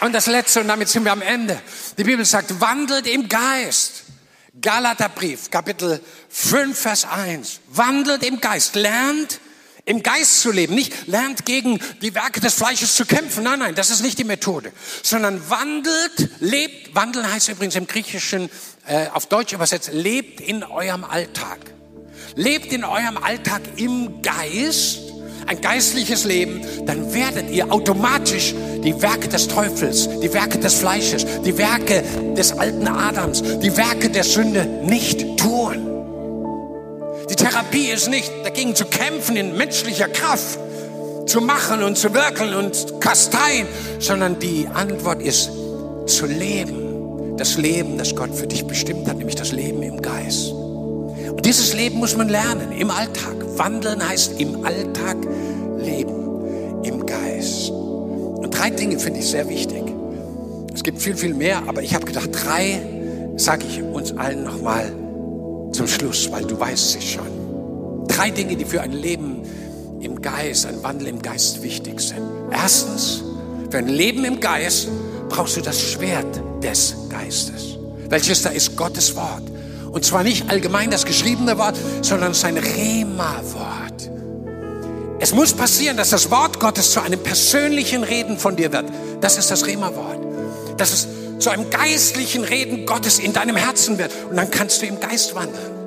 Und 0.00 0.12
das 0.14 0.26
Letzte, 0.26 0.60
und 0.60 0.68
damit 0.68 0.88
sind 0.88 1.04
wir 1.04 1.12
am 1.12 1.22
Ende. 1.22 1.60
Die 1.96 2.04
Bibel 2.04 2.24
sagt, 2.24 2.60
wandelt 2.60 3.06
im 3.06 3.28
Geist. 3.28 4.02
Galaterbrief, 4.60 5.50
Kapitel 5.50 6.00
5, 6.28 6.78
Vers 6.78 7.04
1. 7.04 7.60
Wandelt 7.68 8.24
im 8.24 8.40
Geist. 8.40 8.74
Lernt 8.74 9.38
im 9.84 10.02
Geist 10.02 10.40
zu 10.40 10.50
leben. 10.50 10.74
Nicht 10.74 11.06
lernt 11.06 11.44
gegen 11.44 11.80
die 12.00 12.14
Werke 12.14 12.40
des 12.40 12.54
Fleisches 12.54 12.94
zu 12.94 13.04
kämpfen. 13.04 13.44
Nein, 13.44 13.58
nein, 13.58 13.74
das 13.74 13.90
ist 13.90 14.02
nicht 14.02 14.18
die 14.18 14.24
Methode. 14.24 14.72
Sondern 15.02 15.48
wandelt, 15.50 16.30
lebt. 16.40 16.94
Wandeln 16.94 17.30
heißt 17.30 17.48
übrigens 17.48 17.76
im 17.76 17.86
Griechischen, 17.86 18.50
äh, 18.86 19.08
auf 19.08 19.26
Deutsch 19.26 19.52
übersetzt, 19.52 19.90
lebt 19.92 20.40
in 20.40 20.62
eurem 20.62 21.04
Alltag. 21.04 21.58
Lebt 22.34 22.72
in 22.72 22.84
eurem 22.84 23.16
Alltag 23.16 23.62
im 23.76 24.22
Geist 24.22 25.00
ein 25.46 25.60
geistliches 25.60 26.24
Leben, 26.24 26.60
dann 26.86 27.12
werdet 27.12 27.50
ihr 27.50 27.72
automatisch 27.72 28.54
die 28.84 29.00
Werke 29.02 29.28
des 29.28 29.48
Teufels, 29.48 30.08
die 30.20 30.32
Werke 30.32 30.58
des 30.58 30.74
Fleisches, 30.74 31.26
die 31.44 31.58
Werke 31.58 32.02
des 32.36 32.52
alten 32.52 32.86
Adams, 32.86 33.42
die 33.42 33.76
Werke 33.76 34.08
der 34.08 34.24
Sünde 34.24 34.64
nicht 34.84 35.38
tun. 35.38 36.01
Die 37.30 37.36
Therapie 37.36 37.90
ist 37.90 38.08
nicht 38.08 38.30
dagegen 38.44 38.74
zu 38.74 38.84
kämpfen 38.84 39.36
in 39.36 39.56
menschlicher 39.56 40.08
Kraft, 40.08 40.58
zu 41.26 41.40
machen 41.40 41.82
und 41.82 41.96
zu 41.96 42.12
wirken 42.14 42.54
und 42.54 43.00
kasteien, 43.00 43.66
sondern 44.00 44.38
die 44.38 44.66
Antwort 44.72 45.22
ist 45.22 45.50
zu 46.06 46.26
leben. 46.26 47.36
Das 47.36 47.56
Leben, 47.56 47.96
das 47.96 48.14
Gott 48.14 48.34
für 48.34 48.46
dich 48.46 48.66
bestimmt 48.66 49.08
hat, 49.08 49.16
nämlich 49.16 49.36
das 49.36 49.52
Leben 49.52 49.82
im 49.82 50.02
Geist. 50.02 50.50
Und 50.50 51.46
dieses 51.46 51.74
Leben 51.74 51.98
muss 51.98 52.16
man 52.16 52.28
lernen 52.28 52.72
im 52.72 52.90
Alltag. 52.90 53.34
Wandeln 53.56 54.06
heißt 54.06 54.38
im 54.40 54.64
Alltag 54.64 55.16
leben, 55.78 56.82
im 56.84 57.06
Geist. 57.06 57.70
Und 57.70 58.50
drei 58.50 58.70
Dinge 58.70 58.98
finde 58.98 59.20
ich 59.20 59.28
sehr 59.28 59.48
wichtig. 59.48 59.82
Es 60.74 60.82
gibt 60.82 61.00
viel, 61.00 61.16
viel 61.16 61.34
mehr, 61.34 61.62
aber 61.66 61.82
ich 61.82 61.94
habe 61.94 62.04
gedacht, 62.04 62.30
drei 62.32 62.80
sage 63.36 63.64
ich 63.68 63.82
uns 63.82 64.16
allen 64.16 64.44
nochmal 64.44 64.92
zum 65.72 65.88
Schluss, 65.88 66.30
weil 66.30 66.44
du 66.44 66.58
weißt 66.58 66.96
es 66.96 67.04
schon. 67.04 68.06
Drei 68.08 68.30
Dinge, 68.30 68.56
die 68.56 68.64
für 68.64 68.80
ein 68.80 68.92
Leben 68.92 69.42
im 70.00 70.20
Geist, 70.20 70.66
ein 70.66 70.82
Wandel 70.82 71.08
im 71.08 71.22
Geist 71.22 71.62
wichtig 71.62 72.00
sind. 72.00 72.22
Erstens, 72.50 73.22
für 73.70 73.78
ein 73.78 73.88
Leben 73.88 74.24
im 74.24 74.40
Geist 74.40 74.88
brauchst 75.28 75.56
du 75.56 75.60
das 75.62 75.80
Schwert 75.80 76.42
des 76.62 76.94
Geistes. 77.08 77.78
Welches 78.08 78.42
da 78.42 78.50
ist 78.50 78.76
Gottes 78.76 79.16
Wort. 79.16 79.42
Und 79.90 80.04
zwar 80.04 80.22
nicht 80.22 80.50
allgemein 80.50 80.90
das 80.90 81.06
geschriebene 81.06 81.56
Wort, 81.58 81.76
sondern 82.02 82.34
sein 82.34 82.56
Rema-Wort. 82.56 84.10
Es 85.20 85.32
muss 85.32 85.52
passieren, 85.52 85.96
dass 85.96 86.10
das 86.10 86.30
Wort 86.30 86.58
Gottes 86.58 86.90
zu 86.90 87.00
einem 87.00 87.20
persönlichen 87.20 88.02
Reden 88.02 88.38
von 88.38 88.56
dir 88.56 88.72
wird. 88.72 88.86
Das 89.20 89.38
ist 89.38 89.50
das 89.50 89.66
Rema-Wort. 89.66 90.18
Dass 90.78 90.92
es 90.92 91.06
zu 91.42 91.50
einem 91.50 91.70
geistlichen 91.70 92.44
Reden 92.44 92.86
Gottes 92.86 93.18
in 93.18 93.32
deinem 93.32 93.56
Herzen 93.56 93.98
wird. 93.98 94.12
Und 94.30 94.36
dann 94.36 94.50
kannst 94.50 94.82
du 94.82 94.86
im 94.86 95.00
Geist 95.00 95.34
wandeln. 95.34 95.82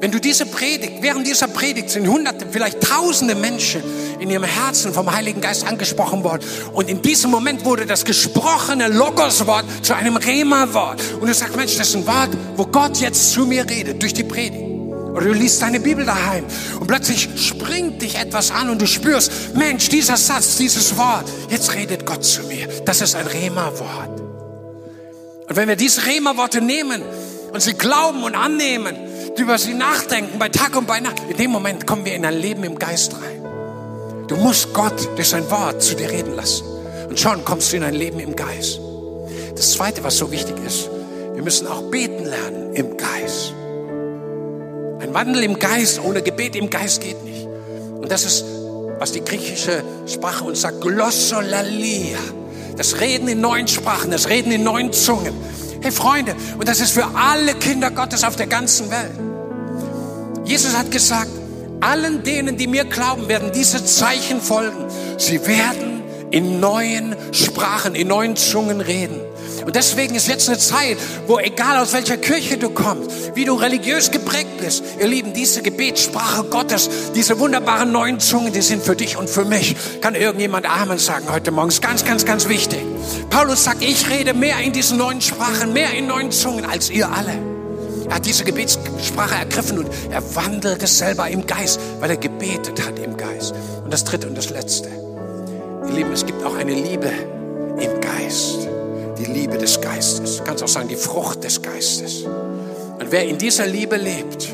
Wenn 0.00 0.12
du 0.12 0.18
diese 0.18 0.46
Predigt, 0.46 1.02
während 1.02 1.26
dieser 1.26 1.46
Predigt 1.46 1.90
sind 1.90 2.08
hunderte, 2.08 2.46
vielleicht 2.50 2.80
tausende 2.80 3.34
Menschen 3.34 3.82
in 4.18 4.30
ihrem 4.30 4.44
Herzen 4.44 4.94
vom 4.94 5.14
Heiligen 5.14 5.42
Geist 5.42 5.66
angesprochen 5.66 6.24
worden. 6.24 6.42
Und 6.72 6.88
in 6.88 7.02
diesem 7.02 7.30
Moment 7.30 7.66
wurde 7.66 7.84
das 7.84 8.06
gesprochene 8.06 8.88
Logoswort 8.88 9.66
zu 9.82 9.94
einem 9.94 10.16
Rema-Wort. 10.16 11.02
Und 11.20 11.26
du 11.26 11.34
sagst, 11.34 11.54
Mensch, 11.54 11.76
das 11.76 11.88
ist 11.88 11.96
ein 11.96 12.06
Wort, 12.06 12.30
wo 12.56 12.64
Gott 12.64 12.96
jetzt 12.96 13.32
zu 13.32 13.44
mir 13.44 13.68
redet, 13.68 14.02
durch 14.02 14.14
die 14.14 14.24
Predigt. 14.24 14.64
Oder 15.12 15.26
du 15.26 15.32
liest 15.32 15.60
deine 15.60 15.80
Bibel 15.80 16.06
daheim 16.06 16.44
und 16.78 16.86
plötzlich 16.86 17.28
springt 17.36 18.00
dich 18.00 18.14
etwas 18.14 18.52
an 18.52 18.70
und 18.70 18.80
du 18.80 18.86
spürst, 18.86 19.54
Mensch, 19.54 19.88
dieser 19.88 20.16
Satz, 20.16 20.56
dieses 20.56 20.96
Wort, 20.96 21.24
jetzt 21.50 21.74
redet 21.74 22.06
Gott 22.06 22.24
zu 22.24 22.44
mir. 22.44 22.68
Das 22.84 23.00
ist 23.00 23.16
ein 23.16 23.26
Rema-Wort. 23.26 24.29
Und 25.50 25.56
wenn 25.56 25.66
wir 25.66 25.74
diese 25.74 26.06
Rema-Worte 26.06 26.60
nehmen 26.60 27.02
und 27.52 27.60
sie 27.60 27.74
glauben 27.74 28.22
und 28.22 28.36
annehmen, 28.36 28.96
über 29.36 29.58
sie 29.58 29.74
nachdenken 29.74 30.38
bei 30.38 30.48
Tag 30.48 30.76
und 30.76 30.86
bei 30.86 31.00
Nacht, 31.00 31.16
in 31.28 31.36
dem 31.36 31.50
Moment 31.50 31.88
kommen 31.88 32.04
wir 32.04 32.14
in 32.14 32.24
ein 32.24 32.40
Leben 32.40 32.62
im 32.62 32.78
Geist 32.78 33.14
rein. 33.14 33.44
Du 34.28 34.36
musst 34.36 34.72
Gott 34.72 35.08
durch 35.16 35.28
sein 35.28 35.50
Wort 35.50 35.82
zu 35.82 35.96
dir 35.96 36.08
reden 36.08 36.36
lassen. 36.36 36.64
Und 37.08 37.18
schon 37.18 37.44
kommst 37.44 37.72
du 37.72 37.78
in 37.78 37.82
ein 37.82 37.94
Leben 37.94 38.20
im 38.20 38.36
Geist. 38.36 38.78
Das 39.56 39.72
Zweite, 39.72 40.04
was 40.04 40.18
so 40.18 40.30
wichtig 40.30 40.54
ist, 40.64 40.88
wir 41.34 41.42
müssen 41.42 41.66
auch 41.66 41.82
beten 41.90 42.26
lernen 42.26 42.72
im 42.74 42.96
Geist. 42.96 43.52
Ein 45.00 45.12
Wandel 45.12 45.42
im 45.42 45.58
Geist 45.58 46.00
ohne 46.00 46.22
Gebet 46.22 46.54
im 46.54 46.70
Geist 46.70 47.02
geht 47.02 47.24
nicht. 47.24 47.48
Und 48.00 48.12
das 48.12 48.24
ist, 48.24 48.44
was 49.00 49.10
die 49.10 49.24
griechische 49.24 49.82
Sprache 50.06 50.44
uns 50.44 50.60
sagt, 50.60 50.80
glossolalia. 50.80 52.18
Das 52.80 52.98
Reden 52.98 53.28
in 53.28 53.42
neuen 53.42 53.68
Sprachen, 53.68 54.10
das 54.10 54.30
Reden 54.30 54.50
in 54.50 54.62
neuen 54.62 54.90
Zungen. 54.90 55.34
Hey 55.82 55.92
Freunde, 55.92 56.34
und 56.56 56.66
das 56.66 56.80
ist 56.80 56.92
für 56.92 57.04
alle 57.14 57.52
Kinder 57.52 57.90
Gottes 57.90 58.24
auf 58.24 58.36
der 58.36 58.46
ganzen 58.46 58.90
Welt. 58.90 59.12
Jesus 60.46 60.74
hat 60.74 60.90
gesagt, 60.90 61.28
allen 61.82 62.22
denen, 62.22 62.56
die 62.56 62.66
mir 62.66 62.86
glauben, 62.86 63.28
werden 63.28 63.52
diese 63.52 63.84
Zeichen 63.84 64.40
folgen. 64.40 64.86
Sie 65.18 65.46
werden 65.46 66.02
in 66.30 66.58
neuen 66.58 67.14
Sprachen, 67.32 67.94
in 67.94 68.08
neuen 68.08 68.34
Zungen 68.34 68.80
reden. 68.80 69.20
Und 69.70 69.76
deswegen 69.76 70.16
ist 70.16 70.26
jetzt 70.26 70.48
eine 70.48 70.58
Zeit, 70.58 70.98
wo 71.28 71.38
egal 71.38 71.78
aus 71.78 71.92
welcher 71.92 72.16
Kirche 72.16 72.58
du 72.58 72.70
kommst, 72.70 73.36
wie 73.36 73.44
du 73.44 73.54
religiös 73.54 74.10
geprägt 74.10 74.58
bist, 74.58 74.82
ihr 74.98 75.06
Lieben, 75.06 75.32
diese 75.32 75.62
Gebetssprache 75.62 76.42
Gottes, 76.42 76.90
diese 77.14 77.38
wunderbaren 77.38 77.92
neuen 77.92 78.18
Zungen, 78.18 78.52
die 78.52 78.62
sind 78.62 78.82
für 78.82 78.96
dich 78.96 79.16
und 79.16 79.30
für 79.30 79.44
mich. 79.44 79.76
Kann 80.00 80.16
irgendjemand 80.16 80.68
Amen 80.68 80.98
sagen 80.98 81.26
heute 81.30 81.52
Morgen? 81.52 81.68
Ist 81.68 81.82
ganz, 81.82 82.04
ganz, 82.04 82.24
ganz 82.24 82.48
wichtig. 82.48 82.80
Paulus 83.30 83.62
sagt, 83.62 83.84
ich 83.84 84.10
rede 84.10 84.34
mehr 84.34 84.58
in 84.58 84.72
diesen 84.72 84.98
neuen 84.98 85.20
Sprachen, 85.20 85.72
mehr 85.72 85.94
in 85.94 86.08
neuen 86.08 86.32
Zungen 86.32 86.64
als 86.64 86.90
ihr 86.90 87.08
alle. 87.08 87.38
Er 88.08 88.16
hat 88.16 88.26
diese 88.26 88.42
Gebetssprache 88.42 89.36
ergriffen 89.36 89.78
und 89.78 89.88
er 90.10 90.34
wandelt 90.34 90.82
es 90.82 90.98
selber 90.98 91.28
im 91.28 91.46
Geist, 91.46 91.78
weil 92.00 92.10
er 92.10 92.16
gebetet 92.16 92.84
hat 92.84 92.98
im 92.98 93.16
Geist. 93.16 93.54
Und 93.84 93.92
das 93.92 94.02
dritte 94.02 94.26
und 94.26 94.36
das 94.36 94.50
letzte. 94.50 94.88
Ihr 95.86 95.94
Lieben, 95.94 96.10
es 96.10 96.26
gibt 96.26 96.42
auch 96.42 96.56
eine 96.56 96.74
Liebe 96.74 97.12
im 97.78 98.00
Geist 98.00 98.66
die 99.20 99.30
Liebe 99.32 99.58
des 99.58 99.80
Geistes. 99.80 100.38
Du 100.38 100.44
kannst 100.44 100.62
auch 100.62 100.68
sagen, 100.68 100.88
die 100.88 100.96
Frucht 100.96 101.44
des 101.44 101.60
Geistes. 101.60 102.24
Und 102.24 103.10
wer 103.10 103.26
in 103.26 103.38
dieser 103.38 103.66
Liebe 103.66 103.96
lebt, 103.96 104.48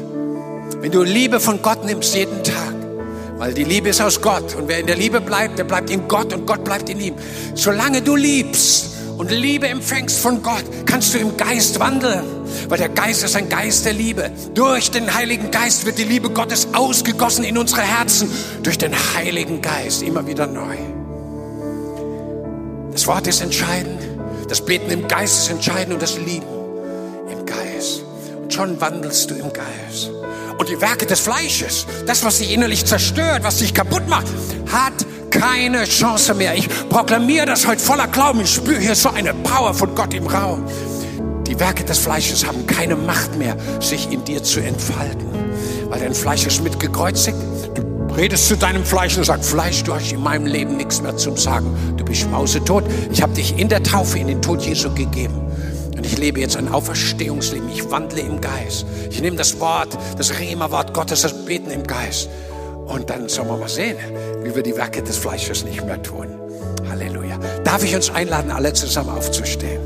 wenn 0.81 0.91
du 0.91 1.03
Liebe 1.03 1.41
von 1.41 1.62
Gott 1.62 1.85
nimmst 1.85 2.14
jeden 2.14 2.43
Tag, 2.43 2.75
weil 3.39 3.55
die 3.55 3.64
Liebe 3.64 3.91
ist 3.91 4.01
aus 4.01 4.21
Gott 4.21 4.55
und 4.55 4.69
wer 4.69 4.79
in 4.79 4.87
der 4.87 4.97
Liebe 4.97 5.21
bleibt, 5.21 5.59
der 5.59 5.64
bleibt 5.64 5.91
in 5.91 6.09
Gott 6.09 6.33
und 6.33 6.47
Gott 6.47 6.64
bleibt 6.64 6.89
in 6.89 7.01
ihm. 7.01 7.14
Solange 7.55 8.03
du 8.03 8.17
liebst 8.17 8.97
und 9.19 9.31
Liebe 9.31 9.69
empfängst 9.69 10.19
von 10.19 10.43
Gott, 10.43 10.64
kannst 10.87 11.14
du 11.14 11.19
im 11.19 11.37
Geist 11.37 11.79
wandeln, 11.79 12.25
weil 12.69 12.79
der 12.79 12.89
Geist 12.89 13.25
ist 13.25 13.37
ein 13.37 13.49
Geist 13.49 13.85
der 13.85 13.93
Liebe. 13.93 14.31
Durch 14.55 14.91
den 14.91 15.14
Heiligen 15.14 15.51
Geist 15.51 15.87
wird 15.87 15.99
die 15.99 16.05
Liebe 16.05 16.31
Gottes 16.31 16.69
ausgegossen 16.73 17.45
in 17.45 17.59
unsere 17.59 17.83
Herzen, 17.83 18.31
durch 18.62 18.79
den 18.79 18.95
Heiligen 19.14 19.61
Geist 19.61 20.03
immer 20.03 20.27
wieder 20.27 20.47
neu. 20.47 20.77
Das 22.93 23.07
Wort 23.07 23.27
ist 23.27 23.43
entscheidend. 23.43 24.16
Das 24.49 24.61
Beten 24.61 24.91
im 24.91 25.09
Geist 25.09 25.39
ist 25.39 25.51
entscheidend 25.51 25.95
und 25.95 26.03
das 26.03 26.19
Lieben 26.19 26.47
im 27.31 27.45
Geist. 27.45 28.03
Und 28.41 28.53
schon 28.53 28.81
wandelst 28.81 29.31
du 29.31 29.35
im 29.35 29.53
Geist. 29.53 30.11
Und 30.59 30.69
die 30.69 30.81
Werke 30.81 31.05
des 31.05 31.21
Fleisches, 31.21 31.87
das, 32.07 32.25
was 32.25 32.39
dich 32.39 32.53
innerlich 32.53 32.85
zerstört, 32.85 33.43
was 33.43 33.59
dich 33.59 33.75
kaputt 33.75 34.09
macht, 34.09 34.27
hat 34.73 34.95
keine 35.31 35.85
Chance 35.85 36.35
mehr. 36.35 36.55
Ich 36.55 36.69
proklamiere 36.89 37.47
das 37.47 37.67
heute 37.67 37.83
voller 37.83 38.07
Glauben. 38.07 38.41
Ich 38.41 38.55
spüre 38.55 38.79
hier 38.79 38.95
so 38.95 39.11
eine 39.11 39.35
Power 39.35 39.75
von 39.75 39.95
Gott 39.95 40.15
im 40.15 40.27
Raum. 40.27 40.65
Die 41.47 41.59
Werke 41.61 41.85
des 41.85 41.99
Fleisches 41.99 42.47
haben 42.47 42.67
keine 42.67 42.97
Macht 42.97 43.37
mehr, 43.37 43.57
sich 43.81 44.11
in 44.11 44.25
dir 44.25 44.43
zu 44.43 44.61
entfalten. 44.61 45.27
Weil 45.89 46.01
dein 46.01 46.15
Fleisch 46.15 46.47
ist 46.47 46.63
mitgekreuzigt. 46.63 47.37
Du 47.75 47.96
redest 48.15 48.49
zu 48.49 48.57
deinem 48.57 48.85
Fleisch 48.85 49.17
und 49.17 49.25
sagst, 49.25 49.51
Fleisch, 49.51 49.83
du 49.85 49.95
hast 49.95 50.13
in 50.13 50.23
meinem 50.23 50.47
Leben 50.47 50.77
nichts 50.77 51.01
mehr 51.01 51.17
zum 51.17 51.37
Sagen. 51.37 51.75
Du 51.97 52.05
bist 52.05 52.31
mausetot. 52.31 52.85
Ich 53.11 53.23
habe 53.23 53.33
dich 53.33 53.59
in 53.59 53.69
der 53.69 53.83
Taufe 53.83 54.19
in 54.19 54.29
den 54.29 54.43
Tod 54.43 54.63
Jesu 54.63 54.93
gegeben. 54.95 55.41
Und 55.97 56.05
ich 56.05 56.19
lebe 56.19 56.41
jetzt 56.41 56.57
ein 56.57 56.69
Auferstehungsleben. 56.69 57.71
Ich 57.71 57.91
wandle 57.91 58.21
im 58.21 58.41
Geist. 58.41 58.85
Ich 59.11 59.21
nehme 59.21 59.37
das 59.37 59.59
Wort, 59.61 59.97
das 60.19 60.39
Rema-Wort 60.39 60.93
Gottes, 60.93 61.23
das 61.23 61.45
Beten 61.47 61.71
im 61.71 61.85
Geist. 61.85 62.29
Und 62.87 63.11
dann 63.11 63.29
sollen 63.29 63.49
wir 63.49 63.57
mal 63.57 63.69
sehen, 63.69 63.97
wie 64.43 64.55
wir 64.55 64.63
die 64.63 64.77
Werke 64.77 65.03
des 65.03 65.17
Fleisches 65.17 65.65
nicht 65.65 65.85
mehr 65.85 66.03
tun. 66.03 66.29
Halleluja. 66.89 67.39
Darf 67.65 67.83
ich 67.83 67.95
uns 67.97 68.11
einladen, 68.11 68.51
alle 68.51 68.73
zusammen 68.73 69.11
aufzustehen? 69.11 69.81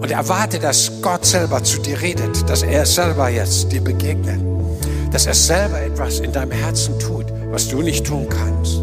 Und 0.00 0.10
erwarte, 0.10 0.58
dass 0.58 0.90
Gott 1.02 1.26
selber 1.26 1.62
zu 1.62 1.78
dir 1.80 2.00
redet, 2.00 2.48
dass 2.48 2.62
er 2.62 2.86
selber 2.86 3.28
jetzt 3.28 3.70
dir 3.70 3.82
begegnet, 3.82 4.40
dass 5.12 5.26
er 5.26 5.34
selber 5.34 5.80
etwas 5.80 6.20
in 6.20 6.32
deinem 6.32 6.52
Herzen 6.52 6.98
tut, 6.98 7.19
was 7.50 7.68
du 7.68 7.82
nicht 7.82 8.06
tun 8.06 8.28
kannst. 8.28 8.76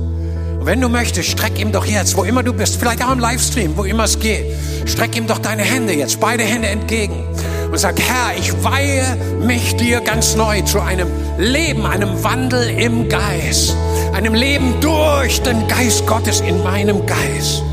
Und 0.60 0.66
wenn 0.66 0.82
du 0.82 0.90
möchtest, 0.90 1.30
streck 1.30 1.60
ihm 1.60 1.72
doch 1.72 1.86
jetzt, 1.86 2.18
wo 2.18 2.24
immer 2.24 2.44
du 2.44 2.54
bist, 2.54 2.78
vielleicht 2.78 3.04
auch 3.04 3.12
im 3.12 3.20
Livestream, 3.20 3.78
wo 3.78 3.84
immer 3.84 4.04
es 4.04 4.20
geht, 4.20 4.46
streck 4.86 5.16
ihm 5.16 5.28
doch 5.28 5.40
deine 5.40 5.64
Hände 5.64 5.94
jetzt, 5.94 6.20
beide 6.20 6.44
Hände 6.44 6.68
entgegen 6.68 7.24
und 7.72 7.78
sag, 7.78 8.00
Herr, 8.00 8.38
ich 8.38 8.52
weihe 8.64 9.04
mich 9.46 9.76
dir 9.76 10.02
ganz 10.02 10.36
neu 10.36 10.62
zu 10.62 10.80
einem 10.80 11.08
Leben, 11.38 11.86
einem 11.86 12.24
Wandel 12.24 12.70
im 12.70 13.10
Geist, 13.10 13.76
einem 14.14 14.34
Leben 14.34 14.76
durch 14.82 15.42
den 15.42 15.68
Geist 15.68 16.06
Gottes 16.08 16.42
in 16.42 16.64
meinem 16.64 17.06
Geist. 17.06 17.64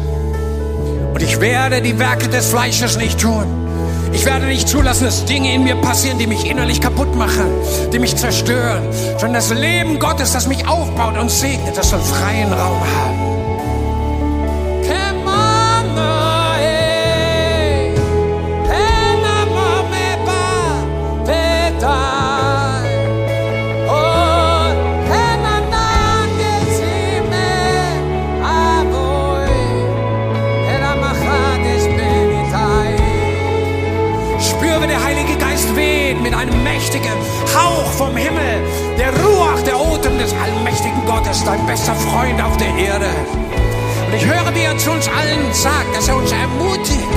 Und 1.13 1.23
ich 1.23 1.41
werde 1.41 1.81
die 1.81 1.99
Werke 1.99 2.29
des 2.29 2.47
Fleisches 2.47 2.97
nicht 2.97 3.21
tun. 3.21 3.47
Ich 4.15 4.25
werde 4.25 4.47
nicht 4.47 4.69
zulassen, 4.69 5.05
dass 5.05 5.25
Dinge 5.25 5.53
in 5.53 5.65
mir 5.65 5.75
passieren, 5.75 6.19
die 6.19 6.27
mich 6.27 6.47
innerlich 6.49 6.81
kaputt 6.81 7.15
machen, 7.17 7.51
die 7.93 7.99
mich 7.99 8.17
zerstören. 8.17 8.89
Sondern 9.19 9.35
das 9.35 9.51
Leben 9.51 9.99
Gottes, 9.99 10.33
das 10.33 10.47
mich 10.47 10.67
aufbaut 10.67 11.19
und 11.19 11.31
segnet, 11.31 11.77
das 11.77 11.91
soll 11.91 12.01
freien 12.01 12.53
Raum 12.53 12.81
haben. 12.81 13.34
Einem 36.95 37.03
mächtigen 37.03 37.19
Hauch 37.55 37.91
vom 37.93 38.17
Himmel, 38.17 38.63
der 38.99 39.11
Ruach, 39.23 39.61
der 39.63 39.79
Odem 39.79 40.19
des 40.19 40.33
allmächtigen 40.33 41.05
Gottes, 41.07 41.43
dein 41.45 41.65
bester 41.67 41.95
Freund 41.95 42.41
auf 42.43 42.57
der 42.57 42.69
Erde. 42.69 43.07
Und 44.07 44.15
ich 44.15 44.25
höre, 44.25 44.55
wie 44.55 44.63
er 44.63 44.77
zu 44.79 44.91
uns 44.91 45.09
allen 45.09 45.53
sagt, 45.53 45.97
dass 45.97 46.09
er 46.09 46.17
uns 46.17 46.31
ermutigt, 46.33 47.09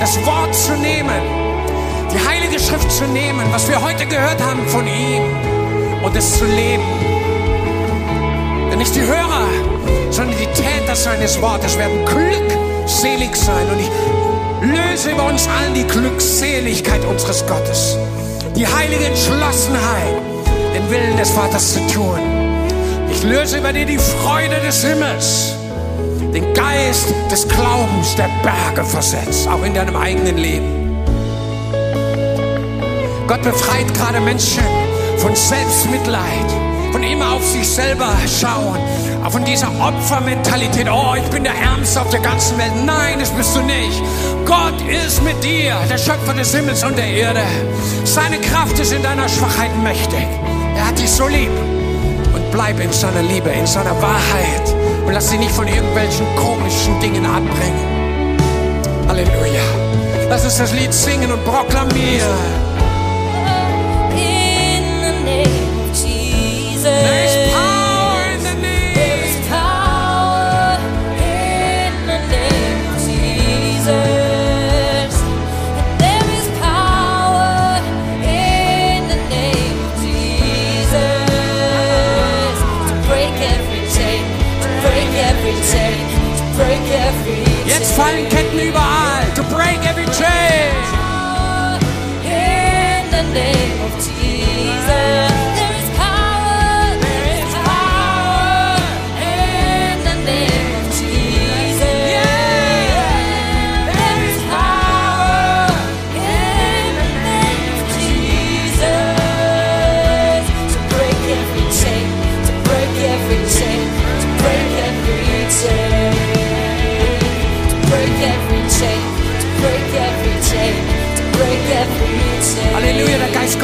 das 0.00 0.16
Wort 0.24 0.54
zu 0.54 0.72
nehmen, 0.72 1.20
die 2.12 2.28
Heilige 2.28 2.58
Schrift 2.58 2.90
zu 2.90 3.04
nehmen, 3.04 3.46
was 3.52 3.68
wir 3.68 3.80
heute 3.82 4.06
gehört 4.06 4.40
haben 4.42 4.66
von 4.68 4.86
ihm 4.86 5.22
und 6.02 6.16
es 6.16 6.38
zu 6.38 6.44
leben. 6.44 6.84
Denn 8.70 8.78
nicht 8.78 8.94
die 8.94 9.02
Hörer, 9.02 9.46
sondern 10.10 10.36
die 10.38 10.46
Täter 10.46 10.94
seines 10.94 11.40
Wortes 11.42 11.76
werden 11.76 12.04
glückselig 12.04 13.34
sein. 13.34 13.66
Und 13.70 13.80
ich 13.80 13.90
löse 14.76 15.10
über 15.10 15.24
uns 15.24 15.48
allen 15.48 15.74
die 15.74 15.86
Glückseligkeit 15.86 17.04
unseres 17.04 17.44
Gottes 17.46 17.96
die 18.56 18.66
heilige 18.66 19.06
Entschlossenheit, 19.06 20.14
den 20.74 20.90
Willen 20.90 21.16
des 21.16 21.30
Vaters 21.30 21.74
zu 21.74 21.80
tun. 21.88 22.18
Ich 23.10 23.22
löse 23.22 23.58
über 23.58 23.72
dir 23.72 23.86
die 23.86 23.98
Freude 23.98 24.60
des 24.64 24.84
Himmels, 24.84 25.54
den 26.32 26.52
Geist 26.54 27.06
des 27.30 27.46
Glaubens, 27.48 28.14
der 28.16 28.28
Berge 28.42 28.88
versetzt, 28.88 29.48
auch 29.48 29.62
in 29.64 29.74
deinem 29.74 29.96
eigenen 29.96 30.36
Leben. 30.36 31.02
Gott 33.26 33.42
befreit 33.42 33.92
gerade 33.94 34.20
Menschen 34.20 34.64
von 35.18 35.34
Selbstmitleid, 35.34 36.50
von 36.92 37.02
immer 37.02 37.34
auf 37.34 37.46
sich 37.46 37.68
selber 37.68 38.12
schauen, 38.26 38.78
von 39.28 39.44
dieser 39.44 39.68
Opfermentalität. 39.80 40.88
Oh, 40.90 41.14
ich 41.14 41.28
bin 41.30 41.44
der 41.44 41.54
Ärmste 41.54 42.00
auf 42.00 42.08
der 42.10 42.20
ganzen 42.20 42.56
Welt. 42.58 42.72
Nein, 42.84 43.18
das 43.18 43.30
bist 43.30 43.54
du 43.54 43.60
nicht. 43.60 44.02
Gott 44.46 44.80
ist 44.88 45.22
mit 45.22 45.42
dir, 45.44 45.74
der 45.90 45.98
Schöpfer 45.98 46.32
des 46.32 46.54
Himmels 46.54 46.82
und 46.82 46.96
der 46.96 47.06
Erde. 47.06 47.42
Seine 48.04 48.38
Kraft 48.38 48.78
ist 48.78 48.92
in 48.92 49.02
deiner 49.02 49.28
Schwachheit 49.28 49.76
mächtig. 49.82 50.26
Er 50.76 50.88
hat 50.88 50.98
dich 50.98 51.10
so 51.10 51.26
lieb. 51.26 51.50
Und 52.34 52.50
bleib 52.50 52.80
in 52.80 52.92
seiner 52.92 53.22
Liebe, 53.22 53.50
in 53.50 53.66
seiner 53.66 54.00
Wahrheit. 54.00 54.74
Und 55.06 55.12
lass 55.12 55.28
dich 55.28 55.38
nicht 55.38 55.52
von 55.52 55.68
irgendwelchen 55.68 56.26
komischen 56.36 56.98
Dingen 57.00 57.26
abbringen. 57.26 58.38
Halleluja. 59.08 59.62
Lass 60.28 60.44
uns 60.44 60.58
das 60.58 60.72
Lied 60.72 60.92
singen 60.94 61.30
und 61.32 61.44
proklamieren. 61.44 62.70
Jetzt 66.82 66.90
fallen 66.94 67.10
Ketten 67.10 67.50
überall. 67.50 67.64
To 67.64 67.69
and 88.10 88.30
can 88.30 88.49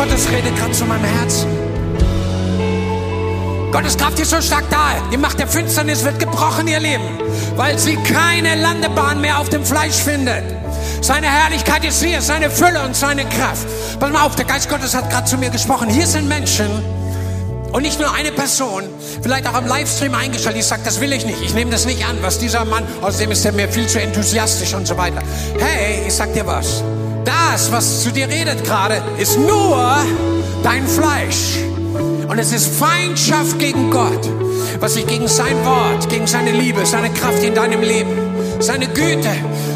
Gottes 0.08 0.30
redet 0.30 0.56
gerade 0.56 0.72
zu 0.72 0.84
meinem 0.84 1.04
Herzen. 1.04 1.48
Gottes 3.72 3.96
Kraft 3.96 4.20
ist 4.20 4.30
so 4.30 4.40
stark 4.40 4.64
da. 4.70 4.92
Die 5.12 5.16
Macht 5.16 5.40
der 5.40 5.48
Finsternis 5.48 6.04
wird 6.04 6.20
gebrochen, 6.20 6.68
ihr 6.68 6.78
Leben, 6.78 7.18
weil 7.56 7.76
sie 7.76 7.96
keine 7.96 8.54
Landebahn 8.54 9.20
mehr 9.20 9.40
auf 9.40 9.48
dem 9.48 9.64
Fleisch 9.64 9.96
findet. 9.96 10.44
Seine 11.00 11.26
Herrlichkeit 11.26 11.84
ist 11.84 12.04
hier, 12.04 12.22
seine 12.22 12.50
Fülle 12.50 12.84
und 12.84 12.94
seine 12.94 13.24
Kraft. 13.24 13.66
Pass 13.98 14.12
mal 14.12 14.24
auf, 14.24 14.36
der 14.36 14.44
Geist 14.44 14.68
Gottes 14.68 14.94
hat 14.94 15.10
gerade 15.10 15.26
zu 15.26 15.38
mir 15.38 15.50
gesprochen. 15.50 15.88
Hier 15.88 16.06
sind 16.06 16.28
Menschen, 16.28 16.70
und 17.72 17.82
nicht 17.82 17.98
nur 17.98 18.14
eine 18.14 18.30
Person, 18.30 18.84
vielleicht 19.20 19.46
auch 19.48 19.54
am 19.54 19.66
Livestream 19.66 20.14
eingeschaltet, 20.14 20.62
die 20.62 20.62
sagt, 20.62 20.86
das 20.86 21.00
will 21.00 21.12
ich 21.12 21.26
nicht, 21.26 21.42
ich 21.42 21.52
nehme 21.52 21.72
das 21.72 21.84
nicht 21.84 22.06
an, 22.06 22.16
was 22.22 22.38
dieser 22.38 22.64
Mann, 22.64 22.84
außerdem 23.02 23.32
ist 23.32 23.44
er 23.44 23.52
mir 23.52 23.68
viel 23.68 23.88
zu 23.88 24.00
enthusiastisch 24.00 24.72
und 24.72 24.86
so 24.86 24.96
weiter. 24.96 25.20
Hey, 25.58 26.06
ich 26.06 26.14
sag 26.14 26.32
dir 26.32 26.46
was, 26.46 26.82
das, 27.26 27.70
was 27.72 28.02
zu 28.02 28.10
dir 28.10 28.28
redet 28.28 28.64
gerade, 28.64 29.02
ist 29.18 29.38
nur 29.38 29.98
dein 30.62 30.86
Fleisch. 30.86 31.58
Und 32.28 32.38
es 32.38 32.52
ist 32.52 32.66
Feindschaft 32.76 33.58
gegen 33.58 33.90
Gott, 33.90 34.28
was 34.80 34.94
sich 34.94 35.06
gegen 35.06 35.28
sein 35.28 35.64
Wort, 35.64 36.08
gegen 36.08 36.26
seine 36.26 36.52
Liebe, 36.52 36.84
seine 36.86 37.10
Kraft 37.10 37.42
in 37.42 37.54
deinem 37.54 37.82
Leben, 37.82 38.10
seine 38.60 38.86
Güte, 38.88 39.30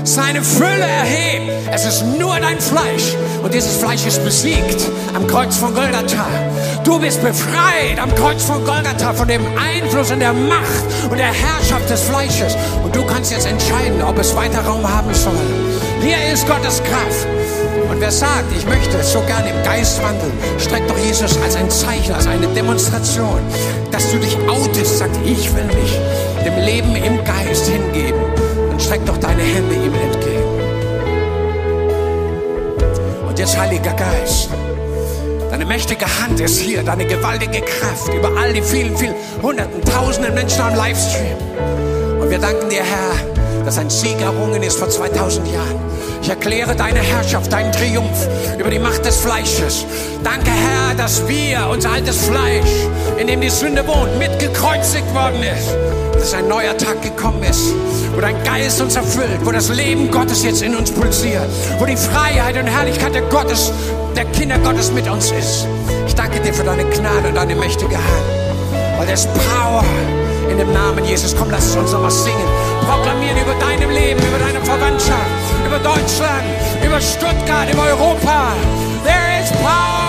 seine 0.05 0.42
Fülle 0.42 0.86
erhebt. 0.86 1.51
Es 1.72 1.84
ist 1.84 2.05
nur 2.18 2.38
dein 2.40 2.61
Fleisch. 2.61 3.14
Und 3.42 3.55
dieses 3.55 3.76
Fleisch 3.76 4.05
ist 4.07 4.24
besiegt 4.24 4.88
am 5.14 5.26
Kreuz 5.26 5.57
von 5.57 5.74
Golgatha. 5.74 6.26
Du 6.84 6.98
bist 6.98 7.22
befreit 7.22 7.98
am 8.01 8.14
Kreuz 8.14 8.42
von 8.42 8.64
Golgatha 8.64 9.12
von 9.12 9.28
dem 9.28 9.42
Einfluss 9.57 10.11
und 10.11 10.20
der 10.20 10.32
Macht 10.32 10.84
und 11.11 11.18
der 11.18 11.32
Herrschaft 11.32 11.88
des 11.88 12.03
Fleisches. 12.03 12.57
Und 12.84 12.94
du 12.94 13.05
kannst 13.07 13.30
jetzt 13.30 13.46
entscheiden, 13.46 14.03
ob 14.03 14.18
es 14.18 14.34
weiter 14.34 14.61
Raum 14.61 14.86
haben 14.88 15.14
soll. 15.14 15.32
Hier 16.03 16.32
ist 16.32 16.46
Gottes 16.48 16.82
Kraft. 16.82 17.39
Und 17.91 18.01
wer 18.01 18.11
sagt, 18.11 18.53
ich 18.57 18.66
möchte 18.66 19.03
so 19.03 19.21
gerne 19.21 19.51
im 19.51 19.62
Geist 19.62 20.03
wandeln, 20.03 20.33
streckt 20.59 20.89
doch 20.91 20.99
Jesus 20.99 21.37
als 21.43 21.57
ein 21.57 21.71
Zeichen, 21.71 22.14
als 22.14 22.27
eine 22.27 22.47
Demonstration, 22.49 23.41
dass 23.91 24.11
du 24.11 24.18
dich 24.18 24.37
outest, 24.49 24.99
sagt, 24.99 25.16
ich 25.25 25.55
will 25.55 25.64
mich 25.64 25.99
dem 26.45 26.57
Leben 26.64 26.97
im 26.97 27.25
Geist 27.25 27.66
hingeben. 27.66 28.21
Dann 28.71 28.81
streck 28.81 29.05
doch 29.07 29.18
deine 29.18 29.43
Hände 29.43 29.75
ihm 29.75 29.95
entgegen. 29.95 30.41
Und 33.29 33.39
jetzt, 33.39 33.59
Heiliger 33.59 33.93
Geist, 33.93 34.51
Deine 35.51 35.66
mächtige 35.66 36.07
Hand 36.07 36.39
ist 36.39 36.61
hier, 36.61 36.85
deine 36.85 37.05
gewaltige 37.05 37.61
Kraft 37.61 38.14
über 38.14 38.31
all 38.41 38.53
die 38.53 38.62
vielen, 38.62 38.97
vielen 38.97 39.14
Hunderten, 39.43 39.83
Tausenden 39.83 40.33
Menschen 40.33 40.62
am 40.62 40.77
Livestream. 40.77 41.37
Und 42.21 42.31
wir 42.31 42.39
danken 42.39 42.71
dir, 42.71 42.85
Herr, 42.85 43.30
dass 43.65 43.79
ein 43.79 43.91
Sieg 43.91 44.21
errungen 44.21 44.63
ist 44.63 44.79
vor 44.79 44.89
2000 44.89 45.47
Jahren. 45.49 45.81
Ich 46.23 46.29
erkläre 46.29 46.77
deine 46.77 47.01
Herrschaft, 47.01 47.53
deinen 47.53 47.73
Triumph 47.73 48.29
über 48.59 48.71
die 48.71 48.79
Macht 48.79 49.05
des 49.05 49.17
Fleisches. 49.17 49.85
Danke, 50.23 50.51
Herr, 50.51 50.95
dass 50.95 51.27
wir, 51.29 51.69
unser 51.71 51.93
altes 51.93 52.17
Fleisch, 52.27 52.71
in 53.19 53.27
dem 53.27 53.41
die 53.41 53.49
Sünde 53.49 53.87
wohnt, 53.87 54.19
mitgekreuzigt 54.19 55.13
worden 55.15 55.43
ist. 55.43 55.75
Dass 56.15 56.35
ein 56.35 56.49
neuer 56.49 56.77
Tag 56.77 57.01
gekommen 57.03 57.43
ist, 57.43 57.73
wo 58.15 58.21
dein 58.21 58.43
Geist 58.45 58.81
uns 58.83 58.97
erfüllt, 58.97 59.41
wo 59.45 59.53
das 59.53 59.71
Leben 59.71 60.11
Gottes 60.11 60.43
jetzt 60.45 60.61
in 60.61 60.77
uns 60.77 60.91
pulsiert, 60.91 61.49
wo 61.79 61.87
die 61.87 61.97
Freiheit 61.97 62.57
und 62.59 62.67
Herrlichkeit 62.67 63.15
der 63.15 63.23
Gottes 63.23 63.73
der 64.15 64.25
Kinder 64.27 64.59
Gottes 64.59 64.93
mit 64.93 65.09
uns 65.09 65.31
ist. 65.33 65.67
Ich 66.07 66.15
danke 66.15 66.41
dir 66.41 66.53
für 66.53 66.65
deine 66.65 66.85
Gnade 66.85 67.29
und 67.29 67.35
deine 67.37 67.55
mächtige 67.55 67.97
Hand. 67.97 68.99
Weil 68.99 69.09
es 69.09 69.27
Power 69.27 69.83
in 70.51 70.59
dem 70.59 70.72
Namen 70.72 71.05
Jesus. 71.05 71.34
Komm, 71.36 71.51
lass 71.51 71.76
uns 71.76 71.92
nochmal 71.92 72.11
singen. 72.11 72.48
Proklamieren 72.86 73.38
über 73.38 73.55
deinem 73.55 73.90
Leben, 73.90 74.20
über 74.20 74.38
deine 74.38 74.61
Verwandtschaft, 74.64 75.30
über 75.64 75.78
Deutschland, 75.78 76.44
über 76.84 77.01
Stuttgart, 77.01 77.72
über 77.72 77.84
Europa. 77.84 78.53
There 79.05 79.40
is 79.42 79.51
power 79.62 79.99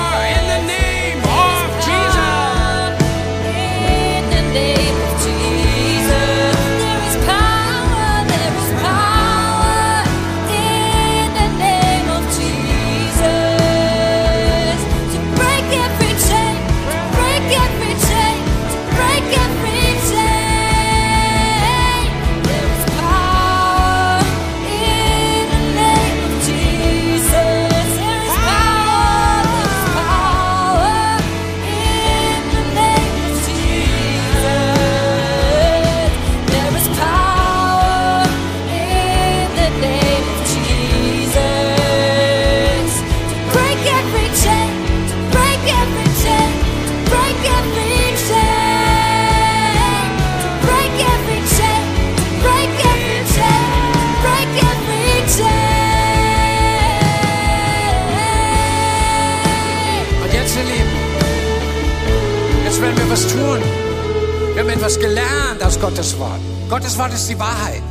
etwas 64.82 64.99
gelernt 64.99 65.63
aus 65.63 65.79
Gottes 65.79 66.17
Wort. 66.17 66.39
Gottes 66.67 66.97
Wort 66.97 67.13
ist 67.13 67.29
die 67.29 67.38
Wahrheit. 67.38 67.84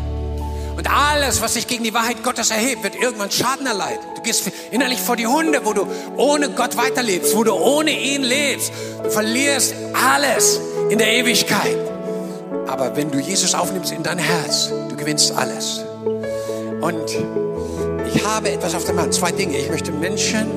Und 0.76 0.90
alles, 0.90 1.40
was 1.40 1.54
sich 1.54 1.68
gegen 1.68 1.84
die 1.84 1.94
Wahrheit 1.94 2.24
Gottes 2.24 2.50
erhebt, 2.50 2.82
wird 2.82 2.96
irgendwann 2.96 3.30
Schaden 3.30 3.64
erleiden. 3.64 4.00
Du 4.16 4.22
gehst 4.22 4.50
innerlich 4.72 5.00
vor 5.00 5.14
die 5.14 5.28
Hunde, 5.28 5.60
wo 5.62 5.72
du 5.72 5.86
ohne 6.16 6.50
Gott 6.50 6.76
weiterlebst, 6.76 7.36
wo 7.36 7.44
du 7.44 7.52
ohne 7.52 7.92
ihn 7.92 8.24
lebst. 8.24 8.72
Du 9.04 9.08
verlierst 9.08 9.72
alles 9.92 10.58
in 10.88 10.98
der 10.98 11.12
Ewigkeit. 11.12 11.78
Aber 12.66 12.96
wenn 12.96 13.12
du 13.12 13.20
Jesus 13.20 13.54
aufnimmst 13.54 13.92
in 13.92 14.02
dein 14.02 14.18
Herz, 14.18 14.70
du 14.88 14.96
gewinnst 14.96 15.30
alles. 15.30 15.84
Und 16.80 17.08
ich 18.12 18.24
habe 18.26 18.50
etwas 18.50 18.74
auf 18.74 18.84
der 18.84 18.96
Hand. 18.96 19.14
Zwei 19.14 19.30
Dinge. 19.30 19.56
Ich 19.56 19.70
möchte 19.70 19.92
Menschen 19.92 20.50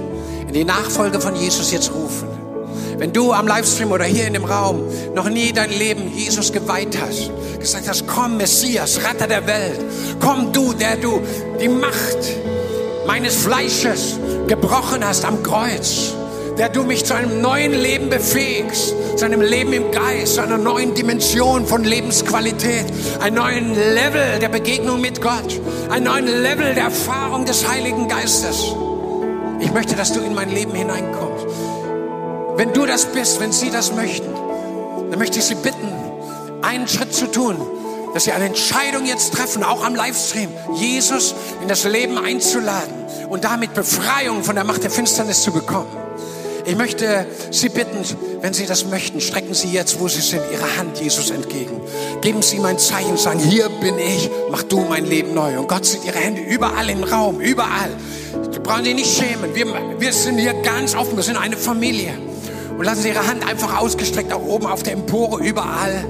in 0.47 0.53
die 0.53 0.63
Nachfolge 0.63 1.21
von 1.21 1.36
Jesus 1.36 1.71
jetzt 1.71 1.93
rufen. 1.93 2.42
Wenn 2.97 3.11
du 3.11 3.33
am 3.33 3.47
Livestream 3.47 3.91
oder 3.91 4.05
hier 4.05 4.27
in 4.27 4.33
dem 4.33 4.45
Raum 4.45 4.83
noch 5.15 5.29
nie 5.29 5.51
dein 5.51 5.71
Leben 5.71 6.11
Jesus 6.15 6.51
geweiht 6.51 6.97
hast, 7.01 7.31
gesagt 7.59 7.87
hast, 7.87 8.07
komm 8.07 8.37
Messias, 8.37 8.99
Retter 9.03 9.27
der 9.27 9.45
Welt, 9.47 9.79
komm 10.19 10.51
du, 10.53 10.73
der 10.73 10.97
du 10.97 11.21
die 11.59 11.69
Macht 11.69 12.17
meines 13.07 13.35
Fleisches 13.35 14.17
gebrochen 14.47 15.05
hast 15.05 15.25
am 15.25 15.41
Kreuz, 15.43 16.13
der 16.57 16.69
du 16.69 16.83
mich 16.83 17.05
zu 17.05 17.15
einem 17.15 17.41
neuen 17.41 17.73
Leben 17.73 18.09
befähigst, 18.09 18.93
zu 19.17 19.25
einem 19.25 19.41
Leben 19.41 19.73
im 19.73 19.91
Geist, 19.91 20.35
zu 20.35 20.41
einer 20.41 20.57
neuen 20.57 20.93
Dimension 20.93 21.65
von 21.65 21.83
Lebensqualität, 21.83 22.85
einen 23.21 23.35
neuen 23.35 23.73
Level 23.73 24.39
der 24.39 24.49
Begegnung 24.49 25.01
mit 25.01 25.21
Gott, 25.21 25.59
einen 25.89 26.05
neuen 26.05 26.27
Level 26.27 26.73
der 26.73 26.85
Erfahrung 26.85 27.45
des 27.45 27.67
Heiligen 27.67 28.07
Geistes. 28.07 28.73
Ich 29.59 29.71
möchte, 29.71 29.95
dass 29.95 30.13
du 30.13 30.21
in 30.21 30.33
mein 30.33 30.49
Leben 30.49 30.73
hineinkommst. 30.73 31.45
Wenn 32.56 32.72
du 32.72 32.86
das 32.86 33.06
bist, 33.06 33.39
wenn 33.39 33.51
sie 33.51 33.72
das 33.72 33.93
möchten, 33.93 34.32
dann 35.10 35.18
möchte 35.18 35.39
ich 35.39 35.45
sie 35.45 35.56
bitten, 35.56 35.88
einen 36.62 36.88
Schritt 36.88 37.14
zu 37.14 37.28
tun, 37.28 37.58
dass 38.14 38.26
sie 38.26 38.32
eine 38.32 38.45
Entscheidung 38.45 39.06
jetzt 39.06 39.34
treffen, 39.34 39.64
auch 39.64 39.84
am 39.84 39.95
Livestream, 39.95 40.49
Jesus 40.76 41.34
in 41.62 41.68
das 41.68 41.84
Leben 41.84 42.18
einzuladen 42.18 42.93
und 43.30 43.43
damit 43.43 43.74
Befreiung 43.74 44.43
von 44.43 44.56
der 44.56 44.64
Macht 44.64 44.84
der 44.84 44.91
Finsternis 44.91 45.41
zu 45.41 45.51
bekommen. 45.51 45.89
Ich 46.66 46.78
möchte 46.78 47.26
Sie 47.51 47.68
bitten, 47.68 47.97
wenn 48.41 48.54
Sie 48.54 48.66
das 48.66 48.86
möchten, 48.86 49.20
strecken 49.20 49.54
Sie 49.54 49.70
jetzt, 49.70 49.99
wo 49.99 50.08
Sie 50.08 50.22
sind, 50.22 50.41
Ihre 50.51 50.78
Hand 50.78 50.97
Jesus 51.01 51.30
entgegen. 51.30 51.82
Geben 52.22 52.41
Sie 52.41 52.56
ihm 52.58 52.66
ein 52.66 52.80
Zeichen, 52.80 53.18
sagen, 53.18 53.39
hier 53.39 53.68
bin 53.82 53.97
ich, 53.97 54.30
mach 54.49 54.64
du 54.64 54.80
mein 54.82 55.06
Leben 55.06 55.34
neu. 55.34 55.60
Und 55.60 55.68
Gott 55.68 55.86
sieht 55.86 56.06
Ihre 56.06 56.20
Hände 56.20 56.41
überall 56.41 56.89
im 56.89 57.04
Raum, 57.04 57.41
überall. 57.41 57.89
Sie 58.51 58.60
brauchen 58.60 58.86
sich 58.86 58.95
nicht 58.95 59.18
schämen. 59.18 59.54
Wir, 59.54 59.66
wir 59.99 60.14
sind 60.14 60.38
hier 60.38 60.54
ganz 60.54 60.95
offen, 60.95 61.18
wir 61.18 61.24
sind 61.24 61.36
eine 61.36 61.58
Familie. 61.58 62.14
Und 62.78 62.86
lassen 62.86 63.01
Sie 63.03 63.09
Ihre 63.09 63.28
Hand 63.28 63.47
einfach 63.47 63.80
ausgestreckt, 63.80 64.34
auch 64.34 64.41
oben 64.41 64.65
auf 64.65 64.84
der 64.84 64.93
Empore, 64.93 65.43
überall. 65.43 66.05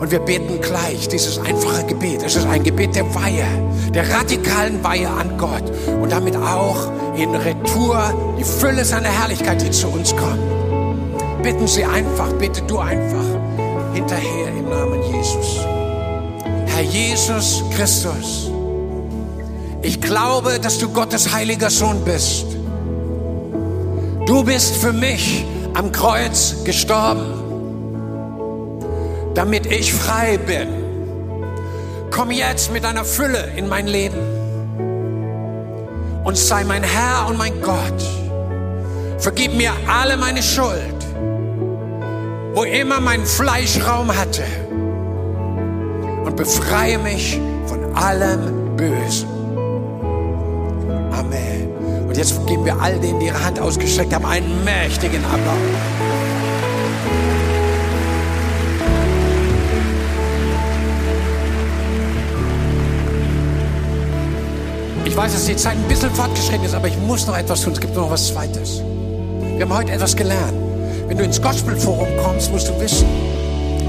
Und 0.00 0.10
wir 0.10 0.18
beten 0.18 0.60
gleich 0.60 1.08
dieses 1.08 1.38
einfache 1.38 1.84
Gebet. 1.84 2.22
Es 2.22 2.36
ist 2.36 2.46
ein 2.46 2.62
Gebet 2.62 2.94
der 2.94 3.14
Weihe, 3.14 3.46
der 3.94 4.10
radikalen 4.10 4.82
Weihe 4.84 5.08
an 5.08 5.38
Gott. 5.38 5.64
Und 6.00 6.12
damit 6.12 6.36
auch 6.36 6.90
in 7.16 7.34
Retour 7.34 8.34
die 8.38 8.44
Fülle 8.44 8.84
seiner 8.84 9.08
Herrlichkeit, 9.08 9.62
die 9.62 9.70
zu 9.70 9.88
uns 9.88 10.14
kommt. 10.16 11.42
Bitten 11.42 11.66
Sie 11.66 11.84
einfach, 11.84 12.32
bitte 12.34 12.62
du 12.62 12.78
einfach 12.78 13.24
hinterher 13.94 14.48
im 14.48 14.68
Namen 14.68 15.02
Jesus. 15.12 15.60
Herr 16.66 16.82
Jesus 16.82 17.62
Christus, 17.74 18.50
ich 19.80 20.00
glaube, 20.00 20.58
dass 20.60 20.78
du 20.78 20.88
Gottes 20.88 21.32
heiliger 21.32 21.70
Sohn 21.70 22.02
bist. 22.04 22.46
Du 24.26 24.42
bist 24.42 24.76
für 24.76 24.92
mich 24.92 25.44
am 25.76 25.92
Kreuz 25.92 26.64
gestorben, 26.64 27.26
damit 29.34 29.66
ich 29.66 29.92
frei 29.92 30.38
bin. 30.38 30.68
Komm 32.10 32.30
jetzt 32.30 32.72
mit 32.72 32.84
deiner 32.84 33.04
Fülle 33.04 33.52
in 33.56 33.68
mein 33.68 33.86
Leben 33.86 34.16
und 36.24 36.38
sei 36.38 36.64
mein 36.64 36.82
Herr 36.82 37.26
und 37.28 37.36
mein 37.36 37.60
Gott. 37.60 38.02
Vergib 39.18 39.52
mir 39.52 39.72
alle 39.86 40.16
meine 40.16 40.42
Schuld, 40.42 40.96
wo 42.54 42.64
immer 42.64 43.00
mein 43.00 43.26
Fleisch 43.26 43.78
Raum 43.86 44.16
hatte 44.16 44.44
und 46.24 46.36
befreie 46.36 46.98
mich 46.98 47.38
von 47.66 47.94
allem 47.94 48.76
Bösen. 48.76 49.28
Amen. 51.12 51.65
Und 52.16 52.22
jetzt 52.22 52.46
geben 52.46 52.64
wir 52.64 52.80
all 52.80 52.98
denen, 52.98 53.20
die 53.20 53.26
ihre 53.26 53.44
Hand 53.44 53.60
ausgestreckt 53.60 54.14
haben, 54.14 54.24
einen 54.24 54.64
mächtigen 54.64 55.22
Applaus. 55.22 55.58
Ich 65.04 65.14
weiß, 65.14 65.34
dass 65.34 65.44
die 65.44 65.56
Zeit 65.56 65.74
ein 65.74 65.82
bisschen 65.88 66.10
fortgeschritten 66.12 66.64
ist, 66.64 66.74
aber 66.74 66.88
ich 66.88 66.96
muss 66.96 67.26
noch 67.26 67.36
etwas 67.36 67.60
tun. 67.60 67.74
Es 67.74 67.80
gibt 67.80 67.94
noch 67.94 68.10
was 68.10 68.28
Zweites. 68.28 68.80
Wir 69.56 69.66
haben 69.66 69.76
heute 69.76 69.92
etwas 69.92 70.16
gelernt. 70.16 70.54
Wenn 71.08 71.18
du 71.18 71.24
ins 71.24 71.42
Gospelforum 71.42 72.08
kommst, 72.24 72.50
musst 72.50 72.66
du 72.66 72.80
wissen, 72.80 73.06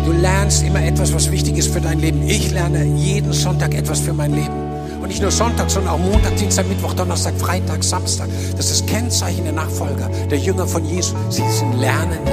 du 0.03 0.11
lernst 0.11 0.63
immer 0.63 0.83
etwas, 0.83 1.13
was 1.13 1.31
wichtig 1.31 1.57
ist 1.57 1.71
für 1.71 1.79
dein 1.79 1.99
Leben. 1.99 2.27
Ich 2.27 2.51
lerne 2.51 2.83
jeden 2.83 3.31
Sonntag 3.31 3.73
etwas 3.73 4.01
für 4.01 4.11
mein 4.11 4.33
Leben. 4.33 4.66
Und 5.01 5.09
nicht 5.09 5.21
nur 5.21 5.31
Sonntag, 5.31 5.69
sondern 5.69 5.93
auch 5.93 5.99
Montag, 5.99 6.35
Dienstag, 6.37 6.67
Mittwoch, 6.67 6.93
Donnerstag, 6.93 7.33
Freitag, 7.37 7.83
Samstag. 7.83 8.27
Das 8.55 8.71
ist 8.71 8.81
das 8.81 8.85
Kennzeichen 8.87 9.43
der 9.43 9.53
Nachfolger, 9.53 10.09
der 10.29 10.37
Jünger 10.37 10.67
von 10.67 10.83
Jesus. 10.85 11.15
Sie 11.29 11.47
sind 11.49 11.73
Lernende. 11.79 12.31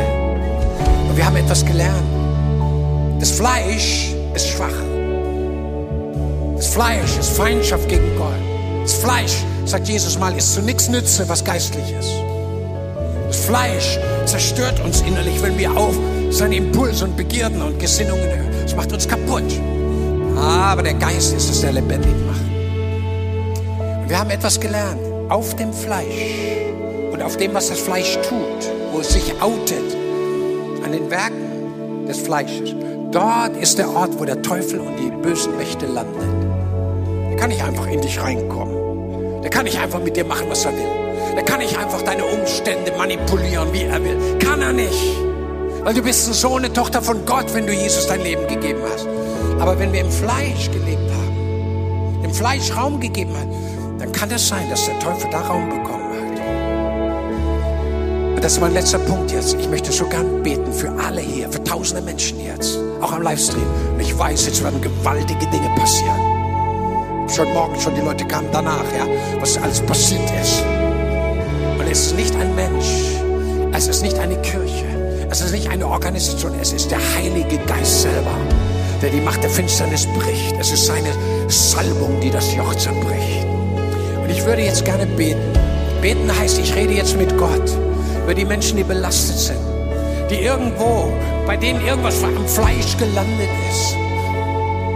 Und 1.08 1.16
wir 1.16 1.26
haben 1.26 1.36
etwas 1.36 1.64
gelernt. 1.64 2.02
Das 3.20 3.30
Fleisch 3.30 4.14
ist 4.34 4.48
schwach. 4.48 4.72
Das 6.56 6.66
Fleisch 6.68 7.18
ist 7.18 7.30
Feindschaft 7.30 7.88
gegen 7.88 8.16
Gott. 8.16 8.32
Das 8.82 8.94
Fleisch, 8.94 9.44
sagt 9.64 9.88
Jesus 9.88 10.18
mal, 10.18 10.36
ist 10.36 10.54
zu 10.54 10.62
nichts 10.62 10.88
nütze, 10.88 11.28
was 11.28 11.44
geistlich 11.44 11.92
ist. 11.98 12.10
Das 13.28 13.38
Fleisch 13.46 13.98
zerstört 14.26 14.80
uns 14.84 15.00
innerlich, 15.02 15.40
wenn 15.42 15.58
wir 15.58 15.76
auf 15.76 15.94
seine 16.30 16.56
Impulse 16.56 17.04
und 17.04 17.16
Begierden 17.16 17.62
und 17.62 17.78
Gesinnungen 17.78 18.22
hören. 18.22 18.54
Es 18.64 18.74
macht 18.74 18.92
uns 18.92 19.08
kaputt. 19.08 19.44
Aber 20.36 20.82
der 20.82 20.94
Geist 20.94 21.34
ist 21.34 21.50
es, 21.50 21.60
der 21.60 21.72
lebendig 21.72 22.14
macht. 22.26 22.43
Wir 24.06 24.18
haben 24.18 24.30
etwas 24.30 24.60
gelernt. 24.60 25.00
Auf 25.30 25.56
dem 25.56 25.72
Fleisch 25.72 26.04
und 27.10 27.22
auf 27.22 27.38
dem, 27.38 27.54
was 27.54 27.68
das 27.68 27.80
Fleisch 27.80 28.18
tut, 28.28 28.70
wo 28.92 29.00
es 29.00 29.08
sich 29.08 29.32
outet, 29.40 29.96
an 30.84 30.92
den 30.92 31.10
Werken 31.10 32.06
des 32.06 32.18
Fleisches. 32.18 32.74
Dort 33.10 33.56
ist 33.56 33.78
der 33.78 33.88
Ort, 33.88 34.18
wo 34.18 34.24
der 34.26 34.42
Teufel 34.42 34.80
und 34.80 34.96
die 34.98 35.10
bösen 35.10 35.56
Mächte 35.56 35.86
landen. 35.86 37.30
Der 37.30 37.36
kann 37.38 37.48
nicht 37.48 37.64
einfach 37.64 37.86
in 37.86 38.02
dich 38.02 38.20
reinkommen. 38.20 39.40
Der 39.40 39.50
kann 39.50 39.64
nicht 39.64 39.78
einfach 39.78 40.00
mit 40.00 40.16
dir 40.16 40.24
machen, 40.24 40.46
was 40.50 40.66
er 40.66 40.72
will. 40.72 41.34
Der 41.34 41.42
kann 41.42 41.60
nicht 41.60 41.78
einfach 41.78 42.02
deine 42.02 42.24
Umstände 42.26 42.92
manipulieren, 42.98 43.72
wie 43.72 43.84
er 43.84 44.04
will. 44.04 44.18
Kann 44.38 44.60
er 44.60 44.74
nicht. 44.74 45.16
Weil 45.82 45.94
du 45.94 46.02
bist 46.02 46.28
ein 46.28 46.34
Sohn, 46.34 46.64
eine 46.64 46.72
Tochter 46.72 47.00
von 47.00 47.24
Gott, 47.24 47.54
wenn 47.54 47.66
du 47.66 47.72
Jesus 47.72 48.06
dein 48.06 48.22
Leben 48.22 48.46
gegeben 48.48 48.80
hast. 48.92 49.06
Aber 49.58 49.78
wenn 49.78 49.92
wir 49.92 50.02
im 50.02 50.10
Fleisch 50.10 50.70
gelebt 50.70 51.10
haben, 51.10 52.22
dem 52.22 52.34
Fleisch 52.34 52.74
Raum 52.76 53.00
gegeben 53.00 53.32
haben, 53.34 53.73
dann 53.98 54.12
kann 54.12 54.30
es 54.30 54.48
sein, 54.48 54.68
dass 54.70 54.86
der 54.86 54.98
Teufel 54.98 55.28
da 55.30 55.40
Raum 55.40 55.68
bekommen 55.68 56.10
hat. 56.12 56.38
Und 58.34 58.44
das 58.44 58.52
ist 58.54 58.60
mein 58.60 58.74
letzter 58.74 58.98
Punkt 58.98 59.32
jetzt. 59.32 59.54
Ich 59.54 59.68
möchte 59.68 59.92
so 59.92 60.06
gern 60.06 60.42
beten 60.42 60.72
für 60.72 60.90
alle 60.92 61.20
hier, 61.20 61.48
für 61.50 61.62
tausende 61.62 62.02
Menschen 62.02 62.40
jetzt, 62.40 62.78
auch 63.00 63.12
am 63.12 63.22
Livestream. 63.22 63.66
Und 63.94 64.00
ich 64.00 64.18
weiß, 64.18 64.46
jetzt 64.46 64.62
werden 64.62 64.80
gewaltige 64.80 65.46
Dinge 65.46 65.68
passieren. 65.76 66.34
Schon 67.28 67.52
morgen 67.52 67.80
schon 67.80 67.94
die 67.94 68.00
Leute 68.00 68.24
kamen 68.26 68.48
danach, 68.52 68.84
ja, 68.96 69.06
was 69.40 69.56
alles 69.58 69.80
passiert 69.80 70.30
ist. 70.40 70.62
Und 71.78 71.90
es 71.90 72.06
ist 72.06 72.16
nicht 72.16 72.34
ein 72.36 72.54
Mensch, 72.54 72.86
es 73.72 73.88
ist 73.88 74.02
nicht 74.02 74.18
eine 74.18 74.36
Kirche, 74.42 74.86
es 75.30 75.40
ist 75.40 75.52
nicht 75.52 75.68
eine 75.68 75.86
Organisation, 75.86 76.52
es 76.60 76.72
ist 76.72 76.90
der 76.90 77.00
Heilige 77.16 77.58
Geist 77.66 78.02
selber, 78.02 78.36
der 79.00 79.10
die 79.10 79.20
Macht 79.20 79.42
der 79.42 79.50
Finsternis 79.50 80.06
bricht. 80.06 80.54
Es 80.60 80.70
ist 80.70 80.86
seine 80.86 81.10
Salbung, 81.48 82.20
die 82.20 82.30
das 82.30 82.54
Joch 82.54 82.74
zerbricht. 82.74 83.43
Und 84.24 84.30
ich 84.30 84.44
würde 84.44 84.62
jetzt 84.62 84.84
gerne 84.84 85.06
beten. 85.06 85.52
Beten 86.02 86.28
heißt, 86.36 86.58
ich 86.58 86.74
rede 86.74 86.94
jetzt 86.94 87.16
mit 87.16 87.38
Gott 87.38 87.70
über 88.24 88.34
die 88.34 88.44
Menschen, 88.44 88.76
die 88.76 88.84
belastet 88.84 89.38
sind, 89.38 89.60
die 90.30 90.40
irgendwo, 90.42 91.12
bei 91.46 91.56
denen 91.56 91.86
irgendwas 91.86 92.24
am 92.24 92.48
Fleisch 92.48 92.96
gelandet 92.98 93.48
ist 93.70 93.96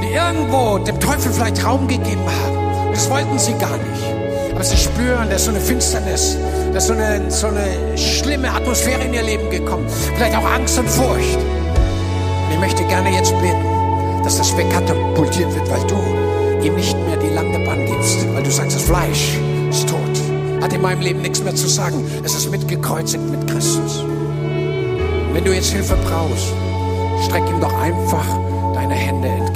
die 0.09 0.15
irgendwo 0.15 0.79
dem 0.79 0.99
Teufel 1.01 1.33
vielleicht 1.33 1.65
Raum 1.65 1.87
gegeben 1.87 2.25
haben. 2.25 2.93
Das 2.93 3.09
wollten 3.11 3.39
sie 3.39 3.53
gar 3.55 3.77
nicht. 3.77 4.53
Aber 4.53 4.65
sie 4.65 4.77
spüren, 4.77 5.29
da 5.29 5.37
ist 5.37 5.45
so 5.45 5.51
eine 5.51 5.61
Finsternis, 5.61 6.37
da 6.73 6.79
ist 6.79 6.87
so 6.87 6.95
eine, 6.95 7.31
so 7.31 7.47
eine 7.49 7.97
schlimme 7.97 8.51
Atmosphäre 8.51 9.03
in 9.05 9.15
ihr 9.15 9.23
Leben 9.23 9.49
gekommen. 9.51 9.87
Vielleicht 10.17 10.37
auch 10.37 10.45
Angst 10.45 10.79
und 10.79 10.89
Furcht. 10.89 11.37
Und 11.37 12.53
ich 12.53 12.59
möchte 12.59 12.83
gerne 12.85 13.11
jetzt 13.11 13.33
beten, 13.41 14.23
dass 14.25 14.39
das 14.39 14.57
wegkatapultiert 14.57 15.55
wird, 15.55 15.71
weil 15.71 15.87
du 15.87 16.18
ihm 16.65 16.75
nicht 16.75 16.97
mehr 17.07 17.17
die 17.17 17.29
Landebahn 17.29 17.87
gibst, 17.87 18.27
weil 18.35 18.43
du 18.43 18.51
sagst, 18.51 18.77
das 18.77 18.83
Fleisch 18.83 19.37
ist 19.71 19.89
tot. 19.89 20.63
Hat 20.63 20.73
in 20.73 20.83
meinem 20.83 21.01
Leben 21.01 21.23
nichts 21.23 21.43
mehr 21.43 21.55
zu 21.55 21.69
sagen. 21.69 22.05
Es 22.25 22.35
ist 22.35 22.51
mitgekreuzigt 22.51 23.23
mit 23.31 23.47
Christus. 23.47 24.05
Wenn 25.33 25.45
du 25.45 25.55
jetzt 25.55 25.71
Hilfe 25.71 25.97
brauchst, 26.05 26.53
streck 27.27 27.49
ihm 27.49 27.61
doch 27.61 27.73
einfach 27.81 28.27
deine 28.75 28.95
Hände 28.95 29.29
entgegen. 29.29 29.48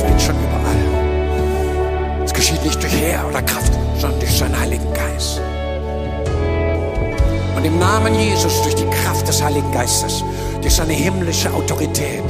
Geist 0.00 0.12
weht 0.12 0.22
schon 0.22 0.36
überall. 0.36 2.24
Es 2.24 2.32
geschieht 2.32 2.64
nicht 2.64 2.82
durch 2.82 2.92
Heer 2.92 3.24
oder 3.28 3.42
Kraft, 3.42 3.72
sondern 3.98 4.20
durch 4.20 4.36
seinen 4.36 4.58
Heiligen 4.58 4.92
Geist. 4.94 5.40
Und 7.56 7.64
im 7.64 7.78
Namen 7.78 8.14
Jesus, 8.14 8.62
durch 8.62 8.74
die 8.74 8.86
Kraft 8.86 9.28
des 9.28 9.42
Heiligen 9.42 9.70
Geistes, 9.72 10.24
durch 10.62 10.74
seine 10.74 10.92
himmlische 10.92 11.52
Autorität, 11.52 12.22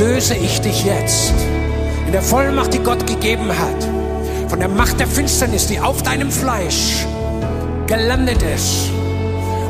löse 0.00 0.34
ich 0.34 0.60
dich 0.60 0.84
jetzt 0.84 1.34
in 2.06 2.12
der 2.12 2.22
Vollmacht, 2.22 2.74
die 2.74 2.80
Gott 2.80 3.06
gegeben 3.06 3.48
hat, 3.48 4.48
von 4.48 4.58
der 4.58 4.68
Macht 4.68 4.98
der 4.98 5.06
Finsternis, 5.06 5.66
die 5.66 5.78
auf 5.78 6.02
deinem 6.02 6.30
Fleisch 6.30 7.06
gelandet 7.86 8.42
ist 8.42 8.90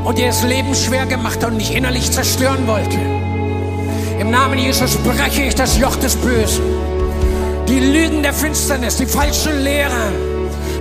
und 0.05 0.17
dir 0.17 0.29
das 0.29 0.43
Leben 0.43 0.75
schwer 0.75 1.05
gemacht 1.07 1.43
hat 1.43 1.51
und 1.51 1.59
dich 1.59 1.75
innerlich 1.75 2.11
zerstören 2.11 2.67
wollte. 2.67 2.97
Im 4.19 4.31
Namen 4.31 4.59
Jesus 4.59 4.97
breche 4.97 5.43
ich 5.43 5.55
das 5.55 5.79
Joch 5.79 5.97
des 5.97 6.17
Bösen, 6.17 6.86
die 7.69 7.81
Lügen 7.81 8.23
der 8.23 8.33
Finsternis, 8.33 8.97
die 8.97 9.07
falschen 9.07 9.63
Lehren, 9.63 10.15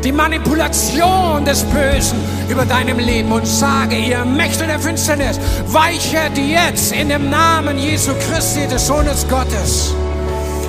die 0.04 0.12
Manipulation 0.12 1.44
des 1.46 1.64
Bösen 1.64 2.20
über 2.50 2.66
deinem 2.66 3.00
Leben 3.00 3.32
und 3.32 3.48
sage, 3.48 3.98
ihr 3.98 4.24
Mächte 4.24 4.68
der 4.68 4.80
Finsternis, 4.80 5.40
weichet 5.68 6.38
jetzt 6.38 6.92
in 6.92 7.10
dem 7.10 7.30
Namen 7.30 7.78
Jesu 7.78 8.12
Christi, 8.30 8.68
des 8.68 8.88
Sohnes 8.88 9.28
Gottes. 9.28 9.94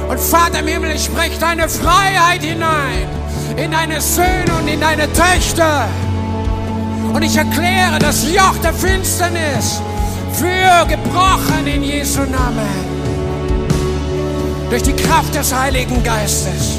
Und 0.08 0.20
Vater 0.20 0.60
im 0.60 0.66
Himmel, 0.68 0.92
ich 0.92 1.04
spreche 1.04 1.38
deine 1.38 1.68
Freiheit 1.68 2.42
hinein 2.42 3.08
in 3.56 3.70
deine 3.70 4.00
Söhne 4.00 4.54
und 4.60 4.68
in 4.68 4.80
deine 4.80 5.10
Töchter. 5.12 5.88
Und 7.12 7.22
ich 7.22 7.36
erkläre 7.36 7.98
das 7.98 8.30
Joch 8.32 8.56
der 8.62 8.72
Finsternis 8.72 9.80
für 10.32 10.86
gebrochen 10.86 11.66
in 11.66 11.82
Jesu 11.82 12.20
Namen 12.20 12.95
durch 14.70 14.82
die 14.82 14.92
Kraft 14.92 15.34
des 15.34 15.54
Heiligen 15.54 16.02
Geistes. 16.02 16.78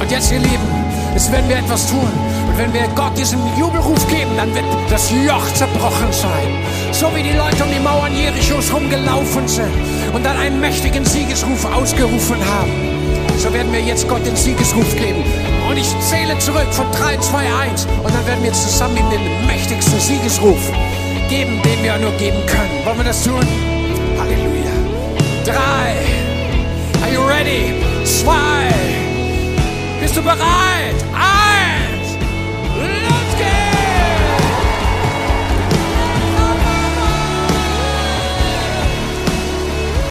Und 0.00 0.10
jetzt, 0.10 0.32
ihr 0.32 0.38
Lieben, 0.38 0.86
ist, 1.14 1.32
wenn 1.32 1.48
wir 1.48 1.56
etwas 1.56 1.88
tun 1.88 2.08
und 2.48 2.58
wenn 2.58 2.72
wir 2.72 2.86
Gott 2.94 3.16
diesen 3.16 3.40
Jubelruf 3.58 4.06
geben, 4.08 4.30
dann 4.36 4.54
wird 4.54 4.64
das 4.90 5.10
Joch 5.10 5.46
zerbrochen 5.54 6.12
sein. 6.12 6.48
So 6.92 7.06
wie 7.14 7.22
die 7.22 7.32
Leute 7.32 7.64
um 7.64 7.70
die 7.72 7.80
Mauern 7.80 8.14
Jerichos 8.14 8.72
rumgelaufen 8.72 9.48
sind 9.48 9.72
und 10.14 10.24
dann 10.24 10.36
einen 10.36 10.60
mächtigen 10.60 11.04
Siegesruf 11.04 11.64
ausgerufen 11.64 12.36
haben. 12.44 12.72
So 13.38 13.52
werden 13.52 13.72
wir 13.72 13.80
jetzt 13.80 14.08
Gott 14.08 14.24
den 14.26 14.36
Siegesruf 14.36 14.96
geben. 14.96 15.24
Und 15.68 15.76
ich 15.76 15.88
zähle 16.00 16.38
zurück 16.38 16.68
von 16.70 16.86
3, 16.92 17.18
2, 17.18 17.38
1. 17.70 17.86
Und 18.02 18.14
dann 18.14 18.26
werden 18.26 18.42
wir 18.42 18.52
zusammen 18.52 18.96
ihm 18.96 19.10
den 19.10 19.46
mächtigsten 19.46 20.00
Siegesruf 20.00 20.60
geben, 21.28 21.60
den 21.62 21.82
wir 21.82 21.98
nur 21.98 22.12
geben 22.12 22.38
können. 22.46 22.84
Wollen 22.84 22.98
wir 22.98 23.04
das 23.04 23.22
tun? 23.22 23.40
Halleluja. 24.18 24.72
3, 25.44 25.95
ready? 27.46 27.72
Zwei. 28.04 28.68
Bist 30.00 30.16
du 30.16 30.22
bereit? 30.22 31.35